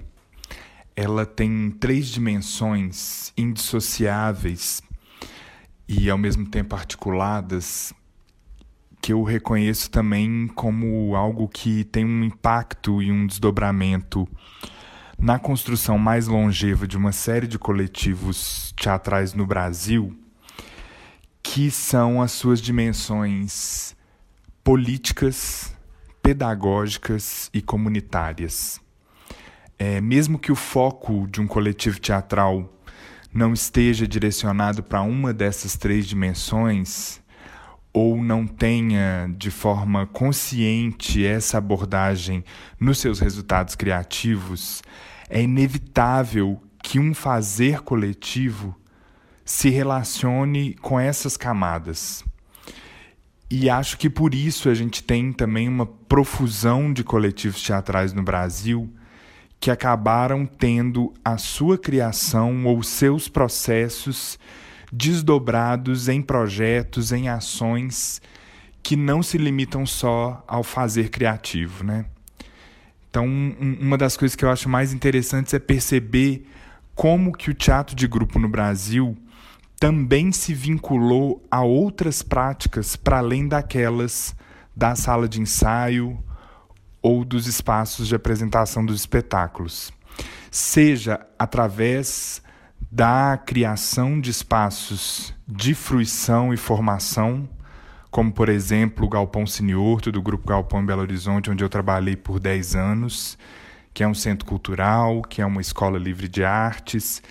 ela 0.95 1.25
tem 1.25 1.69
três 1.69 2.07
dimensões 2.07 3.31
indissociáveis 3.37 4.81
e 5.87 6.09
ao 6.09 6.17
mesmo 6.17 6.49
tempo 6.49 6.75
articuladas, 6.75 7.93
que 9.07 9.13
eu 9.13 9.23
reconheço 9.23 9.89
também 9.89 10.47
como 10.53 11.15
algo 11.15 11.47
que 11.47 11.85
tem 11.85 12.03
um 12.03 12.25
impacto 12.25 13.01
e 13.01 13.09
um 13.09 13.25
desdobramento 13.25 14.27
na 15.17 15.39
construção 15.39 15.97
mais 15.97 16.27
longeva 16.27 16.85
de 16.85 16.97
uma 16.97 17.13
série 17.13 17.47
de 17.47 17.57
coletivos 17.57 18.73
teatrais 18.75 19.33
no 19.33 19.45
Brasil, 19.45 20.13
que 21.41 21.71
são 21.71 22.21
as 22.21 22.33
suas 22.33 22.59
dimensões 22.59 23.95
políticas, 24.61 25.73
pedagógicas 26.21 27.49
e 27.53 27.61
comunitárias. 27.61 28.81
É, 29.79 30.01
mesmo 30.01 30.37
que 30.37 30.51
o 30.51 30.55
foco 30.55 31.25
de 31.31 31.39
um 31.39 31.47
coletivo 31.47 31.97
teatral 31.97 32.69
não 33.33 33.53
esteja 33.53 34.05
direcionado 34.05 34.83
para 34.83 35.01
uma 35.01 35.33
dessas 35.33 35.77
três 35.77 36.05
dimensões, 36.05 37.21
ou 37.97 38.21
não 38.21 38.45
tenha 38.45 39.27
de 39.39 39.49
forma 39.49 40.05
consciente 40.05 41.25
essa 41.25 41.57
abordagem 41.57 42.43
nos 42.79 42.99
seus 42.99 43.19
resultados 43.19 43.73
criativos, 43.73 44.83
é 45.27 45.41
inevitável 45.41 46.61
que 46.83 46.99
um 46.99 47.11
fazer 47.15 47.81
coletivo 47.81 48.75
se 49.43 49.69
relacione 49.69 50.75
com 50.75 50.99
essas 50.99 51.35
camadas. 51.35 52.23
E 53.49 53.67
acho 53.67 53.97
que 53.97 54.11
por 54.11 54.35
isso 54.35 54.69
a 54.69 54.75
gente 54.75 55.01
tem 55.01 55.33
também 55.33 55.67
uma 55.67 55.87
profusão 55.87 56.93
de 56.93 57.03
coletivos 57.03 57.63
teatrais 57.63 58.13
no 58.13 58.21
Brasil 58.21 58.93
que 59.59 59.71
acabaram 59.71 60.45
tendo 60.45 61.11
a 61.25 61.39
sua 61.39 61.79
criação 61.79 62.63
ou 62.67 62.83
seus 62.83 63.27
processos 63.27 64.37
desdobrados 64.91 66.07
em 66.07 66.21
projetos, 66.21 67.11
em 67.11 67.27
ações 67.27 68.21
que 68.81 68.95
não 68.95 69.21
se 69.21 69.37
limitam 69.37 69.85
só 69.85 70.43
ao 70.47 70.63
fazer 70.63 71.09
criativo, 71.09 71.83
né? 71.83 72.05
Então, 73.09 73.25
um, 73.25 73.77
uma 73.81 73.97
das 73.97 74.15
coisas 74.15 74.35
que 74.35 74.45
eu 74.45 74.51
acho 74.51 74.69
mais 74.69 74.93
interessantes 74.93 75.53
é 75.53 75.59
perceber 75.59 76.47
como 76.95 77.33
que 77.33 77.49
o 77.49 77.53
teatro 77.53 77.95
de 77.95 78.07
grupo 78.07 78.39
no 78.39 78.47
Brasil 78.47 79.17
também 79.79 80.31
se 80.31 80.53
vinculou 80.53 81.45
a 81.51 81.61
outras 81.61 82.21
práticas 82.21 82.95
para 82.95 83.19
além 83.19 83.47
daquelas 83.47 84.35
da 84.75 84.95
sala 84.95 85.27
de 85.27 85.41
ensaio 85.41 86.17
ou 87.01 87.23
dos 87.23 87.47
espaços 87.47 88.07
de 88.07 88.15
apresentação 88.15 88.85
dos 88.85 88.99
espetáculos, 88.99 89.91
seja 90.51 91.25
através 91.37 92.41
da 92.91 93.37
criação 93.37 94.19
de 94.19 94.31
espaços 94.31 95.33
de 95.47 95.73
fruição 95.73 96.53
e 96.53 96.57
formação, 96.57 97.47
como 98.09 98.31
por 98.31 98.49
exemplo 98.49 99.05
o 99.05 99.09
Galpão 99.09 99.45
Siniorto, 99.45 100.11
do 100.11 100.21
Grupo 100.21 100.47
Galpão 100.47 100.81
em 100.81 100.85
Belo 100.85 101.01
Horizonte, 101.01 101.49
onde 101.49 101.63
eu 101.63 101.69
trabalhei 101.69 102.15
por 102.15 102.39
10 102.39 102.75
anos, 102.75 103.37
que 103.93 104.03
é 104.03 104.07
um 104.07 104.13
centro 104.13 104.45
cultural, 104.45 105.21
que 105.21 105.41
é 105.41 105.45
uma 105.45 105.61
escola 105.61 105.97
livre 105.97 106.27
de 106.27 106.43
artes, 106.43 107.21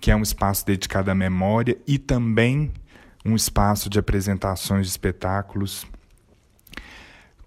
que 0.00 0.10
é 0.10 0.16
um 0.16 0.22
espaço 0.22 0.66
dedicado 0.66 1.10
à 1.10 1.14
memória 1.14 1.76
e 1.86 1.98
também 1.98 2.70
um 3.24 3.34
espaço 3.34 3.90
de 3.90 3.98
apresentações 3.98 4.86
de 4.86 4.90
espetáculos 4.90 5.86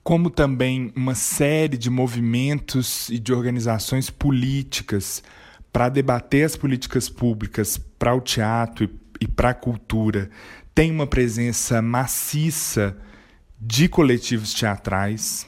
como 0.04 0.30
também 0.30 0.92
uma 0.96 1.14
série 1.16 1.78
de 1.78 1.90
movimentos 1.90 3.10
e 3.10 3.20
de 3.20 3.34
organizações 3.34 4.10
políticas 4.10 5.24
para 5.72 5.90
debater 5.90 6.46
as 6.46 6.56
políticas 6.56 7.10
públicas 7.10 7.78
para 7.78 8.14
o 8.14 8.22
teatro 8.22 8.86
e, 8.86 9.26
e 9.26 9.28
para 9.28 9.52
a 9.52 9.54
cultura, 9.54 10.30
tem 10.74 10.92
uma 10.92 11.08
presença 11.08 11.82
maciça 11.82 12.98
de 13.60 13.88
coletivos 13.88 14.54
teatrais, 14.54 15.48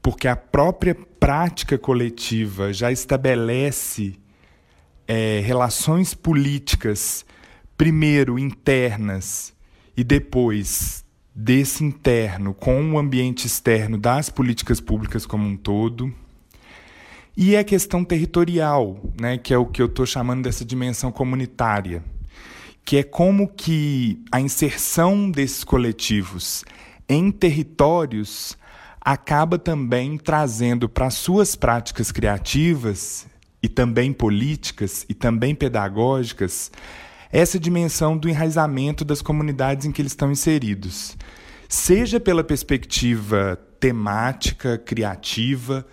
porque 0.00 0.28
a 0.28 0.36
própria 0.36 0.94
prática 0.94 1.76
coletiva 1.76 2.72
já 2.72 2.92
estabelece 2.92 4.16
é, 5.06 5.40
relações 5.44 6.14
políticas, 6.14 7.24
primeiro 7.76 8.38
internas 8.38 9.54
e 9.96 10.04
depois 10.04 11.04
desse 11.34 11.84
interno 11.84 12.52
com 12.52 12.92
o 12.92 12.98
ambiente 12.98 13.46
externo 13.46 13.96
das 13.96 14.28
políticas 14.28 14.80
públicas 14.80 15.24
como 15.24 15.46
um 15.46 15.56
todo. 15.56 16.12
E 17.40 17.56
a 17.56 17.62
questão 17.62 18.04
territorial, 18.04 19.00
né, 19.16 19.38
que 19.38 19.54
é 19.54 19.56
o 19.56 19.64
que 19.64 19.80
eu 19.80 19.86
estou 19.86 20.04
chamando 20.04 20.42
dessa 20.42 20.64
dimensão 20.64 21.12
comunitária, 21.12 22.02
que 22.84 22.96
é 22.96 23.04
como 23.04 23.46
que 23.46 24.20
a 24.32 24.40
inserção 24.40 25.30
desses 25.30 25.62
coletivos 25.62 26.64
em 27.08 27.30
territórios 27.30 28.58
acaba 29.00 29.56
também 29.56 30.18
trazendo 30.18 30.88
para 30.88 31.10
suas 31.10 31.54
práticas 31.54 32.10
criativas 32.10 33.28
e 33.62 33.68
também 33.68 34.12
políticas 34.12 35.06
e 35.08 35.14
também 35.14 35.54
pedagógicas 35.54 36.72
essa 37.30 37.56
dimensão 37.56 38.18
do 38.18 38.28
enraizamento 38.28 39.04
das 39.04 39.22
comunidades 39.22 39.86
em 39.86 39.92
que 39.92 40.02
eles 40.02 40.10
estão 40.10 40.32
inseridos, 40.32 41.16
seja 41.68 42.18
pela 42.18 42.42
perspectiva 42.42 43.56
temática, 43.78 44.76
criativa, 44.76 45.86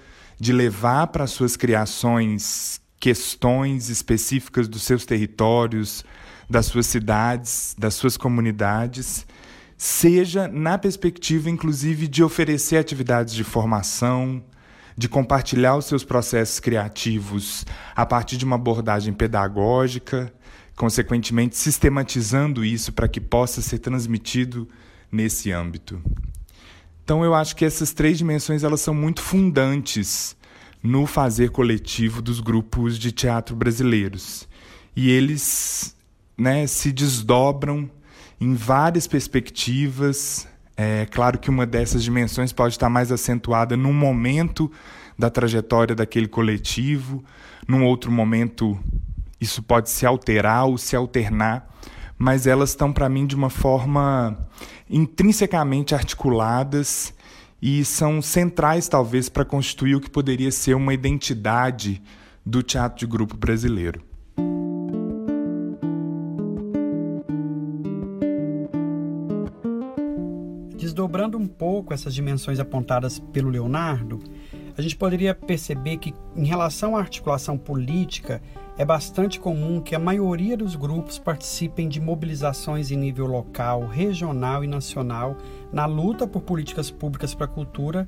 de 0.46 0.54
levar 0.54 1.08
para 1.08 1.26
suas 1.26 1.58
criações 1.58 2.80
questões 3.00 3.90
específicas 3.90 4.68
dos 4.68 4.84
seus 4.84 5.04
territórios, 5.04 6.06
das 6.48 6.68
suas 6.68 6.86
cidades, 6.86 7.76
das 7.76 7.96
suas 7.96 8.16
comunidades, 8.16 9.26
seja 9.76 10.48
na 10.48 10.78
perspectiva, 10.78 11.50
inclusive, 11.50 12.08
de 12.08 12.24
oferecer 12.24 12.78
atividades 12.78 13.34
de 13.34 13.44
formação, 13.44 14.44
de 14.96 15.10
compartilhar 15.10 15.78
os 15.78 15.86
seus 15.86 16.04
processos 16.04 16.60
criativos 16.60 17.66
a 17.96 18.06
partir 18.06 18.38
de 18.38 18.46
uma 18.46 18.56
abordagem 18.56 19.14
pedagógica 19.14 20.32
consequentemente 20.76 21.58
sistematizando 21.58 22.64
isso 22.64 22.94
para 22.94 23.08
que 23.08 23.20
possa 23.20 23.64
ser 23.64 23.80
transmitido 23.80 24.70
nesse 25.12 25.52
âmbito. 25.52 26.00
Então 27.06 27.24
eu 27.24 27.36
acho 27.36 27.56
que 27.56 27.64
essas 27.64 27.94
três 27.94 28.18
dimensões 28.18 28.64
elas 28.64 28.82
são 28.82 28.92
muito 28.92 29.22
fundantes 29.22 30.36
no 30.82 31.06
fazer 31.06 31.52
coletivo 31.52 32.20
dos 32.20 32.40
grupos 32.40 32.98
de 32.98 33.12
teatro 33.12 33.56
brasileiros. 33.56 34.50
E 34.96 35.12
eles 35.12 35.96
né, 36.36 36.66
se 36.66 36.92
desdobram 36.92 37.88
em 38.42 38.56
várias 38.56 39.06
perspectivas. 39.06 40.48
É 40.76 41.06
claro 41.06 41.38
que 41.38 41.48
uma 41.48 41.68
dessas 41.68 42.04
dimensões 42.04 42.52
pode 42.52 42.74
estar 42.74 42.90
mais 42.90 43.12
acentuada 43.12 43.78
num 43.78 43.94
momento 43.94 44.72
da 45.18 45.30
trajetória 45.30 45.96
daquele 45.96 46.28
coletivo, 46.28 47.24
num 47.68 47.86
outro 47.86 48.12
momento 48.12 48.80
isso 49.40 49.62
pode 49.62 49.92
se 49.92 50.08
alterar 50.08 50.66
ou 50.66 50.76
se 50.76 50.96
alternar, 50.96 51.70
mas 52.18 52.48
elas 52.48 52.70
estão 52.70 52.92
para 52.92 53.10
mim 53.10 53.26
de 53.26 53.36
uma 53.36 53.50
forma 53.50 54.38
intrinsecamente 54.90 55.94
articuladas 55.94 57.14
e 57.62 57.84
são 57.84 58.22
centrais 58.22 58.88
talvez 58.88 59.30
para 59.30 59.44
constituir 59.44 59.96
o 59.96 60.02
que 60.02 60.10
poderia 60.10 60.52
ser 60.52 60.76
uma 60.76 60.94
identidade 60.94 62.02
do 62.46 62.62
teatro 62.62 63.00
de 63.00 63.08
grupo 63.08 63.36
brasileiro. 63.36 64.02
Desdobrando 70.78 71.38
um 71.38 71.48
pouco 71.48 71.94
essas 71.94 72.14
dimensões 72.14 72.60
apontadas 72.60 73.18
pelo 73.18 73.50
Leonardo, 73.50 74.20
a 74.78 74.82
gente 74.82 74.96
poderia 74.96 75.34
perceber 75.34 75.98
que, 75.98 76.14
em 76.36 76.46
relação 76.46 76.96
à 76.96 77.00
articulação 77.00 77.58
política, 77.58 78.42
é 78.78 78.84
bastante 78.84 79.40
comum 79.40 79.80
que 79.80 79.96
a 79.96 80.00
maioria 80.00 80.58
dos 80.58 80.76
grupos 80.76 81.18
participem 81.18 81.88
de 81.88 82.02
mobilizações 82.02 82.92
em 82.92 82.98
nível 82.98 83.26
local, 83.26 83.86
regional 83.86 84.64
e 84.66 84.68
nacional 84.68 85.38
na 85.72 85.86
luta 85.86 86.28
por 86.28 86.42
políticas 86.42 86.92
públicas 86.92 87.34
para 87.34 87.46
a 87.46 87.50
cultura 87.50 88.06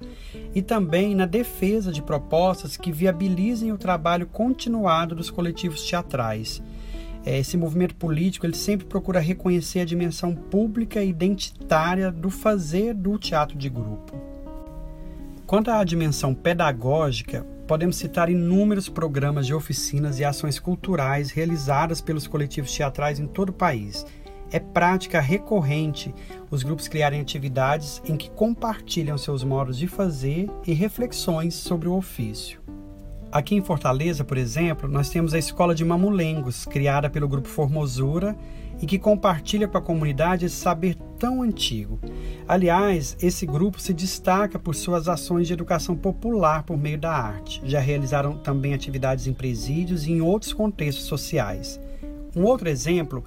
e 0.54 0.62
também 0.62 1.16
na 1.16 1.26
defesa 1.26 1.92
de 1.92 2.02
propostas 2.02 2.76
que 2.76 2.92
viabilizem 2.92 3.72
o 3.72 3.78
trabalho 3.78 4.28
continuado 4.28 5.16
dos 5.16 5.30
coletivos 5.30 5.82
teatrais. 5.88 6.62
É, 7.26 7.40
esse 7.40 7.56
movimento 7.58 7.96
político 7.96 8.46
ele 8.46 8.56
sempre 8.56 8.88
procura 8.88 9.20
reconhecer 9.20 9.82
a 9.82 9.86
dimensão 9.86 10.36
pública 10.36 11.02
e 11.02 11.10
identitária 11.10 12.12
do 12.12 12.30
fazer 12.30 12.94
do 12.94 13.18
teatro 13.18 13.58
de 13.58 13.70
grupo. 13.70 14.14
Quanto 15.46 15.72
à 15.72 15.82
dimensão 15.86 16.34
pedagógica, 16.34 17.46
podemos 17.68 17.98
citar 17.98 18.30
inúmeros 18.30 18.88
programas 18.88 19.46
de 19.46 19.54
oficinas 19.54 20.20
e 20.20 20.24
ações 20.24 20.58
culturais 20.58 21.32
realizadas 21.32 22.00
pelos 22.00 22.26
coletivos 22.26 22.74
teatrais 22.74 23.20
em 23.20 23.28
todo 23.28 23.50
o 23.50 23.54
país. 23.54 24.06
É 24.50 24.60
prática 24.60 25.20
recorrente 25.20 26.16
os 26.50 26.64
grupos 26.64 26.88
criarem 26.88 27.20
atividades 27.20 28.02
em 28.06 28.16
que 28.16 28.32
compartilham 28.32 29.18
seus 29.18 29.44
modos 29.44 29.78
de 29.78 29.88
fazer 29.88 30.50
e 30.66 30.74
reflexões 30.74 31.54
sobre 31.54 31.90
o 31.90 31.96
ofício. 31.96 32.62
Aqui 33.30 33.56
em 33.56 33.62
Fortaleza, 33.62 34.24
por 34.24 34.38
exemplo, 34.38 34.88
nós 34.88 35.10
temos 35.10 35.34
a 35.34 35.38
Escola 35.38 35.76
de 35.76 35.84
Mamulengos, 35.84 36.66
criada 36.66 37.10
pelo 37.10 37.28
Grupo 37.28 37.50
Formosura 37.50 38.38
e 38.82 38.86
que 38.86 39.00
compartilha 39.00 39.68
com 39.68 39.78
a 39.78 39.82
comunidade 39.82 40.46
esse 40.46 40.56
saber 40.56 40.96
tão 41.18 41.42
antigo. 41.42 42.00
Aliás, 42.48 43.18
esse 43.22 43.46
grupo 43.46 43.80
se 43.80 43.94
destaca 43.94 44.60
por 44.60 44.76
suas 44.76 45.08
ações 45.08 45.48
de 45.48 45.54
educação 45.54 45.96
popular 45.96 46.64
por 46.64 46.78
meio 46.78 46.98
da 46.98 47.12
arte. 47.12 47.62
Já 47.66 47.80
realizaram 47.80 48.38
também 48.38 48.74
atividades 48.74 49.28
em 49.28 49.34
presídios 49.34 50.06
e 50.06 50.12
em 50.12 50.22
outros 50.22 50.54
contextos 50.54 51.06
sociais. 51.06 51.80
Um 52.36 52.44
outro 52.44 52.70
exemplo 52.70 53.24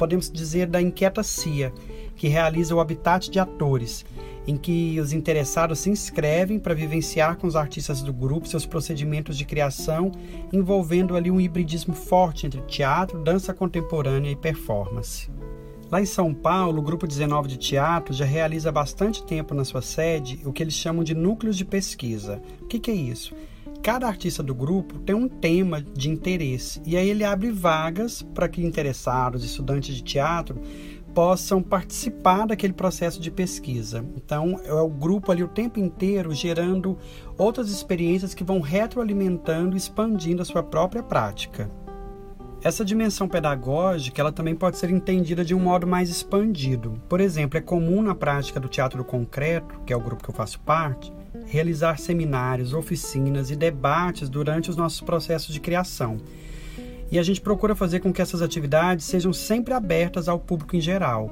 podemos 0.00 0.30
dizer 0.30 0.66
da 0.66 0.80
Inquieta 0.80 1.22
CIA, 1.22 1.72
que 2.20 2.28
realiza 2.28 2.74
o 2.74 2.80
Habitat 2.80 3.30
de 3.30 3.38
Atores, 3.38 4.04
em 4.46 4.54
que 4.54 5.00
os 5.00 5.14
interessados 5.14 5.78
se 5.78 5.88
inscrevem 5.88 6.58
para 6.58 6.74
vivenciar 6.74 7.38
com 7.38 7.46
os 7.46 7.56
artistas 7.56 8.02
do 8.02 8.12
grupo 8.12 8.46
seus 8.46 8.66
procedimentos 8.66 9.38
de 9.38 9.46
criação, 9.46 10.12
envolvendo 10.52 11.16
ali 11.16 11.30
um 11.30 11.40
hibridismo 11.40 11.94
forte 11.94 12.46
entre 12.46 12.60
teatro, 12.66 13.24
dança 13.24 13.54
contemporânea 13.54 14.30
e 14.30 14.36
performance. 14.36 15.30
Lá 15.90 15.98
em 15.98 16.04
São 16.04 16.34
Paulo, 16.34 16.80
o 16.80 16.84
Grupo 16.84 17.06
19 17.06 17.48
de 17.48 17.56
Teatro 17.56 18.12
já 18.12 18.26
realiza 18.26 18.68
há 18.68 18.72
bastante 18.72 19.24
tempo 19.24 19.54
na 19.54 19.64
sua 19.64 19.80
sede 19.80 20.42
o 20.44 20.52
que 20.52 20.62
eles 20.62 20.74
chamam 20.74 21.02
de 21.02 21.14
núcleos 21.14 21.56
de 21.56 21.64
pesquisa. 21.64 22.42
O 22.60 22.66
que, 22.66 22.78
que 22.78 22.90
é 22.90 22.94
isso? 22.94 23.34
Cada 23.82 24.06
artista 24.06 24.42
do 24.42 24.54
grupo 24.54 24.98
tem 24.98 25.14
um 25.14 25.26
tema 25.26 25.80
de 25.80 26.10
interesse 26.10 26.82
e 26.84 26.98
aí 26.98 27.08
ele 27.08 27.24
abre 27.24 27.50
vagas 27.50 28.20
para 28.20 28.46
que 28.46 28.62
interessados, 28.62 29.42
estudantes 29.42 29.94
de 29.94 30.02
teatro, 30.02 30.60
possam 31.14 31.62
participar 31.62 32.46
daquele 32.46 32.72
processo 32.72 33.20
de 33.20 33.30
pesquisa. 33.30 34.04
Então, 34.16 34.60
é 34.64 34.72
o 34.72 34.88
grupo 34.88 35.30
ali 35.30 35.42
o 35.42 35.48
tempo 35.48 35.78
inteiro 35.78 36.32
gerando 36.32 36.96
outras 37.36 37.70
experiências 37.70 38.34
que 38.34 38.44
vão 38.44 38.60
retroalimentando 38.60 39.76
expandindo 39.76 40.42
a 40.42 40.44
sua 40.44 40.62
própria 40.62 41.02
prática. 41.02 41.70
Essa 42.62 42.84
dimensão 42.84 43.26
pedagógica 43.26 44.20
ela 44.20 44.30
também 44.30 44.54
pode 44.54 44.76
ser 44.76 44.90
entendida 44.90 45.42
de 45.42 45.54
um 45.54 45.60
modo 45.60 45.86
mais 45.86 46.10
expandido. 46.10 47.00
Por 47.08 47.18
exemplo, 47.18 47.56
é 47.56 47.60
comum 47.62 48.02
na 48.02 48.14
prática 48.14 48.60
do 48.60 48.68
teatro 48.68 49.02
concreto, 49.02 49.80
que 49.86 49.94
é 49.94 49.96
o 49.96 50.00
grupo 50.00 50.22
que 50.22 50.28
eu 50.28 50.34
faço 50.34 50.60
parte, 50.60 51.10
realizar 51.46 51.98
seminários, 51.98 52.74
oficinas 52.74 53.50
e 53.50 53.56
debates 53.56 54.28
durante 54.28 54.68
os 54.68 54.76
nossos 54.76 55.00
processos 55.00 55.54
de 55.54 55.60
criação. 55.60 56.18
E 57.10 57.18
a 57.18 57.22
gente 57.22 57.40
procura 57.40 57.74
fazer 57.74 58.00
com 58.00 58.12
que 58.12 58.22
essas 58.22 58.40
atividades 58.40 59.04
sejam 59.04 59.32
sempre 59.32 59.74
abertas 59.74 60.28
ao 60.28 60.38
público 60.38 60.76
em 60.76 60.80
geral. 60.80 61.30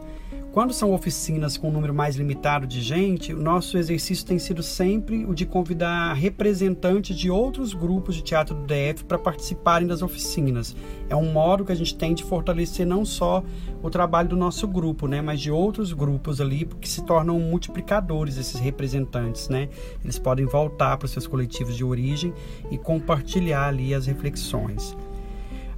Quando 0.50 0.72
são 0.72 0.92
oficinas 0.92 1.56
com 1.56 1.68
um 1.68 1.70
número 1.70 1.94
mais 1.94 2.16
limitado 2.16 2.66
de 2.66 2.80
gente, 2.80 3.34
o 3.34 3.40
nosso 3.40 3.76
exercício 3.76 4.26
tem 4.26 4.38
sido 4.38 4.62
sempre 4.62 5.24
o 5.26 5.34
de 5.34 5.44
convidar 5.44 6.14
representantes 6.14 7.16
de 7.16 7.30
outros 7.30 7.74
grupos 7.74 8.16
de 8.16 8.22
teatro 8.22 8.56
do 8.56 8.66
DF 8.66 9.04
para 9.04 9.18
participarem 9.18 9.86
das 9.86 10.02
oficinas. 10.02 10.74
É 11.08 11.14
um 11.14 11.30
modo 11.30 11.64
que 11.64 11.70
a 11.70 11.76
gente 11.76 11.94
tem 11.94 12.14
de 12.14 12.24
fortalecer 12.24 12.86
não 12.86 13.04
só 13.04 13.44
o 13.82 13.90
trabalho 13.90 14.30
do 14.30 14.36
nosso 14.36 14.66
grupo, 14.66 15.06
né, 15.06 15.20
mas 15.20 15.38
de 15.40 15.50
outros 15.50 15.92
grupos 15.92 16.40
ali, 16.40 16.64
que 16.80 16.88
se 16.88 17.04
tornam 17.04 17.38
multiplicadores 17.38 18.36
esses 18.36 18.58
representantes, 18.58 19.48
né? 19.48 19.68
Eles 20.02 20.18
podem 20.18 20.46
voltar 20.46 20.96
para 20.96 21.06
os 21.06 21.12
seus 21.12 21.26
coletivos 21.26 21.76
de 21.76 21.84
origem 21.84 22.32
e 22.70 22.78
compartilhar 22.78 23.68
ali 23.68 23.94
as 23.94 24.06
reflexões. 24.06 24.96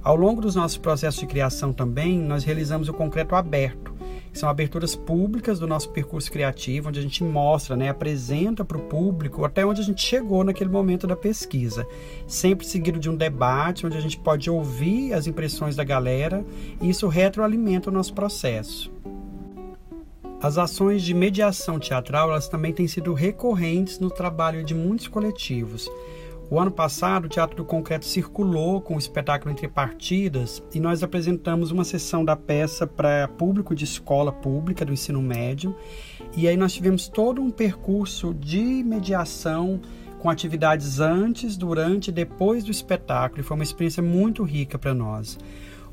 Ao 0.03 0.15
longo 0.15 0.41
dos 0.41 0.55
nossos 0.55 0.77
processos 0.77 1.19
de 1.19 1.27
criação 1.27 1.71
também, 1.71 2.17
nós 2.17 2.43
realizamos 2.43 2.89
o 2.89 2.93
concreto 2.93 3.35
aberto, 3.35 3.93
que 4.31 4.39
são 4.39 4.49
aberturas 4.49 4.95
públicas 4.95 5.59
do 5.59 5.67
nosso 5.67 5.89
percurso 5.89 6.31
criativo, 6.31 6.89
onde 6.89 6.97
a 6.99 7.03
gente 7.03 7.23
mostra, 7.23 7.75
né, 7.75 7.89
apresenta 7.89 8.65
para 8.65 8.79
o 8.79 8.81
público 8.81 9.45
até 9.45 9.63
onde 9.63 9.79
a 9.79 9.83
gente 9.83 10.01
chegou 10.01 10.43
naquele 10.43 10.71
momento 10.71 11.05
da 11.05 11.15
pesquisa. 11.15 11.85
Sempre 12.25 12.65
seguido 12.65 12.99
de 12.99 13.11
um 13.11 13.15
debate, 13.15 13.85
onde 13.85 13.95
a 13.95 14.01
gente 14.01 14.17
pode 14.17 14.49
ouvir 14.49 15.13
as 15.13 15.27
impressões 15.27 15.75
da 15.75 15.83
galera 15.83 16.43
e 16.81 16.89
isso 16.89 17.07
retroalimenta 17.07 17.91
o 17.91 17.93
nosso 17.93 18.15
processo. 18.15 18.91
As 20.41 20.57
ações 20.57 21.03
de 21.03 21.13
mediação 21.13 21.77
teatral 21.77 22.31
elas 22.31 22.49
também 22.49 22.73
têm 22.73 22.87
sido 22.87 23.13
recorrentes 23.13 23.99
no 23.99 24.09
trabalho 24.09 24.63
de 24.63 24.73
muitos 24.73 25.07
coletivos. 25.07 25.87
O 26.51 26.59
ano 26.59 26.69
passado, 26.69 27.25
o 27.25 27.29
Teatro 27.29 27.55
do 27.55 27.63
Concreto 27.63 28.03
circulou 28.03 28.81
com 28.81 28.97
o 28.97 28.99
espetáculo 28.99 29.53
Entre 29.53 29.69
Partidas 29.69 30.61
e 30.73 30.81
nós 30.81 31.01
apresentamos 31.01 31.71
uma 31.71 31.85
sessão 31.85 32.25
da 32.25 32.35
peça 32.35 32.85
para 32.85 33.29
público 33.29 33.73
de 33.73 33.85
escola 33.85 34.33
pública 34.33 34.83
do 34.83 34.91
ensino 34.91 35.21
médio. 35.21 35.73
E 36.35 36.49
aí 36.49 36.57
nós 36.57 36.73
tivemos 36.73 37.07
todo 37.07 37.41
um 37.41 37.49
percurso 37.49 38.33
de 38.33 38.83
mediação 38.83 39.79
com 40.19 40.29
atividades 40.29 40.99
antes, 40.99 41.55
durante 41.55 42.09
e 42.09 42.11
depois 42.11 42.65
do 42.65 42.71
espetáculo. 42.71 43.39
E 43.39 43.43
foi 43.45 43.55
uma 43.55 43.63
experiência 43.63 44.03
muito 44.03 44.43
rica 44.43 44.77
para 44.77 44.93
nós. 44.93 45.39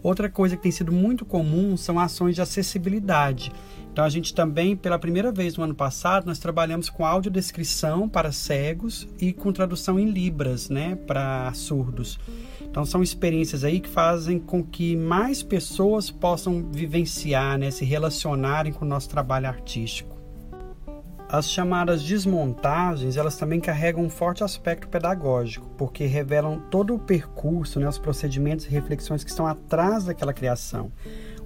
Outra 0.03 0.29
coisa 0.29 0.57
que 0.57 0.63
tem 0.65 0.73
sido 0.73 0.91
muito 0.91 1.25
comum 1.25 1.77
são 1.77 2.01
ações 2.01 2.35
de 2.35 2.43
acessibilidade. 2.43 3.53
Então 3.99 4.07
a 4.07 4.11
gente 4.11 4.33
também, 4.33 4.77
pela 4.77 4.97
primeira 4.97 5.33
vez 5.33 5.57
no 5.57 5.65
ano 5.65 5.75
passado, 5.75 6.25
nós 6.25 6.39
trabalhamos 6.39 6.89
com 6.89 7.05
audiodescrição 7.05 8.09
para 8.09 8.31
cegos 8.31 9.09
e 9.21 9.33
com 9.33 9.53
tradução 9.53 9.99
em 9.99 10.09
libras, 10.09 10.71
né, 10.71 10.95
para 10.95 11.53
surdos. 11.53 12.17
Então 12.61 12.85
são 12.85 13.03
experiências 13.03 13.65
aí 13.65 13.81
que 13.81 13.89
fazem 13.89 14.39
com 14.39 14.63
que 14.63 14.95
mais 14.95 15.43
pessoas 15.43 16.13
possam 16.13 16.71
vivenciar, 16.71 17.59
né, 17.59 17.73
se 17.73 17.85
relacionarem 17.85 18.73
com 18.73 18.85
o 18.85 18.89
nosso 18.89 19.09
trabalho 19.09 19.49
artístico. 19.49 20.17
As 21.29 21.51
chamadas 21.51 22.01
desmontagens, 22.01 23.17
elas 23.17 23.37
também 23.37 23.59
carregam 23.59 24.05
um 24.05 24.09
forte 24.09 24.45
aspecto 24.45 24.87
pedagógico, 24.87 25.69
porque 25.77 26.07
revelam 26.07 26.61
todo 26.71 26.95
o 26.95 27.01
percurso, 27.01 27.81
né, 27.81 27.89
os 27.89 27.99
procedimentos 27.99 28.65
e 28.67 28.69
reflexões 28.69 29.25
que 29.25 29.31
estão 29.31 29.45
atrás 29.45 30.05
daquela 30.05 30.33
criação. 30.33 30.93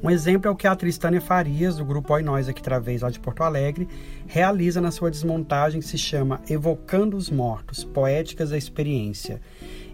Um 0.02 0.10
exemplo 0.10 0.48
é 0.48 0.50
o 0.50 0.56
que 0.56 0.66
a 0.66 0.72
atriz 0.72 0.98
Tânia 0.98 1.20
Farias, 1.20 1.76
do 1.76 1.84
grupo 1.84 2.12
Oi 2.12 2.24
Nós 2.24 2.48
aqui 2.48 2.60
Travês, 2.60 3.02
lá 3.02 3.08
de 3.08 3.20
Porto 3.20 3.44
Alegre, 3.44 3.88
realiza 4.26 4.80
na 4.80 4.90
sua 4.90 5.08
desmontagem 5.08 5.80
que 5.80 5.86
se 5.86 5.96
chama 5.96 6.40
Evocando 6.50 7.16
os 7.16 7.30
Mortos, 7.30 7.84
Poéticas 7.84 8.50
da 8.50 8.58
Experiência, 8.58 9.40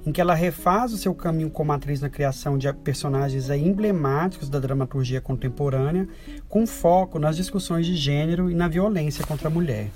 em 0.06 0.10
que 0.10 0.18
ela 0.18 0.34
refaz 0.34 0.94
o 0.94 0.96
seu 0.96 1.14
caminho 1.14 1.50
como 1.50 1.72
atriz 1.72 2.00
na 2.00 2.08
criação 2.08 2.56
de 2.56 2.72
personagens 2.72 3.50
emblemáticos 3.50 4.48
da 4.48 4.58
dramaturgia 4.58 5.20
contemporânea, 5.20 6.08
com 6.48 6.66
foco 6.66 7.18
nas 7.18 7.36
discussões 7.36 7.84
de 7.84 7.94
gênero 7.94 8.50
e 8.50 8.54
na 8.54 8.66
violência 8.66 9.26
contra 9.26 9.48
a 9.48 9.50
mulher. 9.50 9.90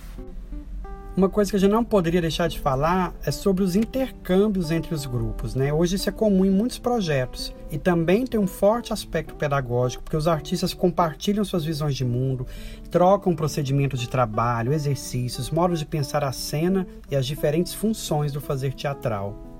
Uma 1.14 1.28
coisa 1.28 1.50
que 1.50 1.56
a 1.58 1.60
gente 1.60 1.70
não 1.70 1.84
poderia 1.84 2.22
deixar 2.22 2.48
de 2.48 2.58
falar 2.58 3.12
é 3.22 3.30
sobre 3.30 3.62
os 3.62 3.76
intercâmbios 3.76 4.70
entre 4.70 4.94
os 4.94 5.04
grupos. 5.04 5.54
Né? 5.54 5.70
Hoje 5.70 5.96
isso 5.96 6.08
é 6.08 6.12
comum 6.12 6.42
em 6.42 6.50
muitos 6.50 6.78
projetos 6.78 7.54
e 7.70 7.76
também 7.76 8.26
tem 8.26 8.40
um 8.40 8.46
forte 8.46 8.94
aspecto 8.94 9.34
pedagógico, 9.34 10.02
porque 10.02 10.16
os 10.16 10.26
artistas 10.26 10.72
compartilham 10.72 11.44
suas 11.44 11.66
visões 11.66 11.96
de 11.96 12.04
mundo, 12.04 12.46
trocam 12.90 13.36
procedimentos 13.36 14.00
de 14.00 14.08
trabalho, 14.08 14.72
exercícios, 14.72 15.50
modos 15.50 15.80
de 15.80 15.84
pensar 15.84 16.24
a 16.24 16.32
cena 16.32 16.86
e 17.10 17.14
as 17.14 17.26
diferentes 17.26 17.74
funções 17.74 18.32
do 18.32 18.40
fazer 18.40 18.72
teatral. 18.72 19.51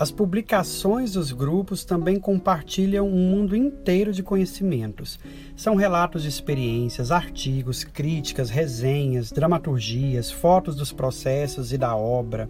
As 0.00 0.10
publicações 0.10 1.12
dos 1.12 1.30
grupos 1.30 1.84
também 1.84 2.18
compartilham 2.18 3.06
um 3.06 3.30
mundo 3.30 3.54
inteiro 3.54 4.14
de 4.14 4.22
conhecimentos. 4.22 5.20
São 5.54 5.74
relatos 5.74 6.22
de 6.22 6.28
experiências, 6.30 7.10
artigos, 7.12 7.84
críticas, 7.84 8.48
resenhas, 8.48 9.30
dramaturgias, 9.30 10.30
fotos 10.30 10.74
dos 10.74 10.90
processos 10.90 11.70
e 11.70 11.76
da 11.76 11.94
obra. 11.94 12.48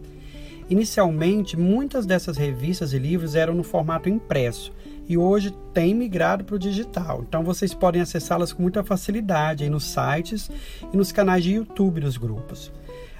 Inicialmente, 0.69 1.57
muitas 1.57 2.07
dessas 2.07 2.37
revistas 2.37 2.93
e 2.93 3.01
livros 3.01 3.35
eram 3.35 3.53
no 3.53 3.65
formato 3.65 4.09
impresso 4.09 4.73
e 5.09 5.19
hoje 5.19 5.53
têm 5.75 5.93
migrado 5.93 6.45
para 6.45 6.55
o 6.55 6.59
digital. 6.59 7.25
Então 7.29 7.43
vocês 7.43 7.75
podem 7.75 8.01
acessá-las 8.01 8.53
com 8.53 8.63
muita 8.63 8.85
facilidade 8.85 9.69
nos 9.69 9.83
sites 9.83 10.49
e 10.95 10.97
nos 10.97 11.11
canais 11.11 11.43
de 11.43 11.55
YouTube 11.55 12.01
dos 12.01 12.17
grupos. 12.17 12.71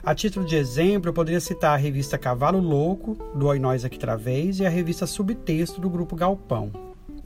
A 0.03 0.14
título 0.14 0.46
de 0.46 0.57
exemplo, 0.57 1.11
eu 1.11 1.12
poderia 1.12 1.40
citar 1.40 1.74
a 1.74 1.76
revista 1.76 2.16
Cavalo 2.16 2.59
Louco, 2.59 3.18
do 3.34 3.46
Oi 3.48 3.59
Nós 3.59 3.84
Aqui 3.84 3.98
Travês, 3.98 4.59
e 4.59 4.64
a 4.64 4.70
revista 4.70 5.07
Subtexto, 5.07 5.78
do 5.78 5.90
Grupo 5.90 6.16
Galpão. 6.16 6.72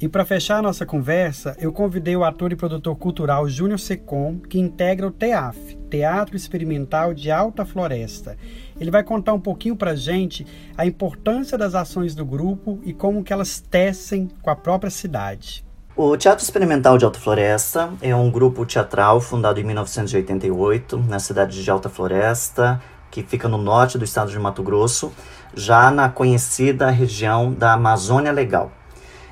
E 0.01 0.09
para 0.09 0.25
fechar 0.25 0.59
a 0.59 0.63
nossa 0.63 0.85
conversa, 0.85 1.57
eu 1.61 1.73
convidei 1.73 2.17
o 2.17 2.25
ator 2.25 2.53
e 2.53 2.57
produtor 2.57 2.97
cultural 2.97 3.49
Júnior 3.49 3.79
Secom, 3.79 4.41
que 4.41 4.59
integra 4.59 5.07
o 5.07 5.13
TEAF, 5.13 5.79
Teatro 5.89 6.37
Experimental 6.37 7.15
de 7.15 7.31
Alta 7.31 7.65
Floresta. 7.65 8.37
Ele 8.79 8.91
vai 8.91 9.05
contar 9.05 9.35
um 9.35 9.41
pouquinho 9.41 9.77
para 9.77 9.93
a 9.93 9.97
gente 9.97 10.45
a 10.77 10.85
importância 10.85 11.57
das 11.57 11.77
ações 11.77 12.13
do 12.13 12.27
grupo 12.27 12.81
e 12.83 12.93
como 12.93 13.23
que 13.23 13.33
elas 13.33 13.61
tecem 13.61 14.29
com 14.43 14.51
a 14.51 14.57
própria 14.57 14.91
cidade. 14.91 15.64
O 15.97 16.17
Teatro 16.17 16.43
Experimental 16.43 16.99
de 16.99 17.05
Alta 17.05 17.21
Floresta 17.21 17.93
é 18.03 18.13
um 18.17 18.29
grupo 18.29 18.67
teatral 18.67 19.21
fundado 19.21 19.61
em 19.61 19.63
1988 19.63 20.99
na 21.09 21.21
cidade 21.21 21.63
de 21.63 21.71
Alta 21.71 21.89
Floresta, 21.89 22.83
que 23.13 23.23
fica 23.23 23.47
no 23.47 23.59
norte 23.59 23.97
do 23.97 24.05
estado 24.05 24.29
de 24.29 24.37
Mato 24.37 24.61
Grosso, 24.61 25.13
já 25.55 25.93
na 25.93 26.09
conhecida 26.09 26.91
região 26.91 27.53
da 27.53 27.75
Amazônia 27.75 28.33
Legal. 28.33 28.73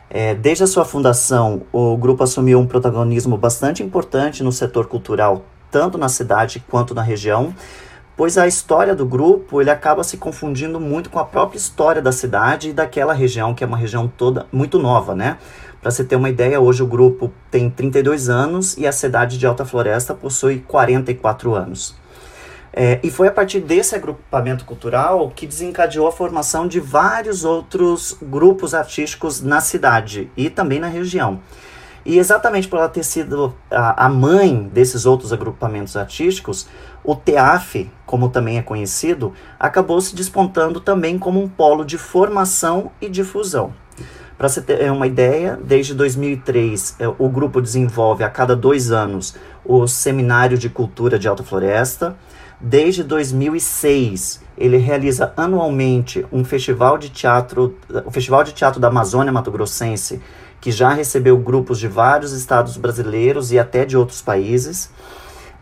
É, 0.08 0.36
desde 0.36 0.62
a 0.62 0.68
sua 0.68 0.84
fundação, 0.84 1.62
o 1.72 1.96
grupo 1.96 2.22
assumiu 2.22 2.60
um 2.60 2.66
protagonismo 2.66 3.36
bastante 3.36 3.82
importante 3.82 4.44
no 4.44 4.52
setor 4.52 4.86
cultural, 4.86 5.44
tanto 5.68 5.98
na 5.98 6.08
cidade 6.08 6.62
quanto 6.70 6.94
na 6.94 7.02
região, 7.02 7.52
pois 8.16 8.38
a 8.38 8.46
história 8.46 8.94
do 8.94 9.04
grupo 9.04 9.60
ele 9.60 9.70
acaba 9.70 10.04
se 10.04 10.16
confundindo 10.16 10.78
muito 10.78 11.10
com 11.10 11.18
a 11.18 11.24
própria 11.24 11.58
história 11.58 12.00
da 12.00 12.12
cidade 12.12 12.68
e 12.68 12.72
daquela 12.72 13.12
região, 13.12 13.52
que 13.52 13.64
é 13.64 13.66
uma 13.66 13.76
região 13.76 14.06
toda 14.06 14.46
muito 14.52 14.78
nova, 14.78 15.12
né? 15.16 15.38
Para 15.82 15.90
você 15.90 16.04
ter 16.04 16.14
uma 16.14 16.28
ideia, 16.28 16.60
hoje 16.60 16.80
o 16.80 16.86
grupo 16.86 17.32
tem 17.50 17.68
32 17.68 18.28
anos 18.28 18.76
e 18.78 18.86
a 18.86 18.92
cidade 18.92 19.36
de 19.36 19.44
Alta 19.44 19.64
Floresta 19.64 20.14
possui 20.14 20.60
44 20.60 21.56
anos. 21.56 21.96
É, 22.72 23.00
e 23.02 23.10
foi 23.10 23.26
a 23.26 23.32
partir 23.32 23.58
desse 23.58 23.96
agrupamento 23.96 24.64
cultural 24.64 25.32
que 25.34 25.44
desencadeou 25.44 26.06
a 26.06 26.12
formação 26.12 26.68
de 26.68 26.78
vários 26.78 27.44
outros 27.44 28.16
grupos 28.22 28.74
artísticos 28.74 29.42
na 29.42 29.60
cidade 29.60 30.30
e 30.36 30.48
também 30.48 30.78
na 30.78 30.86
região. 30.86 31.40
E 32.06 32.16
exatamente 32.16 32.68
por 32.68 32.78
ela 32.78 32.88
ter 32.88 33.02
sido 33.02 33.52
a, 33.68 34.06
a 34.06 34.08
mãe 34.08 34.70
desses 34.72 35.04
outros 35.04 35.32
agrupamentos 35.32 35.96
artísticos, 35.96 36.68
o 37.02 37.16
TEAF, 37.16 37.90
como 38.06 38.28
também 38.28 38.56
é 38.56 38.62
conhecido, 38.62 39.32
acabou 39.58 40.00
se 40.00 40.14
despontando 40.14 40.80
também 40.80 41.18
como 41.18 41.42
um 41.42 41.48
polo 41.48 41.84
de 41.84 41.98
formação 41.98 42.92
e 43.00 43.08
difusão. 43.08 43.81
Para 44.42 44.48
você 44.48 44.60
ter 44.60 44.90
uma 44.90 45.06
ideia, 45.06 45.56
desde 45.62 45.94
2003 45.94 46.96
é, 46.98 47.06
o 47.06 47.28
grupo 47.28 47.62
desenvolve 47.62 48.24
a 48.24 48.28
cada 48.28 48.56
dois 48.56 48.90
anos 48.90 49.36
o 49.64 49.86
Seminário 49.86 50.58
de 50.58 50.68
Cultura 50.68 51.16
de 51.16 51.28
Alta 51.28 51.44
Floresta. 51.44 52.16
Desde 52.60 53.04
2006 53.04 54.42
ele 54.58 54.78
realiza 54.78 55.32
anualmente 55.36 56.26
um 56.32 56.44
festival 56.44 56.98
de 56.98 57.10
teatro, 57.10 57.76
o 58.04 58.10
Festival 58.10 58.42
de 58.42 58.52
Teatro 58.52 58.80
da 58.80 58.88
Amazônia 58.88 59.30
Mato 59.30 59.48
Grossense, 59.48 60.20
que 60.60 60.72
já 60.72 60.92
recebeu 60.92 61.38
grupos 61.38 61.78
de 61.78 61.86
vários 61.86 62.32
estados 62.32 62.76
brasileiros 62.76 63.52
e 63.52 63.60
até 63.60 63.84
de 63.84 63.96
outros 63.96 64.20
países. 64.20 64.90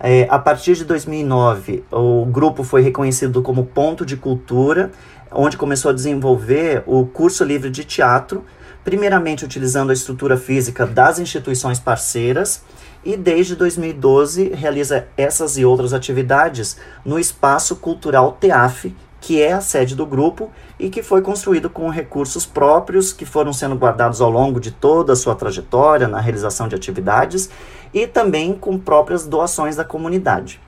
É, 0.03 0.27
a 0.31 0.39
partir 0.39 0.75
de 0.75 0.87
2009, 0.87 1.85
o 1.93 2.25
grupo 2.25 2.65
foi 2.65 2.81
reconhecido 2.81 3.43
como 3.43 3.67
ponto 3.67 4.07
de 4.07 4.17
cultura, 4.17 4.91
onde 5.31 5.59
começou 5.59 5.91
a 5.91 5.95
desenvolver 5.95 6.83
o 6.87 7.05
curso 7.05 7.45
livre 7.45 7.69
de 7.69 7.85
teatro, 7.85 8.43
primeiramente 8.85 9.45
utilizando 9.45 9.91
a 9.91 9.95
estrutura 9.95 10.37
física 10.37 10.87
das 10.87 11.19
instituições 11.19 11.79
parceiras, 11.79 12.63
e 13.05 13.17
desde 13.17 13.57
2012 13.57 14.51
realiza 14.51 15.07
essas 15.17 15.57
e 15.57 15.65
outras 15.65 15.93
atividades 15.93 16.77
no 17.05 17.19
Espaço 17.19 17.77
Cultural 17.77 18.33
TEAF, 18.33 18.95
que 19.21 19.41
é 19.41 19.53
a 19.53 19.61
sede 19.61 19.95
do 19.95 20.07
grupo 20.07 20.51
e 20.79 20.89
que 20.89 21.03
foi 21.03 21.21
construído 21.21 21.69
com 21.69 21.89
recursos 21.91 22.47
próprios 22.47 23.13
que 23.13 23.27
foram 23.27 23.53
sendo 23.53 23.75
guardados 23.75 24.21
ao 24.21 24.31
longo 24.31 24.59
de 24.59 24.71
toda 24.71 25.13
a 25.13 25.17
sua 25.17 25.35
trajetória 25.35 26.09
na 26.09 26.21
realização 26.21 26.69
de 26.69 26.75
atividades 26.75 27.51
e 27.93 28.07
também 28.07 28.55
com 28.55 28.79
próprias 28.79 29.27
doações 29.27 29.77
da 29.77 29.85
comunidade. 29.85 30.61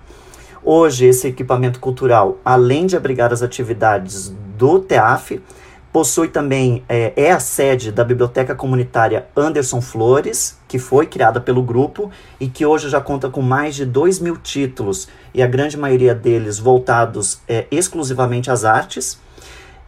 Hoje, 0.62 1.06
esse 1.06 1.26
equipamento 1.26 1.80
cultural, 1.80 2.38
além 2.44 2.86
de 2.86 2.96
abrigar 2.96 3.32
as 3.32 3.42
atividades 3.42 4.32
do 4.56 4.78
TEAF, 4.78 5.42
possui 5.92 6.28
também, 6.28 6.82
é, 6.88 7.12
é, 7.14 7.30
a 7.30 7.38
sede 7.38 7.92
da 7.92 8.02
Biblioteca 8.02 8.54
Comunitária 8.54 9.26
Anderson 9.36 9.82
Flores, 9.82 10.58
que 10.66 10.78
foi 10.78 11.06
criada 11.06 11.38
pelo 11.38 11.62
grupo 11.62 12.10
e 12.40 12.48
que 12.48 12.64
hoje 12.64 12.88
já 12.88 13.00
conta 13.00 13.28
com 13.28 13.42
mais 13.42 13.74
de 13.74 13.84
2 13.84 14.18
mil 14.20 14.38
títulos, 14.38 15.06
e 15.34 15.42
a 15.42 15.46
grande 15.46 15.76
maioria 15.76 16.14
deles 16.14 16.58
voltados 16.58 17.40
é, 17.46 17.66
exclusivamente 17.70 18.50
às 18.50 18.64
artes. 18.64 19.20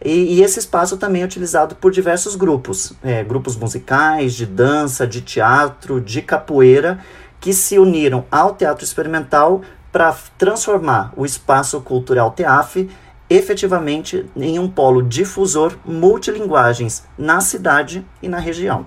E, 0.03 0.35
e, 0.35 0.43
esse 0.43 0.59
espaço 0.59 0.97
também 0.97 1.23
é 1.23 1.25
utilizado 1.25 1.75
por 1.75 1.91
diversos 1.91 2.35
grupos, 2.35 2.93
é, 3.03 3.23
grupos 3.23 3.55
musicais, 3.55 4.35
de 4.35 4.45
dança, 4.45 5.07
de 5.07 5.21
teatro, 5.21 5.99
de 5.99 6.21
capoeira, 6.21 6.99
que 7.39 7.51
se 7.53 7.79
uniram 7.79 8.25
ao 8.29 8.53
teatro 8.53 8.83
experimental 8.83 9.61
para 9.91 10.15
transformar 10.37 11.13
o 11.15 11.25
espaço 11.25 11.79
cultural 11.81 12.31
TEAF 12.31 12.89
efetivamente 13.35 14.25
em 14.35 14.57
um 14.57 14.69
polo 14.69 15.01
difusor 15.01 15.77
multilinguagens 15.85 17.03
na 17.17 17.41
cidade 17.41 18.05
e 18.21 18.29
na 18.29 18.39
região. 18.39 18.85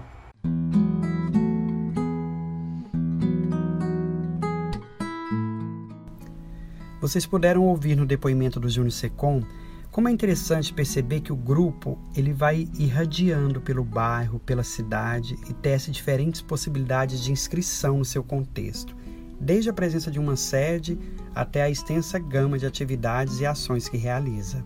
Vocês 6.98 7.26
puderam 7.26 7.64
ouvir 7.64 7.94
no 7.94 8.06
depoimento 8.06 8.58
do 8.58 8.68
Júnior 8.68 8.92
Secom 8.92 9.42
como 9.90 10.08
é 10.08 10.12
interessante 10.12 10.72
perceber 10.72 11.20
que 11.20 11.32
o 11.32 11.36
grupo 11.36 11.98
ele 12.16 12.32
vai 12.32 12.68
irradiando 12.78 13.60
pelo 13.60 13.84
bairro, 13.84 14.38
pela 14.38 14.62
cidade 14.62 15.36
e 15.48 15.52
tece 15.52 15.90
diferentes 15.90 16.40
possibilidades 16.40 17.20
de 17.20 17.32
inscrição 17.32 17.98
no 17.98 18.04
seu 18.04 18.22
contexto, 18.22 18.94
desde 19.40 19.70
a 19.70 19.72
presença 19.72 20.10
de 20.10 20.18
uma 20.18 20.36
sede 20.36 20.98
até 21.34 21.62
a 21.62 21.70
extensa 21.70 22.18
gama 22.18 22.58
de 22.58 22.66
atividades 22.66 23.40
e 23.40 23.46
ações 23.46 23.88
que 23.88 23.96
realiza. 23.96 24.64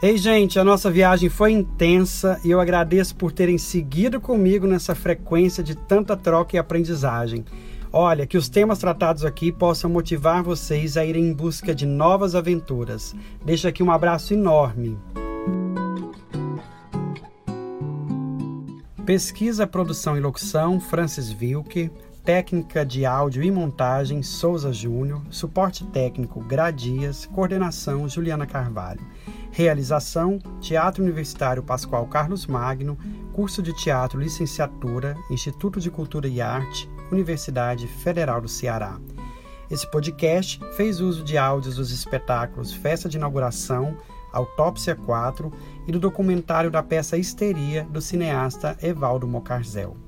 Ei, 0.00 0.16
gente, 0.16 0.60
a 0.60 0.64
nossa 0.64 0.90
viagem 0.90 1.28
foi 1.28 1.50
intensa 1.50 2.40
e 2.44 2.50
eu 2.50 2.60
agradeço 2.60 3.16
por 3.16 3.32
terem 3.32 3.58
seguido 3.58 4.20
comigo 4.20 4.64
nessa 4.64 4.94
frequência 4.94 5.62
de 5.62 5.74
tanta 5.74 6.16
troca 6.16 6.54
e 6.54 6.58
aprendizagem. 6.58 7.44
Olha, 7.92 8.26
que 8.26 8.36
os 8.36 8.48
temas 8.48 8.78
tratados 8.78 9.24
aqui 9.24 9.50
possam 9.50 9.90
motivar 9.90 10.42
vocês 10.42 10.96
a 10.96 11.04
irem 11.04 11.24
em 11.24 11.32
busca 11.32 11.74
de 11.74 11.84
novas 11.84 12.36
aventuras. 12.36 13.14
Deixo 13.44 13.66
aqui 13.66 13.82
um 13.82 13.90
abraço 13.90 14.34
enorme. 14.34 14.96
Pesquisa, 19.08 19.66
produção 19.66 20.18
e 20.18 20.20
locução, 20.20 20.78
Francis 20.78 21.34
Wilke. 21.40 21.90
Técnica 22.22 22.84
de 22.84 23.06
áudio 23.06 23.42
e 23.42 23.50
montagem, 23.50 24.22
Souza 24.22 24.70
Júnior. 24.70 25.22
Suporte 25.30 25.82
técnico, 25.86 26.40
Gradias. 26.40 27.24
Coordenação, 27.24 28.06
Juliana 28.06 28.44
Carvalho. 28.46 29.00
Realização, 29.50 30.38
Teatro 30.60 31.02
Universitário 31.02 31.62
Pascoal 31.62 32.06
Carlos 32.06 32.46
Magno. 32.46 32.98
Curso 33.32 33.62
de 33.62 33.72
Teatro 33.72 34.20
Licenciatura, 34.20 35.16
Instituto 35.30 35.80
de 35.80 35.90
Cultura 35.90 36.28
e 36.28 36.42
Arte, 36.42 36.86
Universidade 37.10 37.86
Federal 37.88 38.42
do 38.42 38.48
Ceará. 38.48 39.00
Esse 39.70 39.90
podcast 39.90 40.60
fez 40.76 41.00
uso 41.00 41.24
de 41.24 41.38
áudios 41.38 41.76
dos 41.76 41.90
espetáculos 41.92 42.74
Festa 42.74 43.08
de 43.08 43.16
Inauguração, 43.16 43.96
Autópsia 44.34 44.94
4 44.94 45.50
e 45.88 45.92
do 45.92 45.98
documentário 45.98 46.70
da 46.70 46.82
peça 46.82 47.16
Histeria 47.16 47.84
do 47.90 48.00
cineasta 48.00 48.76
Evaldo 48.82 49.26
Mocarzel. 49.26 50.07